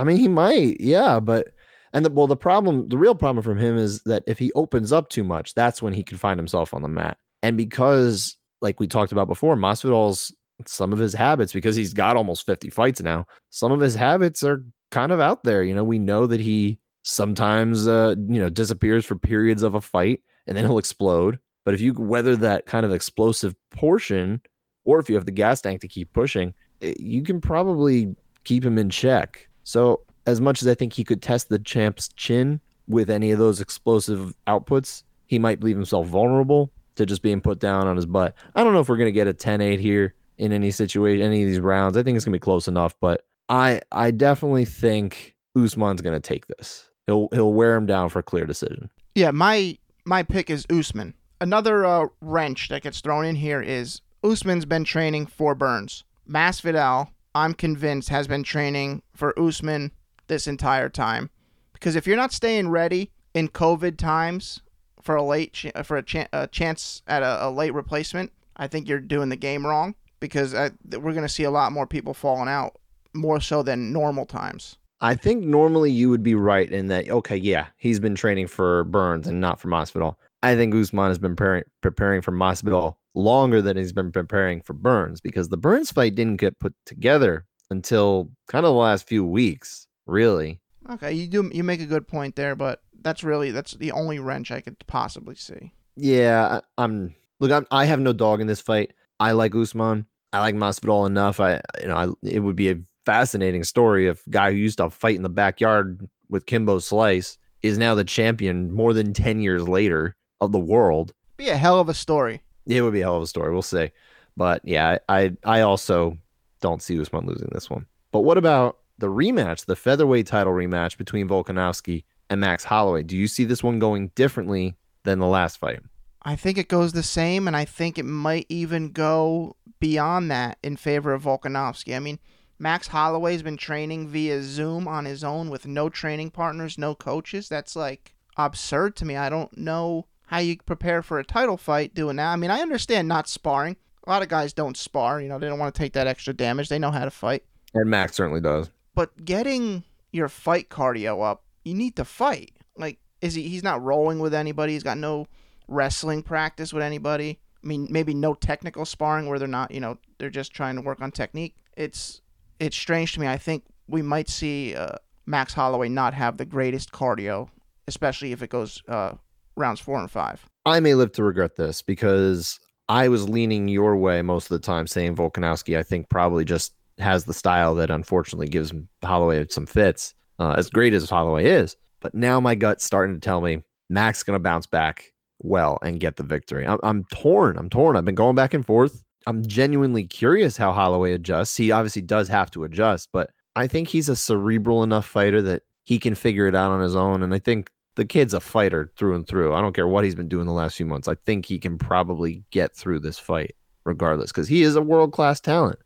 I 0.00 0.04
mean, 0.04 0.16
he 0.16 0.28
might, 0.28 0.80
yeah, 0.80 1.20
but 1.20 1.48
and 1.92 2.04
the 2.04 2.10
well, 2.10 2.26
the 2.26 2.36
problem, 2.36 2.88
the 2.88 2.96
real 2.96 3.14
problem 3.14 3.42
from 3.42 3.58
him 3.58 3.76
is 3.76 4.02
that 4.04 4.22
if 4.26 4.38
he 4.38 4.52
opens 4.54 4.92
up 4.92 5.10
too 5.10 5.24
much, 5.24 5.54
that's 5.54 5.82
when 5.82 5.92
he 5.92 6.02
can 6.02 6.16
find 6.16 6.38
himself 6.38 6.72
on 6.72 6.82
the 6.82 6.88
mat. 6.88 7.18
And 7.42 7.56
because, 7.56 8.36
like 8.60 8.80
we 8.80 8.86
talked 8.86 9.12
about 9.12 9.28
before, 9.28 9.56
Masvidal's 9.56 10.34
some 10.66 10.92
of 10.92 10.98
his 10.98 11.12
habits, 11.12 11.52
because 11.52 11.76
he's 11.76 11.92
got 11.92 12.16
almost 12.16 12.46
fifty 12.46 12.70
fights 12.70 13.02
now, 13.02 13.26
some 13.50 13.72
of 13.72 13.80
his 13.80 13.94
habits 13.94 14.42
are 14.42 14.64
kind 14.90 15.12
of 15.12 15.20
out 15.20 15.44
there. 15.44 15.62
You 15.62 15.74
know, 15.74 15.84
we 15.84 15.98
know 15.98 16.26
that 16.26 16.40
he 16.40 16.78
sometimes, 17.02 17.86
uh, 17.86 18.14
you 18.28 18.40
know, 18.40 18.48
disappears 18.48 19.04
for 19.04 19.16
periods 19.16 19.62
of 19.62 19.74
a 19.74 19.80
fight, 19.80 20.22
and 20.46 20.56
then 20.56 20.64
he'll 20.64 20.78
explode. 20.78 21.38
But 21.64 21.74
if 21.74 21.80
you 21.80 21.92
weather 21.92 22.36
that 22.36 22.66
kind 22.66 22.86
of 22.86 22.92
explosive 22.92 23.54
portion, 23.70 24.40
or 24.84 24.98
if 24.98 25.10
you 25.10 25.14
have 25.16 25.26
the 25.26 25.32
gas 25.32 25.60
tank 25.60 25.82
to 25.82 25.88
keep 25.88 26.12
pushing, 26.12 26.54
eh, 26.80 26.94
you 26.98 27.22
can 27.22 27.40
probably 27.40 28.14
keep 28.44 28.64
him 28.64 28.78
in 28.78 28.90
check. 28.90 29.48
So, 29.70 30.00
as 30.26 30.40
much 30.40 30.62
as 30.62 30.66
I 30.66 30.74
think 30.74 30.94
he 30.94 31.04
could 31.04 31.22
test 31.22 31.48
the 31.48 31.60
champ's 31.60 32.08
chin 32.08 32.60
with 32.88 33.08
any 33.08 33.30
of 33.30 33.38
those 33.38 33.60
explosive 33.60 34.34
outputs, 34.48 35.04
he 35.28 35.38
might 35.38 35.62
leave 35.62 35.76
himself 35.76 36.08
vulnerable 36.08 36.72
to 36.96 37.06
just 37.06 37.22
being 37.22 37.40
put 37.40 37.60
down 37.60 37.86
on 37.86 37.94
his 37.94 38.04
butt. 38.04 38.34
I 38.56 38.64
don't 38.64 38.72
know 38.72 38.80
if 38.80 38.88
we're 38.88 38.96
going 38.96 39.06
to 39.06 39.12
get 39.12 39.28
a 39.28 39.32
10-8 39.32 39.78
here 39.78 40.14
in 40.38 40.52
any 40.52 40.72
situation, 40.72 41.24
any 41.24 41.44
of 41.44 41.48
these 41.48 41.60
rounds. 41.60 41.96
I 41.96 42.02
think 42.02 42.16
it's 42.16 42.24
going 42.24 42.32
to 42.32 42.36
be 42.40 42.42
close 42.42 42.66
enough, 42.66 42.96
but 43.00 43.24
I 43.48 43.80
I 43.92 44.10
definitely 44.10 44.64
think 44.64 45.36
Usman's 45.56 46.00
going 46.00 46.20
to 46.20 46.28
take 46.28 46.48
this. 46.48 46.90
He'll 47.06 47.28
he'll 47.30 47.52
wear 47.52 47.76
him 47.76 47.86
down 47.86 48.08
for 48.08 48.18
a 48.18 48.24
clear 48.24 48.46
decision. 48.46 48.90
Yeah, 49.14 49.30
my 49.30 49.78
my 50.04 50.24
pick 50.24 50.50
is 50.50 50.66
Usman. 50.68 51.14
Another 51.40 51.84
uh, 51.84 52.06
wrench 52.20 52.70
that 52.70 52.82
gets 52.82 53.00
thrown 53.00 53.24
in 53.24 53.36
here 53.36 53.62
is 53.62 54.00
Usman's 54.24 54.64
been 54.64 54.82
training 54.82 55.26
for 55.26 55.54
Burns. 55.54 56.02
Masvidal, 56.28 57.10
I'm 57.34 57.54
convinced, 57.54 58.08
has 58.08 58.26
been 58.26 58.42
training 58.42 59.02
for 59.14 59.38
Usman 59.38 59.92
this 60.26 60.46
entire 60.46 60.88
time. 60.88 61.30
Because 61.72 61.96
if 61.96 62.06
you're 62.06 62.16
not 62.16 62.32
staying 62.32 62.68
ready 62.68 63.10
in 63.34 63.48
COVID 63.48 63.96
times 63.96 64.62
for 65.00 65.16
a 65.16 65.22
late 65.22 65.52
ch- 65.52 65.72
for 65.84 65.96
a, 65.96 66.02
chan 66.02 66.28
a 66.32 66.46
chance 66.46 67.02
at 67.06 67.22
a, 67.22 67.46
a 67.46 67.50
late 67.50 67.72
replacement, 67.72 68.32
I 68.56 68.66
think 68.66 68.88
you're 68.88 69.00
doing 69.00 69.28
the 69.28 69.36
game 69.36 69.66
wrong. 69.66 69.94
Because 70.18 70.54
I, 70.54 70.70
we're 70.90 71.12
going 71.12 71.22
to 71.22 71.28
see 71.28 71.44
a 71.44 71.50
lot 71.50 71.72
more 71.72 71.86
people 71.86 72.12
falling 72.12 72.48
out, 72.48 72.78
more 73.14 73.40
so 73.40 73.62
than 73.62 73.92
normal 73.92 74.26
times. 74.26 74.76
I 75.00 75.14
think 75.14 75.42
normally 75.44 75.90
you 75.90 76.10
would 76.10 76.22
be 76.22 76.34
right 76.34 76.70
in 76.70 76.88
that. 76.88 77.08
Okay, 77.08 77.36
yeah, 77.36 77.68
he's 77.78 77.98
been 77.98 78.14
training 78.14 78.48
for 78.48 78.84
Burns 78.84 79.26
and 79.26 79.40
not 79.40 79.58
for 79.58 79.68
Masvidal. 79.68 80.16
I 80.42 80.56
think 80.56 80.74
Usman 80.74 81.08
has 81.08 81.18
been 81.18 81.36
preparing, 81.36 81.64
preparing 81.80 82.20
for 82.20 82.32
Masvidal 82.32 82.96
longer 83.14 83.60
than 83.62 83.76
he's 83.76 83.92
been 83.92 84.12
preparing 84.12 84.62
for 84.62 84.72
Burns 84.72 85.20
because 85.20 85.48
the 85.48 85.56
Burns 85.56 85.90
fight 85.90 86.14
didn't 86.14 86.36
get 86.36 86.58
put 86.58 86.74
together 86.86 87.46
until 87.70 88.30
kind 88.48 88.64
of 88.64 88.70
the 88.70 88.78
last 88.78 89.06
few 89.06 89.24
weeks, 89.24 89.86
really. 90.06 90.60
Okay, 90.90 91.12
you 91.12 91.26
do 91.26 91.50
you 91.52 91.62
make 91.62 91.80
a 91.80 91.86
good 91.86 92.08
point 92.08 92.36
there, 92.36 92.56
but 92.56 92.80
that's 93.02 93.22
really 93.22 93.50
that's 93.50 93.72
the 93.72 93.92
only 93.92 94.18
wrench 94.18 94.50
I 94.50 94.60
could 94.60 94.76
possibly 94.86 95.34
see. 95.34 95.72
Yeah, 95.96 96.60
I, 96.78 96.82
I'm 96.82 97.14
look. 97.38 97.52
I'm, 97.52 97.66
I 97.70 97.84
have 97.84 98.00
no 98.00 98.12
dog 98.12 98.40
in 98.40 98.46
this 98.46 98.60
fight. 98.60 98.92
I 99.18 99.32
like 99.32 99.54
Usman. 99.54 100.06
I 100.32 100.40
like 100.40 100.54
Masvidal 100.54 101.06
enough. 101.06 101.38
I 101.40 101.60
you 101.80 101.88
know 101.88 101.96
I, 101.96 102.08
it 102.22 102.40
would 102.40 102.56
be 102.56 102.70
a 102.70 102.80
fascinating 103.06 103.64
story 103.64 104.08
if 104.08 104.22
guy 104.30 104.50
who 104.50 104.56
used 104.56 104.78
to 104.78 104.90
fight 104.90 105.16
in 105.16 105.22
the 105.22 105.28
backyard 105.28 106.08
with 106.28 106.46
Kimbo 106.46 106.78
Slice 106.78 107.38
is 107.62 107.78
now 107.78 107.94
the 107.94 108.04
champion 108.04 108.72
more 108.72 108.92
than 108.92 109.12
ten 109.12 109.40
years 109.40 109.68
later 109.68 110.16
of 110.40 110.52
the 110.52 110.58
world. 110.58 111.12
Be 111.36 111.50
a 111.50 111.56
hell 111.56 111.78
of 111.78 111.88
a 111.88 111.94
story. 111.94 112.42
It 112.66 112.82
would 112.82 112.92
be 112.92 113.00
a 113.00 113.04
hell 113.04 113.16
of 113.16 113.22
a 113.22 113.26
story. 113.26 113.52
We'll 113.52 113.62
see. 113.62 113.90
But 114.36 114.62
yeah, 114.64 114.98
I 115.08 115.36
I 115.44 115.60
also 115.62 116.18
don't 116.60 116.82
see 116.82 117.00
Usman 117.00 117.26
losing 117.26 117.48
this 117.52 117.68
one. 117.68 117.86
But 118.12 118.20
what 118.20 118.38
about 118.38 118.78
the 118.98 119.08
rematch, 119.08 119.64
the 119.64 119.76
featherweight 119.76 120.26
title 120.26 120.52
rematch 120.52 120.98
between 120.98 121.28
Volkanovski 121.28 122.04
and 122.28 122.40
Max 122.40 122.64
Holloway? 122.64 123.02
Do 123.02 123.16
you 123.16 123.26
see 123.26 123.44
this 123.44 123.62
one 123.62 123.78
going 123.78 124.08
differently 124.14 124.76
than 125.04 125.18
the 125.18 125.26
last 125.26 125.58
fight? 125.58 125.80
I 126.22 126.36
think 126.36 126.58
it 126.58 126.68
goes 126.68 126.92
the 126.92 127.02
same, 127.02 127.46
and 127.46 127.56
I 127.56 127.64
think 127.64 127.98
it 127.98 128.04
might 128.04 128.46
even 128.50 128.90
go 128.92 129.56
beyond 129.78 130.30
that 130.30 130.58
in 130.62 130.76
favor 130.76 131.14
of 131.14 131.22
Volkanovski. 131.22 131.96
I 131.96 131.98
mean, 131.98 132.18
Max 132.58 132.88
Holloway's 132.88 133.42
been 133.42 133.56
training 133.56 134.08
via 134.08 134.42
Zoom 134.42 134.86
on 134.86 135.06
his 135.06 135.24
own 135.24 135.48
with 135.48 135.66
no 135.66 135.88
training 135.88 136.30
partners, 136.30 136.76
no 136.76 136.94
coaches. 136.94 137.48
That's 137.48 137.74
like 137.74 138.14
absurd 138.36 138.96
to 138.96 139.06
me. 139.06 139.16
I 139.16 139.30
don't 139.30 139.56
know 139.56 140.06
how 140.30 140.38
you 140.38 140.56
prepare 140.58 141.02
for 141.02 141.18
a 141.18 141.24
title 141.24 141.56
fight 141.56 141.92
doing 141.92 142.14
that. 142.14 142.28
I 142.28 142.36
mean, 142.36 142.52
I 142.52 142.60
understand 142.60 143.08
not 143.08 143.28
sparring. 143.28 143.76
A 144.06 144.10
lot 144.10 144.22
of 144.22 144.28
guys 144.28 144.52
don't 144.52 144.76
spar. 144.76 145.20
You 145.20 145.28
know, 145.28 145.40
they 145.40 145.48
don't 145.48 145.58
want 145.58 145.74
to 145.74 145.78
take 145.78 145.94
that 145.94 146.06
extra 146.06 146.32
damage. 146.32 146.68
They 146.68 146.78
know 146.78 146.92
how 146.92 147.04
to 147.04 147.10
fight. 147.10 147.42
And 147.74 147.90
Max 147.90 148.14
certainly 148.14 148.40
does. 148.40 148.70
But 148.94 149.24
getting 149.24 149.82
your 150.12 150.28
fight 150.28 150.68
cardio 150.68 151.28
up, 151.28 151.42
you 151.64 151.74
need 151.74 151.96
to 151.96 152.04
fight. 152.04 152.52
Like, 152.76 153.00
is 153.20 153.34
he? 153.34 153.48
He's 153.48 153.64
not 153.64 153.82
rolling 153.82 154.20
with 154.20 154.32
anybody. 154.32 154.74
He's 154.74 154.84
got 154.84 154.98
no 154.98 155.26
wrestling 155.66 156.22
practice 156.22 156.72
with 156.72 156.84
anybody. 156.84 157.40
I 157.64 157.66
mean, 157.66 157.88
maybe 157.90 158.14
no 158.14 158.34
technical 158.34 158.84
sparring 158.84 159.26
where 159.26 159.40
they're 159.40 159.48
not. 159.48 159.72
You 159.72 159.80
know, 159.80 159.98
they're 160.18 160.30
just 160.30 160.52
trying 160.52 160.76
to 160.76 160.82
work 160.82 161.02
on 161.02 161.10
technique. 161.10 161.56
It's 161.76 162.20
it's 162.60 162.76
strange 162.76 163.14
to 163.14 163.20
me. 163.20 163.26
I 163.26 163.36
think 163.36 163.64
we 163.88 164.00
might 164.00 164.28
see 164.28 164.76
uh, 164.76 164.94
Max 165.26 165.54
Holloway 165.54 165.88
not 165.88 166.14
have 166.14 166.36
the 166.36 166.44
greatest 166.44 166.92
cardio, 166.92 167.48
especially 167.88 168.30
if 168.30 168.44
it 168.44 168.50
goes 168.50 168.80
uh, 168.86 169.14
rounds 169.60 169.80
four 169.80 169.98
and 169.98 170.10
five. 170.10 170.44
I 170.66 170.80
may 170.80 170.94
live 170.94 171.12
to 171.12 171.24
regret 171.24 171.56
this 171.56 171.82
because 171.82 172.58
I 172.88 173.08
was 173.08 173.28
leaning 173.28 173.68
your 173.68 173.96
way 173.96 174.22
most 174.22 174.50
of 174.50 174.60
the 174.60 174.66
time, 174.66 174.86
saying 174.86 175.16
Volkanovski. 175.16 175.78
I 175.78 175.82
think 175.82 176.08
probably 176.08 176.44
just 176.44 176.74
has 176.98 177.24
the 177.24 177.34
style 177.34 177.74
that 177.76 177.90
unfortunately 177.90 178.48
gives 178.48 178.72
Holloway 179.02 179.46
some 179.48 179.66
fits. 179.66 180.14
Uh, 180.38 180.54
as 180.56 180.70
great 180.70 180.94
as 180.94 181.08
Holloway 181.08 181.44
is, 181.44 181.76
but 182.00 182.14
now 182.14 182.40
my 182.40 182.54
gut's 182.54 182.82
starting 182.82 183.14
to 183.14 183.20
tell 183.20 183.42
me 183.42 183.62
Mac's 183.90 184.22
going 184.22 184.34
to 184.34 184.42
bounce 184.42 184.66
back 184.66 185.12
well 185.38 185.78
and 185.82 186.00
get 186.00 186.16
the 186.16 186.22
victory. 186.22 186.66
I'm, 186.66 186.78
I'm 186.82 187.04
torn. 187.12 187.58
I'm 187.58 187.68
torn. 187.68 187.96
I've 187.96 188.06
been 188.06 188.14
going 188.14 188.36
back 188.36 188.54
and 188.54 188.64
forth. 188.64 189.04
I'm 189.26 189.44
genuinely 189.46 190.04
curious 190.04 190.56
how 190.56 190.72
Holloway 190.72 191.12
adjusts. 191.12 191.56
He 191.58 191.70
obviously 191.70 192.02
does 192.02 192.28
have 192.28 192.50
to 192.52 192.64
adjust, 192.64 193.10
but 193.12 193.30
I 193.54 193.66
think 193.66 193.88
he's 193.88 194.08
a 194.08 194.16
cerebral 194.16 194.82
enough 194.82 195.06
fighter 195.06 195.42
that 195.42 195.62
he 195.84 195.98
can 195.98 196.14
figure 196.14 196.46
it 196.46 196.54
out 196.54 196.70
on 196.70 196.80
his 196.80 196.96
own. 196.96 197.22
And 197.22 197.34
I 197.34 197.38
think 197.38 197.70
the 197.96 198.04
kid's 198.04 198.34
a 198.34 198.40
fighter 198.40 198.92
through 198.96 199.14
and 199.14 199.26
through. 199.26 199.54
I 199.54 199.60
don't 199.60 199.74
care 199.74 199.88
what 199.88 200.04
he's 200.04 200.14
been 200.14 200.28
doing 200.28 200.46
the 200.46 200.52
last 200.52 200.76
few 200.76 200.86
months. 200.86 201.08
I 201.08 201.16
think 201.26 201.46
he 201.46 201.58
can 201.58 201.78
probably 201.78 202.44
get 202.50 202.74
through 202.74 203.00
this 203.00 203.18
fight 203.18 203.54
regardless 203.84 204.30
because 204.30 204.48
he 204.48 204.62
is 204.62 204.76
a 204.76 204.82
world 204.82 205.12
class 205.12 205.40
talent. 205.40 205.78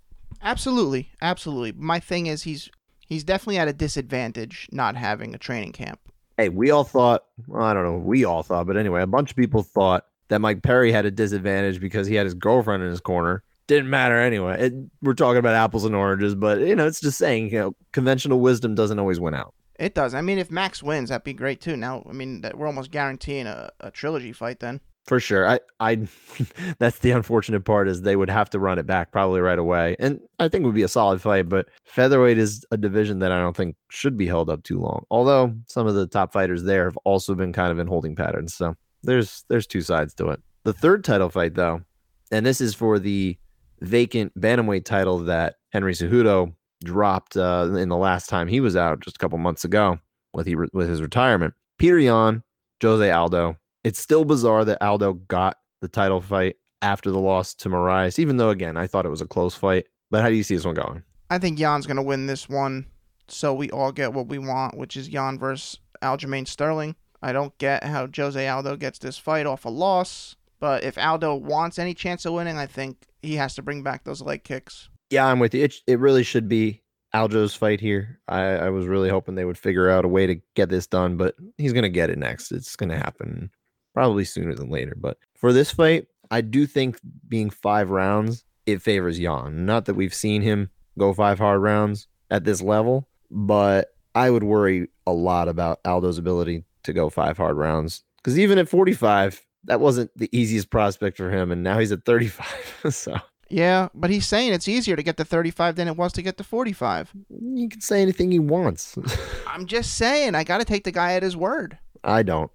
Absolutely, 0.43 1.11
absolutely. 1.23 1.73
My 1.73 2.01
thing 2.01 2.27
is 2.27 2.43
he's 2.43 2.71
he's 3.07 3.25
definitely 3.25 3.59
at 3.59 3.69
a 3.69 3.73
disadvantage 3.73 4.69
not 4.73 4.97
having 4.97 5.35
a 5.35 5.39
training 5.39 5.73
camp. 5.73 6.01
Hey, 6.37 6.49
we 6.49 6.71
all 6.71 6.85
thought, 6.85 7.25
well, 7.47 7.63
I 7.63 7.73
don't 7.75 7.85
know, 7.85 7.99
we 7.99 8.25
all 8.25 8.43
thought, 8.43 8.67
but 8.67 8.77
anyway, 8.77 9.03
a 9.03 9.07
bunch 9.07 9.31
of 9.31 9.37
people 9.37 9.63
thought 9.63 10.05
that 10.29 10.41
Mike 10.41 10.63
Perry 10.63 10.91
had 10.91 11.07
a 11.07 11.11
disadvantage 11.11 11.81
because 11.81 12.07
he 12.09 12.17
had 12.17 12.27
his 12.27 12.35
girlfriend 12.35 12.83
in 12.83 12.91
his 12.91 13.01
corner. 13.01 13.43
Didn't 13.67 13.89
matter 13.89 14.19
anyway. 14.19 14.67
It, 14.67 14.75
we're 15.01 15.15
talking 15.15 15.39
about 15.39 15.55
apples 15.55 15.85
and 15.85 15.95
oranges, 15.95 16.35
but 16.35 16.61
you 16.61 16.75
know, 16.75 16.87
it's 16.87 17.01
just 17.01 17.19
saying, 17.19 17.51
you 17.51 17.59
know, 17.59 17.77
conventional 17.93 18.41
wisdom 18.41 18.75
doesn't 18.75 18.99
always 18.99 19.21
win 19.21 19.35
out. 19.35 19.55
It 19.79 19.95
does. 19.95 20.15
I 20.15 20.21
mean, 20.21 20.39
if 20.39 20.51
Max 20.51 20.83
wins, 20.83 21.09
that'd 21.09 21.25
be 21.25 21.33
great 21.33 21.61
too. 21.61 21.77
Now, 21.77 22.05
I 22.09 22.13
mean, 22.13 22.43
that 22.43 22.57
we're 22.57 22.67
almost 22.67 22.91
guaranteeing 22.91 23.47
a, 23.47 23.71
a 23.81 23.91
trilogy 23.91 24.33
fight 24.33 24.61
then. 24.61 24.81
For 25.05 25.21
sure. 25.21 25.47
I, 25.47 25.61
I, 25.81 26.09
that's 26.79 27.01
the 27.01 27.11
unfortunate 27.11 27.65
part 27.65 27.89
is 27.89 28.01
they 28.01 28.17
would 28.17 28.31
have 28.31 28.49
to 28.51 28.59
run 28.59 28.79
it 28.79 28.87
back 28.87 29.13
probably 29.13 29.41
right 29.41 29.59
away. 29.59 29.97
And 29.99 30.21
I 30.39 30.49
think 30.49 30.65
would 30.65 30.75
be 30.75 30.83
a 30.83 30.89
solid 30.89 31.21
fight, 31.21 31.49
but 31.49 31.69
featherweight 31.85 32.39
is 32.39 32.65
a 32.71 32.77
division 32.77 33.19
that 33.19 33.33
I 33.33 33.39
don't 33.39 33.57
think 33.57 33.77
should 33.91 34.17
be 34.17 34.27
held 34.27 34.49
up 34.49 34.63
too 34.63 34.81
long. 34.81 35.05
Although 35.11 35.55
some 35.67 35.87
of 35.87 35.95
the 35.95 36.07
top 36.07 36.33
fighters 36.33 36.63
there 36.63 36.85
have 36.85 36.97
also 37.05 37.35
been 37.35 37.53
kind 37.53 37.71
of 37.71 37.79
in 37.79 37.87
holding 37.87 38.17
patterns. 38.17 38.55
So 38.55 38.77
there's, 39.03 39.45
there's 39.49 39.67
two 39.67 39.83
sides 39.83 40.15
to 40.15 40.29
it. 40.29 40.41
The 40.63 40.73
third 40.73 41.05
title 41.05 41.29
fight 41.29 41.55
though, 41.55 41.83
and 42.31 42.47
this 42.47 42.63
is 42.63 42.75
for 42.75 42.99
the 42.99 43.37
vacant 43.81 44.39
bantamweight 44.41 44.87
title 44.87 45.19
that 45.19 45.57
Henry 45.71 45.93
Cejudo 45.93 46.55
dropped 46.85 47.37
uh, 47.37 47.71
in 47.77 47.89
the 47.89 47.97
last 47.97 48.29
time 48.29 48.49
he 48.49 48.61
was 48.61 48.77
out 48.77 49.01
just 49.01 49.17
a 49.17 49.19
couple 49.19 49.39
months 49.39 49.65
ago 49.65 49.99
with 50.33 50.47
he 50.47 50.55
with 50.55 50.89
his 50.89 51.03
retirement. 51.03 51.55
Petr 51.81 52.03
Yan, 52.03 52.43
Jose 52.83 53.11
Aldo, 53.11 53.57
it's 53.83 53.99
still 53.99 54.25
bizarre 54.25 54.65
that 54.65 54.83
Aldo 54.83 55.15
got 55.15 55.59
the 55.81 55.89
title 55.89 56.21
fight 56.21 56.57
after 56.83 57.11
the 57.11 57.19
loss 57.19 57.55
to 57.55 57.69
Moraes, 57.69 58.19
even 58.19 58.37
though, 58.37 58.51
again, 58.51 58.77
I 58.77 58.87
thought 58.87 59.07
it 59.07 59.11
was 59.11 59.21
a 59.21 59.27
close 59.27 59.55
fight. 59.55 59.87
But 60.11 60.23
how 60.23 60.29
do 60.29 60.35
you 60.35 60.43
see 60.43 60.55
this 60.55 60.65
one 60.65 60.75
going? 60.75 61.03
I 61.31 61.39
think 61.39 61.59
Yan's 61.59 61.87
to 61.87 62.03
win 62.03 62.27
this 62.27 62.49
one 62.49 62.87
so 63.29 63.55
we 63.55 63.71
all 63.71 63.93
get 63.93 64.13
what 64.13 64.29
we 64.29 64.39
want, 64.39 64.77
which 64.77 64.97
is 64.97 65.09
Yan 65.09 65.39
versus 65.39 65.79
Aljamain 66.03 66.47
Sterling. 66.47 66.95
I 67.23 67.33
don't 67.33 67.57
get 67.59 67.85
how 67.85 68.07
Jose 68.15 68.49
Aldo 68.49 68.77
gets 68.77 68.99
this 68.99 69.17
fight 69.17 69.47
off 69.47 69.65
a 69.65 69.71
loss, 69.71 70.37
but 70.61 70.85
if 70.85 70.99
Aldo 70.99 71.35
wants 71.37 71.79
any 71.79 71.95
chance 71.95 72.27
of 72.27 72.35
winning, 72.35 72.59
I 72.59 72.67
think 72.67 73.07
he 73.23 73.37
has 73.37 73.55
to 73.55 73.63
bring 73.63 73.83
back 73.83 74.05
those 74.05 74.21
leg 74.21 74.45
kicks. 74.45 74.91
Yeah, 75.15 75.27
I'm 75.27 75.39
with 75.39 75.55
you. 75.55 75.63
It, 75.63 75.77
it 75.87 76.01
really 76.01 76.25
should 76.25 76.49
be 76.49 76.83
Aljo's 77.15 77.55
fight 77.55 77.81
here. 77.81 78.19
I, 78.27 78.41
I 78.41 78.71
was 78.71 78.87
really 78.87 79.09
hoping 79.09 79.37
they 79.37 79.45
would 79.45 79.57
figure 79.57 79.89
out 79.89 80.05
a 80.05 80.09
way 80.09 80.27
to 80.27 80.41
get 80.57 80.71
this 80.71 80.89
done, 80.89 81.17
but 81.17 81.37
he's 81.57 81.73
going 81.73 81.85
to 81.85 81.89
get 81.89 82.11
it 82.11 82.19
next. 82.19 82.51
It's 82.51 82.75
going 82.75 82.89
to 82.89 82.97
happen 82.97 83.49
probably 83.95 84.25
sooner 84.25 84.57
than 84.57 84.71
later. 84.71 84.97
But 84.99 85.19
for 85.37 85.53
this 85.53 85.71
fight, 85.71 86.09
I 86.33 86.41
do 86.41 86.67
think 86.67 86.99
being 87.29 87.49
five 87.49 87.91
rounds, 87.91 88.45
it 88.67 88.83
favors 88.83 89.21
Yan. 89.21 89.65
Not 89.65 89.85
that 89.85 89.95
we've 89.95 90.13
seen 90.13 90.43
him 90.43 90.69
go 90.99 91.15
five 91.15 91.39
hard 91.39 91.63
rounds 91.63 92.09
at 92.33 92.43
this 92.43 92.61
level, 92.61 93.09
but 93.31 93.95
I 94.17 94.31
would 94.31 94.43
worry 94.43 94.89
a 95.07 95.13
lot 95.13 95.47
about 95.49 95.81
Aldo's 95.85 96.19
ability 96.19 96.65
to 96.83 96.93
go 96.93 97.09
five 97.09 97.37
hard 97.37 97.57
rounds. 97.57 98.03
Because 98.17 98.37
even 98.37 98.59
at 98.59 98.69
45, 98.69 99.47
that 99.67 99.79
wasn't 99.79 100.11
the 100.19 100.29
easiest 100.37 100.71
prospect 100.71 101.19
for 101.19 101.31
him. 101.31 101.53
And 101.53 101.63
now 101.63 101.79
he's 101.79 101.93
at 101.93 102.05
35. 102.05 102.87
so. 102.91 103.17
Yeah, 103.49 103.89
but 103.95 104.11
he's 104.11 104.27
saying 104.27 104.53
it's 104.53 104.69
easier 104.69 104.97
to 104.97 105.03
get 105.03 105.17
to 105.19 105.25
35 105.25 105.77
than 105.77 105.89
it 105.89 105.97
was 105.97 106.13
to 106.15 106.23
get 106.23 106.37
to 106.39 106.45
45. 106.45 107.13
He 107.55 107.69
can 107.69 107.81
say 107.81 108.03
anything 108.03 108.31
he 108.31 108.39
wants. 108.39 108.97
I'm 109.47 109.67
just 109.67 109.95
saying, 109.95 110.35
I 110.35 110.45
got 110.45 110.59
to 110.59 110.65
take 110.65 110.85
the 110.85 110.93
guy 110.93 111.15
at 111.15 111.23
his 111.23 111.37
word. 111.37 111.79
I 112.03 112.23
don't. 112.23 112.51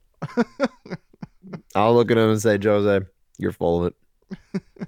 I'll 1.76 1.94
look 1.96 2.12
at 2.12 2.18
him 2.18 2.30
and 2.30 2.42
say, 2.42 2.58
Jose, 2.62 3.06
you're 3.38 3.52
full 3.52 3.86
of 3.86 3.94
it. 3.94 4.88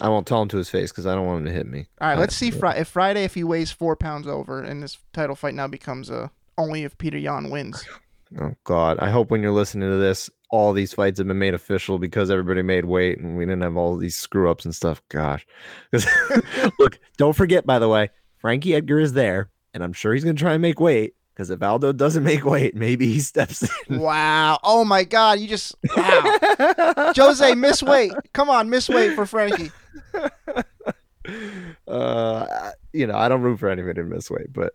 I 0.00 0.08
won't 0.08 0.26
tell 0.26 0.42
him 0.42 0.48
to 0.48 0.56
his 0.56 0.68
face 0.68 0.90
because 0.90 1.06
I 1.06 1.14
don't 1.14 1.26
want 1.26 1.40
him 1.40 1.46
to 1.46 1.52
hit 1.52 1.66
me. 1.66 1.86
All 2.00 2.08
right, 2.08 2.18
let's 2.18 2.36
see 2.36 2.48
if 2.48 2.88
Friday 2.88 3.24
if 3.24 3.34
he 3.34 3.44
weighs 3.44 3.70
four 3.70 3.96
pounds 3.96 4.26
over 4.26 4.62
and 4.62 4.82
this 4.82 4.98
title 5.12 5.36
fight 5.36 5.54
now 5.54 5.66
becomes 5.66 6.10
a 6.10 6.30
only 6.58 6.84
if 6.84 6.98
Petr 6.98 7.20
Yan 7.20 7.50
wins. 7.50 7.84
Oh 8.40 8.54
God! 8.64 8.98
I 9.00 9.10
hope 9.10 9.30
when 9.30 9.42
you're 9.42 9.50
listening 9.50 9.90
to 9.90 9.96
this, 9.96 10.30
all 10.50 10.72
these 10.72 10.92
fights 10.92 11.18
have 11.18 11.28
been 11.28 11.38
made 11.38 11.54
official 11.54 11.98
because 11.98 12.30
everybody 12.30 12.62
made 12.62 12.84
weight 12.84 13.18
and 13.18 13.36
we 13.36 13.44
didn't 13.44 13.62
have 13.62 13.76
all 13.76 13.96
these 13.96 14.16
screw 14.16 14.50
ups 14.50 14.64
and 14.64 14.74
stuff. 14.74 15.02
Gosh, 15.08 15.46
look, 16.78 16.98
don't 17.16 17.36
forget 17.36 17.66
by 17.66 17.78
the 17.78 17.88
way, 17.88 18.10
Frankie 18.38 18.74
Edgar 18.74 19.00
is 19.00 19.12
there, 19.12 19.50
and 19.74 19.82
I'm 19.82 19.92
sure 19.92 20.12
he's 20.14 20.24
gonna 20.24 20.34
try 20.34 20.52
and 20.52 20.62
make 20.62 20.80
weight. 20.80 21.14
Because 21.32 21.48
if 21.48 21.62
Aldo 21.62 21.92
doesn't 21.92 22.22
make 22.24 22.44
weight, 22.44 22.74
maybe 22.74 23.06
he 23.06 23.20
steps 23.20 23.66
in. 23.88 23.98
Wow. 23.98 24.58
Oh 24.62 24.84
my 24.84 25.04
God. 25.04 25.38
You 25.40 25.48
just 25.48 25.74
wow. 25.96 27.12
Jose, 27.16 27.54
miss 27.54 27.82
weight. 27.82 28.12
Come 28.34 28.50
on, 28.50 28.68
miss 28.68 28.90
weight 28.90 29.14
for 29.14 29.24
Frankie. 29.24 29.70
Uh, 31.86 32.70
you 32.92 33.06
know, 33.06 33.16
I 33.16 33.28
don't 33.28 33.42
root 33.42 33.58
for 33.58 33.68
anybody 33.68 34.00
to 34.00 34.04
miss 34.04 34.30
weight, 34.30 34.52
but 34.52 34.74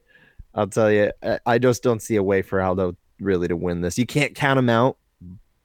I'll 0.54 0.68
tell 0.68 0.92
you, 0.92 1.12
I 1.46 1.58
just 1.58 1.82
don't 1.84 2.02
see 2.02 2.18
a 2.18 2.24
way 2.24 2.42
for 2.42 2.62
Aldo 2.62 2.96
really 3.20 3.48
to 3.48 3.56
win 3.56 3.82
this. 3.82 3.98
You 3.98 4.06
can't 4.06 4.36
count 4.36 4.60
him 4.60 4.70
out, 4.70 4.98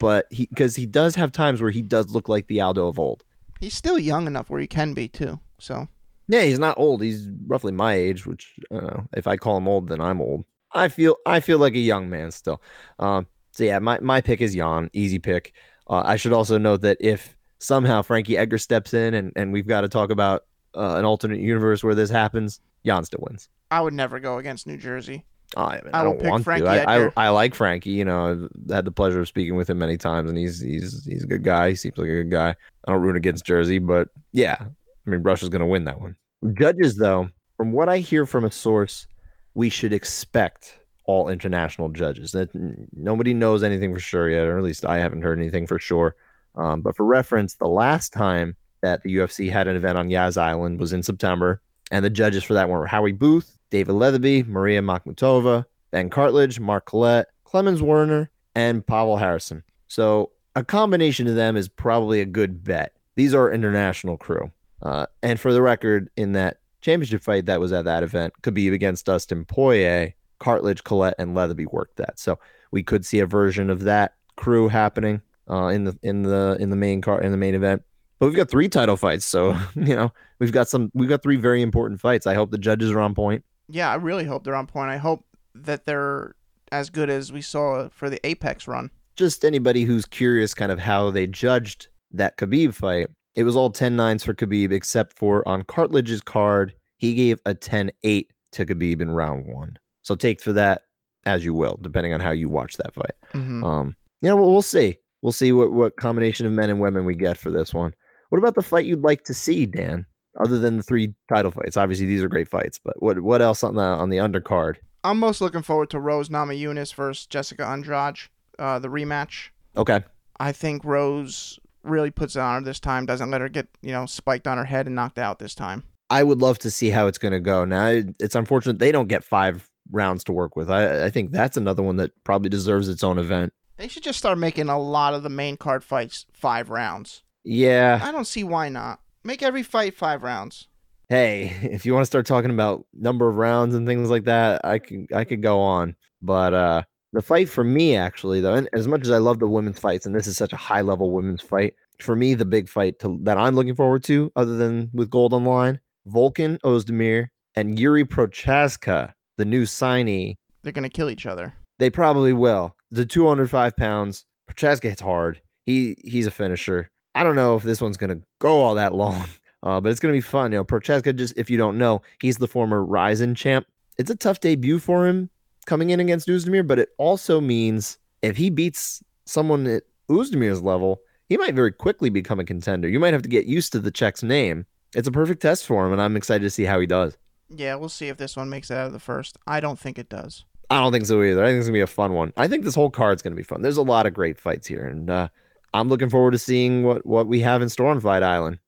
but 0.01 0.27
he 0.31 0.47
because 0.47 0.75
he 0.75 0.87
does 0.87 1.15
have 1.15 1.31
times 1.31 1.63
where 1.63 1.71
he 1.71 1.83
does 1.83 2.11
look 2.11 2.29
like 2.29 2.49
the 2.49 2.61
Aldo 2.61 2.89
of 2.89 2.99
old. 2.99 3.23
He's 3.61 3.75
still 3.75 3.99
young 3.99 4.27
enough 4.27 4.51
where 4.51 4.61
he 4.61 4.67
can 4.67 4.95
be 4.95 5.07
too. 5.07 5.39
So 5.59 5.87
yeah, 6.27 6.43
he's 6.43 6.59
not 6.59 6.79
old. 6.79 7.03
He's 7.03 7.29
roughly 7.47 7.73
my 7.73 7.95
age, 7.95 8.27
which 8.27 8.55
uh, 8.73 9.03
if 9.13 9.29
I 9.29 9.37
call 9.37 9.59
him 9.59 9.69
old, 9.69 9.89
then 9.89 10.01
I'm 10.01 10.21
old. 10.21 10.45
I 10.73 10.89
feel 10.89 11.17
I 11.27 11.41
feel 11.41 11.59
like 11.59 11.75
a 11.75 11.79
young 11.79 12.09
man 12.09 12.33
still. 12.33 12.61
Um, 12.99 13.27
so 13.53 13.65
yeah, 13.65 13.79
my, 13.79 14.01
my 14.01 14.21
pick 14.21 14.41
is 14.41 14.55
Yan, 14.55 14.91
easy 14.93 15.19
pick. 15.19 15.53
Uh, 15.89 16.03
I 16.05 16.17
should 16.17 16.33
also 16.33 16.57
note 16.57 16.83
that 16.83 16.97
if 17.01 17.37
somehow 17.59 18.01
Frankie 18.03 18.39
Edgar 18.39 18.59
steps 18.59 18.95
in 18.95 19.13
and, 19.15 19.33
and 19.37 19.53
we've 19.53 19.67
got 19.67 19.83
to 19.83 19.89
talk 19.89 20.11
about 20.11 20.45
uh, 20.75 20.95
an 20.97 21.05
alternate 21.05 21.41
universe 21.41 21.83
where 21.83 21.95
this 21.95 22.11
happens, 22.11 22.61
Yan 22.85 23.05
still 23.05 23.25
wins. 23.29 23.49
I 23.71 23.81
would 23.81 23.93
never 23.93 24.21
go 24.21 24.39
against 24.39 24.67
New 24.67 24.77
Jersey. 24.77 25.25
Oh, 25.57 25.65
I, 25.65 25.81
mean, 25.83 25.91
I, 25.93 26.01
I 26.01 26.05
don't 26.05 26.23
want 26.23 26.45
Frankie 26.45 26.65
to. 26.65 26.71
I, 26.71 27.07
I, 27.07 27.11
I, 27.17 27.29
like 27.31 27.55
Frankie. 27.55 27.91
You 27.91 28.05
know, 28.05 28.31
I've 28.31 28.73
had 28.73 28.85
the 28.85 28.93
pleasure 28.93 29.21
of 29.21 29.29
speaking 29.29 29.57
with 29.57 29.69
him 29.69 29.79
many 29.79 29.97
times, 29.97 30.29
and 30.29 30.39
he's 30.39 30.61
he's 30.61 31.05
he's 31.05 31.25
a 31.25 31.27
good 31.27 31.43
guy. 31.43 31.71
He 31.71 31.77
seems 31.77 31.99
like 31.99 32.09
a 32.09 32.23
good 32.23 32.31
guy. 32.31 32.51
I 32.87 32.93
don't 32.93 33.01
root 33.01 33.17
against 33.17 33.45
Jersey, 33.45 33.79
but 33.79 34.09
yeah, 34.33 34.57
I 34.61 35.11
mean, 35.11 35.23
Russia's 35.23 35.49
going 35.49 35.61
to 35.61 35.67
win 35.67 35.85
that 35.85 36.01
one. 36.01 36.15
Judges, 36.55 36.97
though, 36.97 37.29
from 37.57 37.73
what 37.73 37.89
I 37.89 37.99
hear 37.99 38.27
from 38.27 38.45
a 38.45 38.51
source, 38.51 39.07
we 39.55 39.69
should 39.69 39.93
expect 39.93 40.79
all 41.05 41.29
international 41.29 41.89
judges. 41.89 42.31
That 42.33 42.51
nobody 42.95 43.35
knows 43.35 43.65
anything 43.65 43.93
for 43.93 44.01
sure 44.01 44.31
yet, 44.31 44.47
or 44.47 44.57
at 44.57 44.65
least 44.65 44.87
I 44.87 44.99
haven't 44.99 45.23
heard 45.23 45.39
anything 45.39 45.67
for 45.67 45.79
sure. 45.79 46.15
Um, 46.55 46.81
but 46.81 46.97
for 46.97 47.05
reference, 47.05 47.55
the 47.55 47.69
last 47.69 48.13
time 48.13 48.57
that 48.83 49.03
the 49.03 49.17
UFC 49.17 49.51
had 49.51 49.67
an 49.67 49.77
event 49.77 49.99
on 49.99 50.11
Yas 50.11 50.37
Island 50.37 50.79
was 50.79 50.93
in 50.93 51.03
September, 51.03 51.61
and 51.91 52.05
the 52.05 52.11
judges 52.11 52.45
for 52.45 52.55
that 52.55 52.69
one 52.69 52.79
were 52.79 52.87
Howie 52.87 53.13
Booth, 53.13 53.59
David 53.71 53.95
Lethaby, 53.95 54.47
Maria 54.47 54.83
Makhmutova, 54.83 55.65
Ben 55.91 56.11
Cartledge, 56.11 56.61
Mark 56.61 56.87
Collett, 56.87 57.29
Clemens 57.45 57.83
Werner, 57.83 58.31
and 58.55 58.87
Pavel 58.87 59.17
Harrison. 59.17 59.63
So 59.89 60.31
a 60.55 60.65
combination 60.65 61.27
of 61.27 61.35
them 61.35 61.57
is 61.57 61.69
probably 61.69 62.21
a 62.21 62.27
good 62.27 62.63
bet. 62.65 62.95
These 63.17 63.35
are 63.35 63.51
international 63.53 64.17
crew. 64.17 64.51
Uh, 64.83 65.07
and 65.23 65.39
for 65.39 65.53
the 65.53 65.63
record, 65.63 66.11
in 66.17 66.33
that 66.33 66.59
championship 66.81 67.23
fight 67.23 67.47
that 67.47 67.61
was 67.61 67.73
at 67.73 67.85
that 67.85 68.03
event, 68.03 68.35
Khabib 68.43 68.73
against 68.73 69.07
Dustin 69.07 69.45
Poirier, 69.45 70.15
Cartledge, 70.41 70.85
Collett, 70.85 71.15
and 71.19 71.37
Lethaby 71.37 71.67
worked 71.71 71.97
that. 71.97 72.19
So 72.19 72.39
we 72.71 72.83
could 72.83 73.05
see 73.05 73.19
a 73.21 73.27
version 73.27 73.71
of 73.71 73.81
that 73.83 74.15
crew 74.37 74.69
happening 74.69 75.21
uh, 75.51 75.67
in 75.67 75.85
the 75.85 75.99
in 76.03 76.23
the 76.23 76.57
in 76.61 76.71
the 76.71 76.77
main 76.77 77.01
car 77.01 77.21
in 77.21 77.31
the 77.31 77.37
main 77.37 77.55
event. 77.55 77.83
But 78.19 78.27
we've 78.27 78.37
got 78.37 78.51
three 78.51 78.69
title 78.69 78.97
fights, 78.97 79.25
so 79.25 79.57
you 79.75 79.95
know 79.95 80.13
we've 80.39 80.53
got 80.53 80.69
some 80.69 80.91
we've 80.95 81.09
got 81.09 81.23
three 81.23 81.37
very 81.37 81.63
important 81.63 82.01
fights. 82.01 82.27
I 82.27 82.35
hope 82.35 82.51
the 82.51 82.59
judges 82.59 82.91
are 82.91 83.01
on 83.01 83.15
point. 83.15 83.45
Yeah, 83.71 83.91
I 83.91 83.97
really 83.97 84.25
hope 84.25 84.45
they're 84.45 84.55
on 84.55 84.67
point. 84.67 84.91
I 84.91 84.97
hope 84.97 85.25
that 85.55 85.85
they're 85.85 86.35
as 86.73 86.91
good 86.91 87.11
as 87.11 87.33
we 87.33 87.43
saw 87.43 87.89
for 87.89 88.11
the 88.11 88.25
Apex 88.27 88.67
run. 88.69 88.91
Just 89.17 89.45
anybody 89.45 89.85
who's 89.85 90.07
curious, 90.07 90.55
kind 90.55 90.73
of 90.73 90.79
how 90.79 91.11
they 91.11 91.27
judged 91.27 91.89
that 92.13 92.37
Khabib 92.37 92.75
fight. 92.75 93.09
It 93.35 93.45
was 93.45 93.57
all 93.57 93.71
10 93.71 93.97
9s 93.97 94.25
for 94.25 94.35
Khabib, 94.35 94.73
except 94.73 95.19
for 95.19 95.47
on 95.47 95.63
Cartledge's 95.65 96.21
card, 96.21 96.75
he 96.97 97.15
gave 97.15 97.41
a 97.47 97.55
10 97.55 97.91
8 98.03 98.33
to 98.53 98.67
Khabib 98.67 99.01
in 99.01 99.11
round 99.11 99.47
one. 99.47 99.77
So 100.03 100.15
take 100.15 100.41
for 100.41 100.53
that 100.53 100.83
as 101.27 101.45
you 101.45 101.55
will, 101.55 101.79
depending 101.83 102.15
on 102.15 102.21
how 102.21 102.31
you 102.31 102.49
watch 102.49 102.77
that 102.77 102.95
fight. 102.95 103.15
Mm-hmm. 103.35 103.63
Um, 103.63 103.97
yeah, 104.23 104.33
well, 104.33 104.51
we'll 104.51 104.63
see. 104.63 104.97
We'll 105.23 105.33
see 105.33 105.53
what, 105.53 105.73
what 105.73 105.97
combination 105.97 106.47
of 106.47 106.53
men 106.53 106.71
and 106.71 106.81
women 106.81 107.05
we 107.05 107.15
get 107.15 107.37
for 107.37 107.51
this 107.51 107.75
one. 107.75 107.93
What 108.31 108.39
about 108.39 108.55
the 108.55 108.63
fight 108.63 108.87
you'd 108.87 109.03
like 109.03 109.25
to 109.25 109.35
see, 109.35 109.67
Dan? 109.67 110.07
Other 110.39 110.59
than 110.59 110.77
the 110.77 110.83
three 110.83 111.15
title 111.29 111.51
fights, 111.51 111.77
obviously 111.77 112.07
these 112.07 112.23
are 112.23 112.29
great 112.29 112.49
fights, 112.49 112.79
but 112.83 113.03
what 113.03 113.21
what 113.21 113.43
else 113.43 113.65
on 113.65 113.75
the 113.75 113.83
on 113.83 114.11
the 114.11 114.19
undercard? 114.19 114.77
I'm 115.03 115.19
most 115.19 115.41
looking 115.41 115.63
forward 115.63 115.91
to 115.91 115.99
Rose 115.99 116.29
Namajunas 116.29 116.95
versus 116.95 117.27
Jessica 117.27 117.65
Andrade, 117.67 118.19
uh, 118.59 118.79
the 118.79 118.89
rematch. 118.89 119.49
Okay, 119.77 120.03
I 120.39 120.53
think 120.53 120.85
Rose 120.85 121.59
really 121.83 122.11
puts 122.11 122.37
it 122.37 122.41
on 122.41 122.63
her 122.63 122.65
this 122.65 122.79
time. 122.79 123.07
Doesn't 123.07 123.31
let 123.31 123.41
her 123.41 123.49
get 123.49 123.69
you 123.83 123.93
know 123.93 124.07
spiked 124.07 124.47
on 124.47 124.59
her 124.59 124.65
head 124.67 124.87
and 124.87 124.95
knocked 124.95 125.19
out 125.19 125.39
this 125.39 125.55
time. 125.55 125.85
I 126.11 126.23
would 126.23 126.39
love 126.41 126.59
to 126.61 126.71
see 126.71 126.91
how 126.91 127.07
it's 127.07 127.19
going 127.19 127.33
to 127.33 127.41
go. 127.41 127.65
Now 127.65 127.87
it's 128.19 128.35
unfortunate 128.35 128.79
they 128.79 128.93
don't 128.93 129.09
get 129.09 129.25
five 129.25 129.69
rounds 129.91 130.25
to 130.25 130.33
work 130.33 130.57
with. 130.57 130.71
I, 130.71 131.07
I 131.07 131.11
think 131.11 131.33
that's 131.33 131.57
another 131.57 131.83
one 131.83 131.97
that 131.97 132.13
probably 132.25 132.51
deserves 132.51 132.89
its 132.89 133.03
own 133.03 133.19
event. 133.19 133.53
They 133.77 133.89
should 133.89 134.03
just 134.03 134.19
start 134.19 134.39
making 134.39 134.69
a 134.69 134.79
lot 134.79 135.15
of 135.15 135.23
the 135.23 135.31
main 135.31 135.57
card 135.57 135.83
fights 135.83 136.27
five 136.33 136.69
rounds. 136.69 137.23
Yeah. 137.45 138.01
I 138.03 138.13
don't 138.13 138.27
see 138.27 138.45
why 138.45 138.69
not. 138.69 139.01
Make 139.23 139.43
every 139.43 139.63
fight 139.63 139.97
five 139.97 140.23
rounds. 140.23 140.67
Hey, 141.09 141.57
if 141.63 141.85
you 141.85 141.93
want 141.93 142.03
to 142.03 142.07
start 142.07 142.27
talking 142.27 142.51
about 142.51 142.87
number 142.95 143.29
of 143.29 143.37
rounds 143.37 143.75
and 143.75 143.87
things 143.87 144.11
like 144.11 144.25
that, 144.25 144.65
I 144.65 144.79
can 144.79 145.07
I 145.15 145.25
could 145.25 145.43
go 145.43 145.61
on. 145.61 145.97
But 146.23 146.55
uh 146.55 146.83
the 147.13 147.23
fight 147.23 147.49
for 147.49 147.65
me 147.65 147.97
actually 147.97 148.41
though, 148.41 148.55
and 148.55 148.69
as 148.73 148.87
much 148.87 149.03
as 149.03 149.11
I 149.11 149.19
love 149.19 149.41
the 149.41 149.49
women's 149.49 149.79
fights, 149.79 150.07
and 150.07 150.15
this 150.15 150.27
is 150.27 150.37
such 150.37 150.53
a 150.53 150.57
high 150.57 150.81
level 150.81 151.11
women's 151.11 151.43
fight, 151.43 151.75
for 151.99 152.17
me 152.17 152.35
the 152.35 152.45
big 152.45 152.69
fight 152.69 152.99
to, 153.01 153.19
that 153.23 153.37
I'm 153.37 153.57
looking 153.57 153.75
forward 153.75 154.05
to, 154.05 154.31
other 154.37 154.57
than 154.57 154.91
with 154.95 155.11
gold 155.11 155.35
on 155.35 155.45
line, 155.45 155.81
Volkan 156.09 156.59
Ozdemir 156.61 157.29
and 157.57 157.77
Jiri 157.77 158.05
Prochazka, 158.05 159.13
the 159.37 159.45
new 159.45 159.65
signee. 159.65 160.37
They're 160.63 160.73
gonna 160.73 160.89
kill 160.89 161.11
each 161.11 161.27
other. 161.27 161.55
They 161.79 161.91
probably 161.91 162.33
will. 162.33 162.77
The 162.91 163.07
205 163.07 163.77
pounds. 163.77 164.25
Prochaska 164.47 164.89
hits 164.89 165.03
hard. 165.03 165.41
He 165.67 165.97
he's 166.05 166.27
a 166.27 166.31
finisher. 166.31 166.91
I 167.15 167.25
don't 167.25 167.37
know 167.37 167.57
if 167.57 167.63
this 167.63 167.81
one's 167.81 167.97
gonna 167.97 168.21
go 168.39 168.61
all 168.61 168.75
that 168.77 168.95
long, 168.95 169.25
uh, 169.63 169.81
but 169.81 169.91
it's 169.91 170.01
gonna 170.01 170.13
be 170.13 170.21
fun. 170.21 170.53
You 170.53 170.59
know, 170.59 170.65
Prochazka. 170.65 171.17
Just 171.17 171.35
if 171.37 171.51
you 171.51 171.57
don't 171.57 171.79
know, 171.79 172.03
he's 172.21 172.39
the 172.39 172.49
former 172.49 172.85
Rizin 172.85 173.35
champ. 173.35 173.67
It's 173.99 174.11
a 174.11 174.17
tough 174.17 174.41
debut 174.41 174.79
for 174.79 175.07
him 175.07 175.31
coming 175.67 175.91
in 175.91 176.01
against 176.01 176.29
Ozdemir, 176.29 176.67
but 176.67 176.79
it 176.79 176.91
also 176.99 177.41
means 177.41 177.99
if 178.23 178.37
he 178.37 178.51
beats 178.51 179.03
someone 179.27 179.67
at 179.67 179.85
Ozdemir's 180.09 180.63
level, 180.63 181.01
he 181.29 181.37
might 181.37 181.55
very 181.55 181.73
quickly 181.73 182.11
become 182.11 182.41
a 182.41 182.45
contender. 182.45 182.89
You 182.89 182.99
might 182.99 183.13
have 183.13 183.23
to 183.23 183.29
get 183.29 183.47
used 183.47 183.73
to 183.73 183.79
the 183.79 183.91
Czech's 183.91 184.23
name. 184.23 184.67
It's 184.95 185.07
a 185.07 185.13
perfect 185.13 185.43
test 185.43 185.67
for 185.67 185.87
him, 185.87 185.93
and 185.93 186.03
I'm 186.03 186.17
excited 186.17 186.43
to 186.43 186.51
see 186.51 186.65
how 186.65 186.81
he 186.81 186.87
does. 186.87 187.17
Yeah, 187.49 187.77
we'll 187.77 187.89
see 187.89 188.09
if 188.09 188.17
this 188.17 188.37
one 188.37 188.51
makes 188.51 188.71
it 188.71 188.77
out 188.77 188.87
of 188.87 188.93
the 188.93 188.99
first. 188.99 189.37
I 189.47 189.61
don't 189.61 189.79
think 189.79 189.99
it 189.99 190.09
does. 190.09 190.45
I 190.71 190.81
don't 190.81 190.93
think 190.93 191.07
so 191.07 191.23
either. 191.23 191.43
I 191.43 191.49
think 191.49 191.59
it's 191.59 191.67
gonna 191.67 191.75
be 191.75 191.81
a 191.81 191.87
fun 191.87 192.13
one. 192.13 192.33
I 192.37 192.49
think 192.49 192.65
this 192.65 192.75
whole 192.75 192.91
card's 192.91 193.23
gonna 193.23 193.37
be 193.37 193.43
fun. 193.43 193.63
There's 193.63 193.77
a 193.77 193.83
lot 193.83 194.07
of 194.07 194.15
great 194.15 194.39
fights 194.39 194.67
here, 194.67 194.87
and 194.87 195.11
uh, 195.11 195.29
I'm 195.73 195.89
looking 195.89 196.11
forward 196.11 196.33
to 196.33 196.39
seeing 196.39 196.83
what 196.83 197.07
what 197.07 197.27
we 197.27 197.41
have 197.41 197.63
in 197.63 197.69
store 197.69 197.91
on 197.91 198.01
Fight 198.01 198.23
Island. 198.23 198.59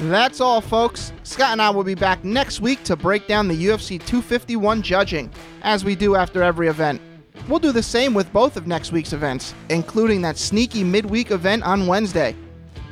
That's 0.00 0.40
all, 0.40 0.60
folks. 0.60 1.12
Scott 1.24 1.50
and 1.52 1.60
I 1.62 1.70
will 1.70 1.82
be 1.82 1.96
back 1.96 2.22
next 2.22 2.60
week 2.60 2.84
to 2.84 2.94
break 2.94 3.26
down 3.26 3.48
the 3.48 3.66
UFC 3.66 3.98
251 3.98 4.80
judging, 4.80 5.28
as 5.62 5.84
we 5.84 5.96
do 5.96 6.14
after 6.14 6.40
every 6.40 6.68
event. 6.68 7.00
We'll 7.48 7.58
do 7.58 7.72
the 7.72 7.82
same 7.82 8.14
with 8.14 8.32
both 8.32 8.56
of 8.56 8.68
next 8.68 8.92
week's 8.92 9.12
events, 9.12 9.54
including 9.70 10.22
that 10.22 10.38
sneaky 10.38 10.84
midweek 10.84 11.32
event 11.32 11.64
on 11.64 11.88
Wednesday. 11.88 12.36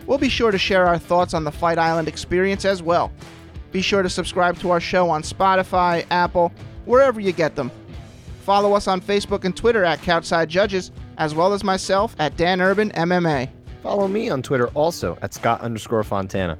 We'll 0.06 0.18
be 0.18 0.28
sure 0.28 0.50
to 0.50 0.58
share 0.58 0.86
our 0.86 0.98
thoughts 0.98 1.32
on 1.32 1.44
the 1.44 1.52
Fight 1.52 1.78
Island 1.78 2.08
experience 2.08 2.64
as 2.64 2.82
well. 2.82 3.12
Be 3.70 3.82
sure 3.82 4.02
to 4.02 4.10
subscribe 4.10 4.58
to 4.58 4.70
our 4.70 4.80
show 4.80 5.08
on 5.08 5.22
Spotify, 5.22 6.06
Apple, 6.10 6.52
wherever 6.86 7.20
you 7.20 7.32
get 7.32 7.54
them. 7.54 7.70
Follow 8.46 8.74
us 8.74 8.86
on 8.86 9.00
Facebook 9.00 9.44
and 9.44 9.56
Twitter 9.56 9.82
at 9.82 10.00
Couchside 10.02 10.48
Judges, 10.48 10.92
as 11.18 11.34
well 11.34 11.52
as 11.52 11.64
myself 11.64 12.14
at 12.20 12.36
Dan 12.36 12.60
Urban 12.60 12.92
MMA. 12.92 13.50
Follow 13.82 14.06
me 14.06 14.30
on 14.30 14.40
Twitter 14.40 14.68
also 14.68 15.18
at 15.20 15.34
Scott 15.34 15.60
underscore 15.62 16.04
Fontana. 16.04 16.56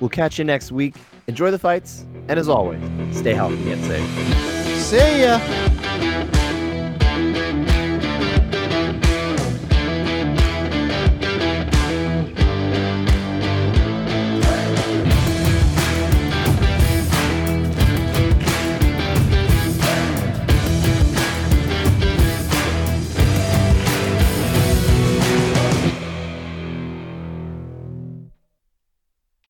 We'll 0.00 0.08
catch 0.08 0.38
you 0.38 0.46
next 0.46 0.72
week. 0.72 0.94
Enjoy 1.26 1.50
the 1.50 1.58
fights, 1.58 2.06
and 2.28 2.38
as 2.40 2.48
always, 2.48 2.80
stay 3.14 3.34
healthy 3.34 3.70
and 3.70 3.84
safe. 3.84 4.78
See 4.78 5.24
ya! 5.24 6.45